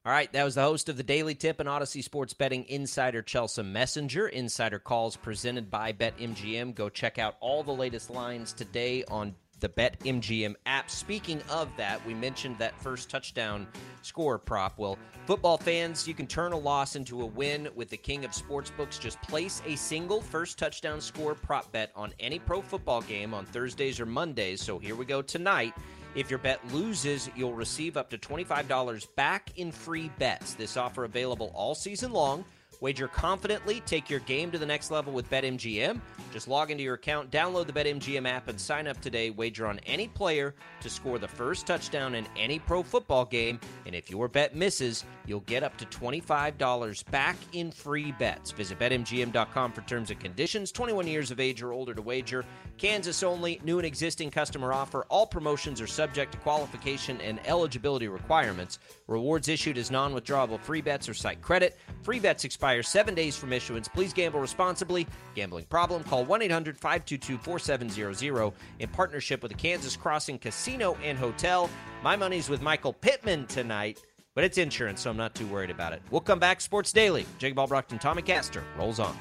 All 0.04 0.12
right, 0.12 0.32
that 0.34 0.44
was 0.44 0.56
the 0.56 0.64
host 0.64 0.90
of 0.90 0.98
the 0.98 1.04
Daily 1.04 1.36
Tip 1.36 1.60
and 1.60 1.70
Audacy 1.70 2.04
Sports 2.04 2.34
Betting 2.34 2.66
Insider 2.68 3.22
Chelsea 3.22 3.62
Messenger. 3.62 4.30
Insider 4.30 4.80
calls 4.80 5.16
presented 5.16 5.70
by 5.70 5.94
BetMGM. 5.94 6.74
Go 6.74 6.90
check 6.90 7.20
out 7.20 7.36
all 7.40 7.62
the 7.62 7.74
latest 7.74 8.10
lines 8.10 8.54
today 8.54 9.04
on 9.04 9.36
the 9.62 9.70
BetMGM 9.70 10.56
app. 10.66 10.90
Speaking 10.90 11.42
of 11.50 11.70
that, 11.78 12.06
we 12.06 12.14
mentioned 12.14 12.58
that 12.58 12.80
first 12.82 13.10
touchdown 13.10 13.68
score 14.02 14.38
prop. 14.38 14.78
Well, 14.78 14.98
football 15.26 15.58
fans, 15.58 16.08
you 16.08 16.14
can 16.14 16.28
turn 16.28 16.52
a 16.52 16.58
loss 16.58 16.96
into 16.96 17.22
a 17.22 17.26
win 17.26 17.70
with 17.76 17.90
the 17.90 17.98
king 17.98 18.26
of 18.26 18.32
sportsbooks. 18.32 19.00
Just 19.00 19.22
place 19.22 19.62
a 19.66 19.76
single 19.78 20.22
first 20.22 20.58
touchdown 20.58 21.00
score 21.00 21.36
prop 21.36 21.72
bet 21.72 21.92
on 21.96 22.12
any 22.20 22.40
pro 22.40 22.62
football 22.62 23.02
game 23.02 23.34
on 23.34 23.46
Thursdays 23.46 24.00
or 24.00 24.06
Mondays. 24.06 24.62
So 24.62 24.78
here 24.78 24.96
we 24.96 25.06
go 25.06 25.22
tonight. 25.22 25.74
If 26.14 26.30
your 26.30 26.40
bet 26.40 26.60
loses, 26.74 27.30
you'll 27.36 27.54
receive 27.54 27.96
up 27.96 28.10
to 28.10 28.18
$25 28.18 29.08
back 29.16 29.58
in 29.58 29.72
free 29.72 30.12
bets. 30.20 30.56
This 30.56 30.76
offer 30.76 31.06
available 31.06 31.52
all 31.56 31.74
season 31.74 32.12
long. 32.12 32.44
Wager 32.82 33.08
confidently, 33.08 33.80
take 33.82 34.10
your 34.10 34.22
game 34.22 34.50
to 34.50 34.58
the 34.58 34.66
next 34.66 34.90
level 34.90 35.14
with 35.14 35.30
BetMGM. 35.30 36.02
Just 36.34 36.48
log 36.48 36.72
into 36.72 36.84
your 36.84 36.96
account, 36.96 37.30
download 37.30 37.68
the 37.68 37.74
BetMGM 37.74 38.28
app, 38.28 38.48
and 38.48 38.60
sign 38.60 38.88
up 38.88 39.00
today. 39.00 39.30
Wager 39.30 39.68
on 39.68 39.78
any 39.86 40.08
player 40.08 40.56
to 40.82 40.90
score 40.90 41.20
the 41.20 41.28
first 41.28 41.68
touchdown 41.68 42.16
in 42.16 42.26
any 42.36 42.58
pro 42.58 42.82
football 42.82 43.24
game. 43.24 43.60
And 43.86 43.94
if 43.94 44.10
your 44.10 44.28
bet 44.28 44.56
misses, 44.56 45.06
you'll 45.28 45.42
get 45.42 45.62
up 45.62 45.78
to 45.78 45.86
$25 45.86 47.12
back 47.12 47.38
in 47.54 47.72
free 47.72 48.14
bets. 48.14 48.50
Visit 48.50 48.80
BetMGM.com 48.80 49.74
for 49.74 49.82
terms 49.82 50.10
and 50.10 50.20
conditions. 50.20 50.72
21 50.72 51.06
years 51.06 51.30
of 51.30 51.40
age 51.40 51.62
or 51.62 51.74
older 51.74 51.94
to 51.94 52.02
wager. 52.02 52.44
Kansas 52.80 53.22
only, 53.22 53.62
new 53.64 53.78
and 53.78 53.86
existing 53.86 54.32
customer 54.32 54.74
offer. 54.74 55.06
All 55.10 55.28
promotions 55.28 55.80
are 55.82 55.88
subject 55.88 56.32
to 56.32 56.40
qualification 56.40 57.22
and 57.22 57.40
eligibility 57.46 58.08
requirements. 58.08 58.80
Rewards 59.06 59.50
issued 59.50 59.78
as 59.78 59.92
non 59.92 60.16
withdrawable 60.16 60.60
free 60.60 60.82
bets 60.82 61.08
or 61.08 61.14
site 61.14 61.44
credit. 61.44 61.78
Free 62.02 62.18
bets 62.18 62.44
expire 62.44 62.71
seven 62.82 63.14
days 63.14 63.36
from 63.36 63.52
issuance. 63.52 63.88
Please 63.88 64.14
gamble 64.14 64.40
responsibly. 64.40 65.06
Gambling 65.36 65.66
problem? 65.66 66.04
Call 66.06 66.24
1 66.24 66.42
800 66.44 66.78
522 66.78 67.38
4700 67.38 68.54
in 68.80 68.90
partnership 68.90 69.44
with 69.44 69.52
the 69.52 69.58
Kansas 69.58 69.98
Crossing 69.98 70.40
Casino 70.40 70.98
and 71.04 71.18
Hotel. 71.18 71.70
My 72.04 72.16
money's 72.16 72.48
with 72.48 72.62
Michael 72.62 72.94
Pittman 72.94 73.48
tonight, 73.48 74.02
but 74.34 74.44
it's 74.46 74.58
insurance, 74.58 75.02
so 75.02 75.10
I'm 75.10 75.18
not 75.18 75.36
too 75.36 75.48
worried 75.48 75.70
about 75.70 75.92
it. 75.92 76.02
We'll 76.10 76.22
come 76.22 76.40
back. 76.40 76.62
Sports 76.62 76.94
Daily. 76.94 77.26
Jake 77.38 77.58
Albrecht 77.58 77.92
and 77.92 78.00
Tommy 78.00 78.22
Castor 78.22 78.64
rolls 78.78 79.00
on. 79.00 79.16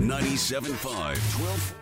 Ninety-seven 0.00 0.72
five 0.72 1.32
twelve. 1.32 1.81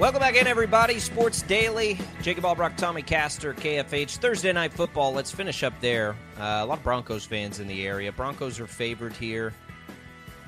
Welcome 0.00 0.20
back 0.20 0.34
in, 0.34 0.46
everybody. 0.46 0.98
Sports 0.98 1.42
Daily. 1.42 1.98
Jacob 2.22 2.46
Albrecht, 2.46 2.78
Tommy 2.78 3.02
Castor, 3.02 3.52
KFH. 3.52 4.16
Thursday 4.16 4.50
Night 4.50 4.72
Football. 4.72 5.12
Let's 5.12 5.30
finish 5.30 5.62
up 5.62 5.78
there. 5.82 6.16
Uh, 6.38 6.60
a 6.62 6.64
lot 6.64 6.78
of 6.78 6.82
Broncos 6.84 7.26
fans 7.26 7.60
in 7.60 7.68
the 7.68 7.86
area. 7.86 8.10
Broncos 8.10 8.58
are 8.60 8.66
favored 8.66 9.12
here. 9.12 9.52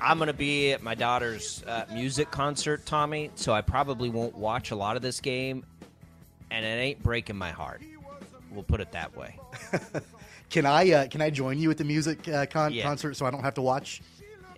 I'm 0.01 0.17
going 0.17 0.25
to 0.25 0.33
be 0.33 0.71
at 0.71 0.81
my 0.81 0.95
daughter's 0.95 1.63
uh, 1.67 1.85
music 1.93 2.31
concert, 2.31 2.83
Tommy, 2.87 3.29
so 3.35 3.53
I 3.53 3.61
probably 3.61 4.09
won't 4.09 4.35
watch 4.35 4.71
a 4.71 4.75
lot 4.75 4.95
of 4.95 5.03
this 5.03 5.21
game, 5.21 5.63
and 6.49 6.65
it 6.65 6.69
ain't 6.69 7.03
breaking 7.03 7.37
my 7.37 7.51
heart. 7.51 7.83
We'll 8.49 8.63
put 8.63 8.81
it 8.81 8.91
that 8.93 9.15
way. 9.15 9.37
can 10.49 10.65
I 10.65 10.91
uh, 10.91 11.07
can 11.07 11.21
I 11.21 11.29
join 11.29 11.59
you 11.59 11.69
at 11.69 11.77
the 11.77 11.83
music 11.83 12.27
uh, 12.27 12.47
con- 12.47 12.73
Yeah. 12.73 12.81
concert 12.81 13.13
so 13.13 13.27
I 13.27 13.31
don't 13.31 13.43
have 13.43 13.53
to 13.53 13.61
watch? 13.61 14.01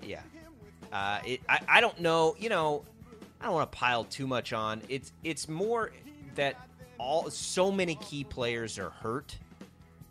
Yeah. 0.01 0.21
Uh, 0.93 1.19
it, 1.25 1.41
I, 1.49 1.59
I 1.67 1.81
don't 1.81 1.99
know. 1.99 2.35
You 2.39 2.47
know, 2.47 2.85
I 3.41 3.45
don't 3.45 3.53
want 3.53 3.71
to 3.71 3.77
pile 3.77 4.03
too 4.03 4.27
much 4.27 4.53
on. 4.53 4.81
It's 4.89 5.11
it's 5.23 5.47
more 5.47 5.91
that 6.35 6.67
all 6.97 7.29
so 7.29 7.71
many 7.71 7.95
key 7.95 8.23
players 8.23 8.79
are 8.79 8.89
hurt 8.89 9.37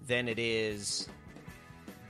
than 0.07 0.29
it 0.29 0.39
is 0.39 1.09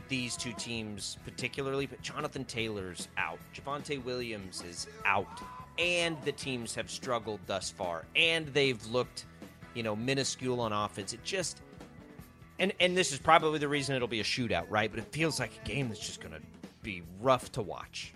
these 0.08 0.36
two 0.36 0.52
teams 0.52 1.18
particularly. 1.24 1.86
But 1.86 2.02
Jonathan 2.02 2.44
Taylor's 2.44 3.08
out. 3.16 3.38
Javonte 3.54 4.02
Williams 4.04 4.62
is 4.68 4.86
out, 5.04 5.40
and 5.78 6.20
the 6.22 6.32
teams 6.32 6.74
have 6.74 6.90
struggled 6.90 7.40
thus 7.46 7.70
far, 7.70 8.04
and 8.14 8.46
they've 8.48 8.84
looked, 8.86 9.26
you 9.74 9.82
know, 9.82 9.96
minuscule 9.96 10.60
on 10.60 10.72
offense. 10.72 11.12
It 11.12 11.24
just 11.24 11.62
and 12.58 12.72
and 12.80 12.96
this 12.96 13.12
is 13.12 13.18
probably 13.18 13.58
the 13.58 13.68
reason 13.68 13.94
it'll 13.96 14.08
be 14.08 14.20
a 14.20 14.24
shootout, 14.24 14.66
right? 14.68 14.90
But 14.90 15.00
it 15.00 15.06
feels 15.12 15.40
like 15.40 15.52
a 15.62 15.68
game 15.68 15.88
that's 15.88 16.00
just 16.00 16.20
to 16.20 16.28
be 16.82 17.02
rough 17.20 17.50
to 17.52 17.62
watch. 17.62 18.12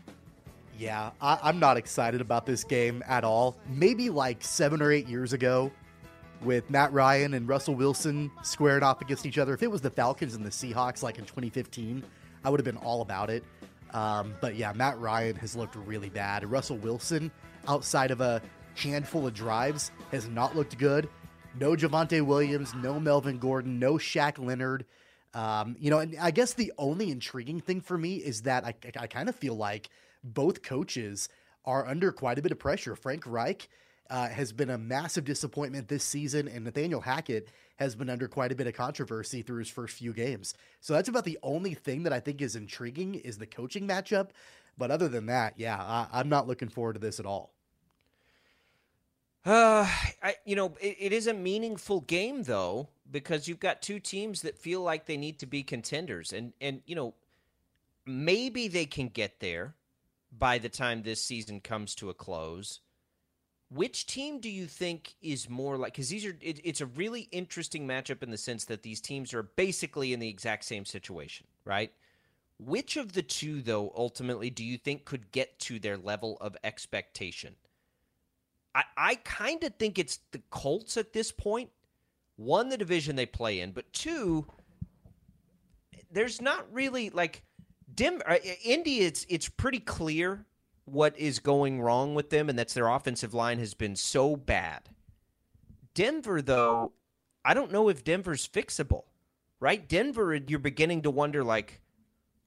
Yeah, 0.79 1.11
I, 1.21 1.39
I'm 1.43 1.59
not 1.59 1.77
excited 1.77 2.21
about 2.21 2.47
this 2.47 2.65
game 2.65 3.03
at 3.07 3.25
all. 3.25 3.57
Maybe 3.69 4.11
like 4.11 4.43
seven 4.43 4.81
or 4.81 4.93
eight 4.93 5.09
years 5.09 5.33
ago, 5.33 5.73
with 6.43 6.71
Matt 6.71 6.93
Ryan 6.93 7.35
and 7.35 7.49
Russell 7.49 7.75
Wilson 7.75 8.31
squaring 8.43 8.83
off 8.83 9.01
against 9.01 9.27
each 9.27 9.39
other. 9.39 9.55
If 9.55 9.63
it 9.63 9.71
was 9.71 9.81
the 9.81 9.91
Falcons 9.91 10.35
and 10.35 10.45
the 10.45 10.51
Seahawks, 10.51 11.03
like 11.03 11.19
in 11.19 11.25
2015, 11.25 12.03
I 12.45 12.51
would 12.51 12.61
have 12.61 12.65
been 12.65 12.77
all 12.77 13.03
about 13.03 13.31
it. 13.31 13.45
Um, 13.93 14.35
but 14.41 14.55
yeah, 14.55 14.73
Matt 14.73 14.99
Ryan 15.01 15.37
has 15.37 15.57
looked 15.57 15.75
really 15.75 16.11
bad. 16.11 16.49
Russell 16.49 16.77
Wilson, 16.77 17.31
outside 17.67 18.11
of 18.11 18.21
a 18.21 18.43
handful 18.75 19.27
of 19.27 19.35
drives, 19.35 19.91
has 20.13 20.29
not 20.29 20.55
looked 20.55 20.79
good. 20.79 21.09
No 21.59 21.73
Javonte 21.73 22.25
Williams, 22.25 22.75
no 22.75 23.01
Melvin 23.01 23.39
Gordon, 23.39 23.79
no 23.79 23.95
Shaq 23.95 24.39
Leonard. 24.39 24.85
Um, 25.35 25.77
you 25.81 25.91
know, 25.91 25.99
and 25.99 26.17
I 26.21 26.31
guess 26.31 26.55
the 26.55 26.73
only 26.79 27.11
intriguing 27.11 27.61
thing 27.61 27.81
for 27.81 27.97
me 27.99 28.17
is 28.17 28.43
that 28.43 28.65
I, 28.65 28.75
I 28.99 29.07
kind 29.07 29.29
of 29.29 29.35
feel 29.35 29.57
like 29.57 29.89
both 30.35 30.63
coaches 30.63 31.29
are 31.65 31.87
under 31.87 32.13
quite 32.13 32.39
a 32.39 32.43
bit 32.43 32.53
of 32.53 32.59
pressure. 32.59 32.97
Frank 32.97 33.25
Reich 33.27 33.69
uh, 34.11 34.29
has 34.29 34.53
been 34.53 34.71
a 34.71 34.79
massive 34.79 35.25
disappointment 35.25 35.89
this 35.89 36.05
season, 36.05 36.49
and 36.49 36.65
Nathaniel 36.65 37.01
Hackett 37.01 37.49
has 37.77 37.95
been 37.95 38.09
under 38.09 38.27
quite 38.27 38.53
a 38.53 38.55
bit 38.55 38.67
of 38.67 38.75
controversy 38.75 39.43
through 39.43 39.59
his 39.59 39.69
first 39.69 39.97
few 39.97 40.13
games. 40.13 40.55
So 40.81 40.95
that's 40.95 41.09
about 41.09 41.25
the 41.25 41.39
only 41.43 41.75
thing 41.75 42.05
that 42.05 42.13
I 42.13 42.21
think 42.21 42.41
is 42.41 42.57
intriguing 42.57 43.17
is 43.17 43.39
the 43.39 43.47
coaching 43.47 43.87
matchup. 43.87 44.31
But 44.77 44.91
other 44.91 45.09
than 45.09 45.27
that, 45.27 45.55
yeah, 45.57 45.77
I, 45.77 46.07
I'm 46.13 46.29
not 46.29 46.47
looking 46.47 46.69
forward 46.69 46.95
to 46.95 47.01
this 47.01 47.21
at 47.21 47.27
all. 47.27 47.53
Uh, 49.45 49.89
I, 50.23 50.37
you 50.45 50.57
know, 50.57 50.75
it, 50.81 50.97
it 50.99 51.13
is 51.13 51.27
a 51.27 51.35
meaningful 51.35 52.01
game 52.03 52.43
though 52.43 52.89
because 53.11 53.49
you've 53.49 53.61
got 53.61 53.83
two 53.83 53.99
teams 53.99 54.43
that 54.43 54.59
feel 54.59 54.83
like 54.83 55.07
they 55.07 55.17
need 55.17 55.39
to 55.39 55.47
be 55.47 55.63
contenders, 55.63 56.33
and 56.33 56.53
and 56.61 56.83
you 56.87 56.95
know, 56.95 57.15
maybe 58.05 58.69
they 58.69 58.85
can 58.85 59.09
get 59.09 59.41
there 59.41 59.75
by 60.31 60.59
the 60.59 60.69
time 60.69 61.03
this 61.03 61.23
season 61.23 61.61
comes 61.61 61.95
to 61.97 62.11
a 62.11 62.15
close. 62.15 62.81
Which 63.71 64.07
team 64.07 64.41
do 64.41 64.49
you 64.49 64.67
think 64.67 65.15
is 65.21 65.49
more 65.49 65.77
like? 65.77 65.93
Because 65.93 66.09
these 66.09 66.25
are, 66.25 66.37
it, 66.41 66.61
it's 66.65 66.81
a 66.81 66.87
really 66.87 67.29
interesting 67.33 67.87
matchup 67.87 68.23
in 68.23 68.31
the 68.31 68.39
sense 68.39 68.65
that 68.67 68.83
these 68.83 69.01
teams 69.01 69.35
are 69.35 69.43
basically 69.43 70.13
in 70.13 70.21
the 70.21 70.29
exact 70.29 70.65
same 70.65 70.87
situation, 70.87 71.47
right? 71.65 71.93
Which 72.59 72.97
of 72.97 73.13
the 73.13 73.23
two, 73.23 73.61
though, 73.61 73.93
ultimately, 73.95 74.51
do 74.51 74.65
you 74.65 74.79
think 74.79 75.05
could 75.05 75.31
get 75.33 75.59
to 75.61 75.79
their 75.79 75.97
level 75.97 76.39
of 76.41 76.57
expectation? 76.65 77.57
I, 78.75 78.85
I 78.97 79.15
kind 79.17 79.63
of 79.65 79.75
think 79.75 79.99
it's 79.99 80.21
the 80.33 80.43
Colts 80.51 80.97
at 80.97 81.13
this 81.13 81.31
point. 81.31 81.71
One, 82.37 82.69
the 82.69 82.79
division 82.79 83.17
they 83.17 83.27
play 83.27 83.61
in, 83.61 83.73
but 83.73 83.93
two, 83.93 84.47
there's 86.11 86.41
not 86.41 86.73
really 86.73 87.11
like 87.11 87.43
Dim 87.99 88.23
uh, 88.25 88.37
Indy. 88.63 89.01
It's 89.01 89.27
it's 89.29 89.49
pretty 89.49 89.81
clear 89.81 90.47
what 90.85 91.19
is 91.19 91.41
going 91.41 91.83
wrong 91.83 92.15
with 92.15 92.31
them, 92.31 92.49
and 92.49 92.57
that's 92.57 92.73
their 92.73 92.87
offensive 92.87 93.35
line 93.35 93.59
has 93.59 93.75
been 93.75 93.97
so 93.97 94.37
bad. 94.37 94.91
Denver, 95.95 96.41
though, 96.41 96.93
I 97.45 97.55
don't 97.55 97.73
know 97.73 97.89
if 97.89 98.05
Denver's 98.05 98.49
fixable, 98.49 99.03
right? 99.59 99.87
Denver, 99.89 100.33
you're 100.37 100.61
beginning 100.61 101.03
to 101.03 101.11
wonder 101.11 101.43
like, 101.43 101.81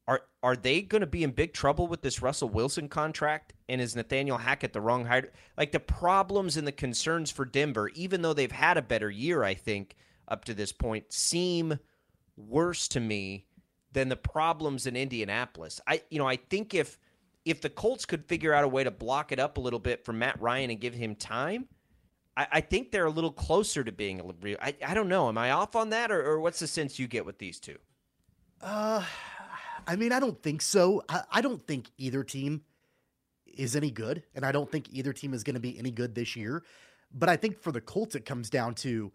are 0.08 0.22
are 0.41 0.56
they 0.56 0.82
going 0.82 1.02
to 1.02 1.06
be 1.06 1.22
in 1.22 1.32
big 1.32 1.52
trouble 1.52 1.86
with 1.86 2.02
this 2.02 2.22
Russell 2.22 2.47
Wilson 2.47 2.88
contract? 2.88 3.52
And 3.68 3.82
is 3.82 3.93
Nathaniel 3.93 4.38
Hackett 4.38 4.72
the 4.72 4.80
wrong 4.80 5.06
hire? 5.06 5.34
Like 5.58 5.74
the 5.74 5.82
problems 5.82 6.56
and 6.56 6.66
the 6.66 6.72
concerns 6.72 7.30
for 7.30 7.43
Denver, 7.43 7.89
even 7.89 8.22
though 8.22 8.34
they've 8.34 8.49
had 8.49 8.78
a 8.78 8.82
better 8.82 9.12
year, 9.12 9.43
I 9.43 9.56
think 9.56 9.97
up 10.30 10.45
to 10.45 10.54
this 10.54 10.72
point, 10.72 11.12
seem 11.12 11.78
worse 12.38 12.88
to 12.88 13.02
me 13.02 13.47
than 13.92 14.10
the 14.10 14.16
problems 14.16 14.88
in 14.88 14.96
Indianapolis. 14.96 15.82
I 15.88 16.02
you 16.10 16.20
know 16.20 16.28
I 16.28 16.38
think 16.38 16.74
if 16.74 16.98
if 17.46 17.62
the 17.62 17.70
Colts 17.70 18.06
could 18.06 18.26
figure 18.26 18.54
out 18.54 18.64
a 18.64 18.68
way 18.68 18.84
to 18.84 18.92
block 18.92 19.32
it 19.32 19.39
up 19.39 19.58
a 19.58 19.62
little 19.62 19.80
bit 19.80 20.06
for 20.06 20.14
Matt 20.14 20.39
Ryan 20.39 20.70
and 20.70 20.80
give 20.80 20.94
him 20.94 21.16
time, 21.16 21.68
I, 22.38 22.48
I 22.54 22.62
think 22.62 22.92
they're 22.92 23.06
a 23.06 23.12
little 23.12 23.32
closer 23.32 23.84
to 23.84 23.92
being 23.92 24.20
a 24.20 24.24
real. 24.42 24.58
I, 24.62 24.76
I 24.86 24.94
don't 24.94 25.10
know. 25.10 25.28
Am 25.28 25.38
I 25.38 25.52
off 25.52 25.76
on 25.76 25.89
that, 25.89 26.12
or, 26.12 26.24
or 26.24 26.39
what's 26.39 26.60
the 26.60 26.68
sense 26.68 27.00
you 27.00 27.08
get 27.08 27.26
with 27.26 27.38
these 27.38 27.60
two? 27.60 27.78
Uh, 28.62 29.04
I 29.88 29.96
mean, 29.96 30.12
I 30.12 30.20
don't 30.20 30.42
think 30.42 30.62
so. 30.62 31.04
I, 31.10 31.24
I 31.32 31.42
don't 31.42 31.66
think 31.66 31.89
either 31.98 32.24
team 32.24 32.62
is 33.46 33.76
any 33.76 33.92
good, 33.92 34.24
and 34.36 34.46
I 34.46 34.52
don't 34.52 34.72
think 34.72 34.88
either 34.92 35.14
team 35.14 35.34
is 35.34 35.44
going 35.44 35.56
to 35.56 35.60
be 35.60 35.78
any 35.78 35.92
good 35.92 36.16
this 36.16 36.36
year. 36.36 36.64
But 37.14 37.28
I 37.28 37.36
think 37.36 37.60
for 37.60 37.72
the 37.72 37.82
Colts, 37.82 38.16
it 38.16 38.26
comes 38.26 38.50
down 38.50 38.76
to 38.76 39.12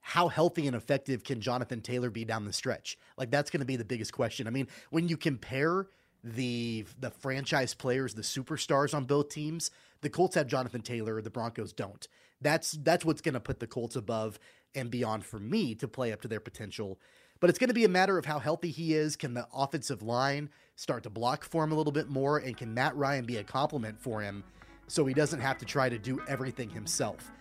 how 0.00 0.28
healthy 0.28 0.66
and 0.66 0.74
effective 0.74 1.24
can 1.24 1.40
Jonathan 1.40 1.80
Taylor 1.80 2.10
be 2.10 2.24
down 2.24 2.44
the 2.44 2.52
stretch? 2.52 2.98
Like 3.16 3.30
that's 3.30 3.50
going 3.50 3.60
to 3.60 3.66
be 3.66 3.76
the 3.76 3.84
biggest 3.84 4.12
question. 4.12 4.46
I 4.46 4.50
mean, 4.50 4.68
when 4.90 5.08
you 5.08 5.16
compare 5.16 5.88
the 6.22 6.84
the 6.98 7.10
franchise 7.10 7.74
players, 7.74 8.14
the 8.14 8.22
superstars 8.22 8.94
on 8.94 9.04
both 9.04 9.28
teams, 9.30 9.70
The 10.02 10.10
Colts 10.10 10.34
have 10.34 10.46
Jonathan 10.46 10.82
Taylor, 10.82 11.20
the 11.20 11.30
Broncos 11.30 11.72
don't. 11.72 12.06
That's 12.40 12.72
that's 12.72 13.04
what's 13.04 13.20
going 13.20 13.34
to 13.34 13.40
put 13.40 13.60
the 13.60 13.66
Colts 13.66 13.96
above 13.96 14.38
and 14.74 14.90
beyond 14.90 15.24
for 15.24 15.38
me 15.38 15.74
to 15.76 15.88
play 15.88 16.12
up 16.12 16.22
to 16.22 16.28
their 16.28 16.40
potential. 16.40 16.98
But 17.40 17.48
it's 17.48 17.58
going 17.58 17.68
to 17.68 17.74
be 17.74 17.84
a 17.84 17.88
matter 17.88 18.18
of 18.18 18.26
how 18.26 18.38
healthy 18.38 18.70
he 18.70 18.94
is. 18.94 19.16
Can 19.16 19.32
the 19.34 19.46
offensive 19.52 20.02
line 20.02 20.50
start 20.76 21.02
to 21.04 21.10
block 21.10 21.42
for 21.42 21.64
him 21.64 21.72
a 21.72 21.74
little 21.74 21.92
bit 21.92 22.08
more? 22.08 22.38
And 22.38 22.56
can 22.56 22.74
Matt 22.74 22.94
Ryan 22.96 23.24
be 23.24 23.38
a 23.38 23.44
complement 23.44 23.98
for 23.98 24.20
him 24.20 24.44
so 24.88 25.06
he 25.06 25.14
doesn't 25.14 25.40
have 25.40 25.56
to 25.58 25.64
try 25.64 25.88
to 25.88 25.98
do 25.98 26.20
everything 26.28 26.68
himself? 26.68 27.32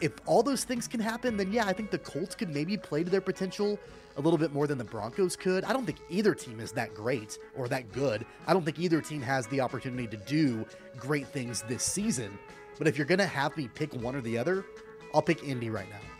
If 0.00 0.12
all 0.26 0.42
those 0.42 0.64
things 0.64 0.88
can 0.88 1.00
happen, 1.00 1.36
then 1.36 1.52
yeah, 1.52 1.66
I 1.66 1.72
think 1.72 1.90
the 1.90 1.98
Colts 1.98 2.34
could 2.34 2.52
maybe 2.52 2.76
play 2.76 3.04
to 3.04 3.10
their 3.10 3.20
potential 3.20 3.78
a 4.16 4.20
little 4.20 4.38
bit 4.38 4.52
more 4.52 4.66
than 4.66 4.78
the 4.78 4.84
Broncos 4.84 5.36
could. 5.36 5.64
I 5.64 5.72
don't 5.72 5.86
think 5.86 5.98
either 6.08 6.34
team 6.34 6.60
is 6.60 6.72
that 6.72 6.94
great 6.94 7.38
or 7.56 7.68
that 7.68 7.90
good. 7.92 8.24
I 8.46 8.52
don't 8.52 8.64
think 8.64 8.78
either 8.78 9.00
team 9.00 9.22
has 9.22 9.46
the 9.48 9.60
opportunity 9.60 10.06
to 10.08 10.16
do 10.16 10.66
great 10.96 11.26
things 11.28 11.62
this 11.68 11.82
season. 11.82 12.38
But 12.78 12.88
if 12.88 12.96
you're 12.96 13.06
going 13.06 13.18
to 13.18 13.26
have 13.26 13.56
me 13.56 13.68
pick 13.74 13.94
one 13.94 14.14
or 14.14 14.20
the 14.20 14.36
other, 14.38 14.64
I'll 15.12 15.22
pick 15.22 15.42
Indy 15.44 15.70
right 15.70 15.88
now. 15.88 16.13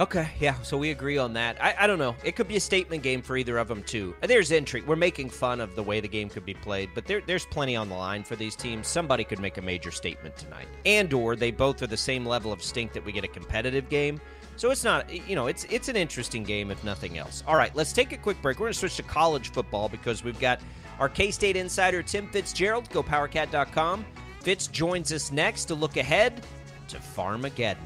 Okay, 0.00 0.30
yeah, 0.38 0.54
so 0.62 0.78
we 0.78 0.92
agree 0.92 1.18
on 1.18 1.32
that. 1.32 1.60
I, 1.60 1.74
I 1.80 1.86
don't 1.88 1.98
know. 1.98 2.14
It 2.22 2.36
could 2.36 2.46
be 2.46 2.54
a 2.54 2.60
statement 2.60 3.02
game 3.02 3.20
for 3.20 3.36
either 3.36 3.58
of 3.58 3.66
them, 3.66 3.82
too. 3.82 4.14
There's 4.22 4.52
intrigue. 4.52 4.86
We're 4.86 4.94
making 4.94 5.30
fun 5.30 5.60
of 5.60 5.74
the 5.74 5.82
way 5.82 5.98
the 5.98 6.06
game 6.06 6.28
could 6.28 6.44
be 6.44 6.54
played, 6.54 6.90
but 6.94 7.04
there, 7.04 7.20
there's 7.20 7.44
plenty 7.46 7.74
on 7.74 7.88
the 7.88 7.96
line 7.96 8.22
for 8.22 8.36
these 8.36 8.54
teams. 8.54 8.86
Somebody 8.86 9.24
could 9.24 9.40
make 9.40 9.58
a 9.58 9.62
major 9.62 9.90
statement 9.90 10.36
tonight. 10.36 10.68
And 10.86 11.12
or 11.12 11.34
they 11.34 11.50
both 11.50 11.82
are 11.82 11.88
the 11.88 11.96
same 11.96 12.24
level 12.24 12.52
of 12.52 12.62
stink 12.62 12.92
that 12.92 13.04
we 13.04 13.10
get 13.10 13.24
a 13.24 13.28
competitive 13.28 13.88
game. 13.88 14.20
So 14.54 14.70
it's 14.70 14.84
not, 14.84 15.12
you 15.28 15.36
know, 15.36 15.46
it's 15.46 15.64
it's 15.70 15.88
an 15.88 15.94
interesting 15.94 16.42
game 16.42 16.72
if 16.72 16.82
nothing 16.82 17.16
else. 17.16 17.44
All 17.46 17.54
right, 17.54 17.74
let's 17.76 17.92
take 17.92 18.12
a 18.12 18.16
quick 18.16 18.42
break. 18.42 18.58
We're 18.58 18.66
going 18.66 18.72
to 18.72 18.78
switch 18.78 18.96
to 18.96 19.04
college 19.04 19.50
football 19.50 19.88
because 19.88 20.24
we've 20.24 20.38
got 20.40 20.60
our 20.98 21.08
K-State 21.08 21.56
insider 21.56 22.02
Tim 22.02 22.28
Fitzgerald. 22.28 22.90
Go 22.90 23.02
powercat.com. 23.02 24.04
Fitz 24.42 24.66
joins 24.66 25.12
us 25.12 25.30
next 25.30 25.66
to 25.66 25.74
look 25.76 25.96
ahead 25.96 26.44
to 26.88 26.98
Farmageddon. 26.98 27.76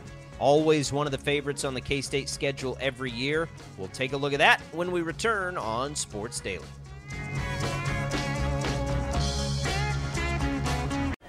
Always 0.43 0.93
one 0.93 1.07
of 1.07 1.12
the 1.12 1.18
favorites 1.18 1.62
on 1.62 1.72
the 1.72 1.80
K 1.80 2.01
State 2.01 2.28
schedule 2.28 2.76
every 2.80 3.12
year. 3.12 3.49
We'll 3.78 3.86
take 3.86 4.12
a 4.12 4.16
look 4.16 4.32
at 4.32 4.40
that 4.40 4.61
when 4.72 4.90
we 4.90 5.01
return 5.01 5.57
on 5.57 5.95
Sports 5.95 6.40
Daily. 6.40 6.66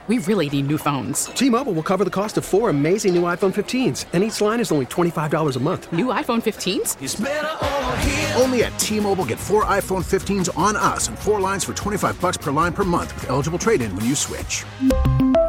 We 0.07 0.17
really 0.17 0.49
need 0.49 0.65
new 0.65 0.79
phones. 0.79 1.27
T 1.27 1.47
Mobile 1.47 1.73
will 1.73 1.83
cover 1.83 2.03
the 2.03 2.09
cost 2.09 2.39
of 2.39 2.43
four 2.43 2.71
amazing 2.71 3.13
new 3.13 3.21
iPhone 3.21 3.53
15s, 3.53 4.07
and 4.13 4.23
each 4.23 4.41
line 4.41 4.59
is 4.59 4.71
only 4.71 4.87
$25 4.87 5.55
a 5.55 5.59
month. 5.59 5.93
New 5.93 6.07
iPhone 6.07 6.41
15s? 6.41 8.41
Only 8.41 8.63
at 8.63 8.77
T 8.79 8.99
Mobile 8.99 9.25
get 9.25 9.37
four 9.37 9.63
iPhone 9.65 10.03
15s 10.03 10.49
on 10.57 10.75
us 10.75 11.07
and 11.07 11.19
four 11.19 11.39
lines 11.39 11.63
for 11.63 11.75
25 11.75 12.19
bucks 12.19 12.37
per 12.37 12.51
line 12.51 12.73
per 12.73 12.83
month 12.83 13.13
with 13.13 13.29
eligible 13.29 13.59
trade 13.59 13.81
in 13.81 13.95
when 13.95 14.05
you 14.05 14.15
switch. 14.15 14.65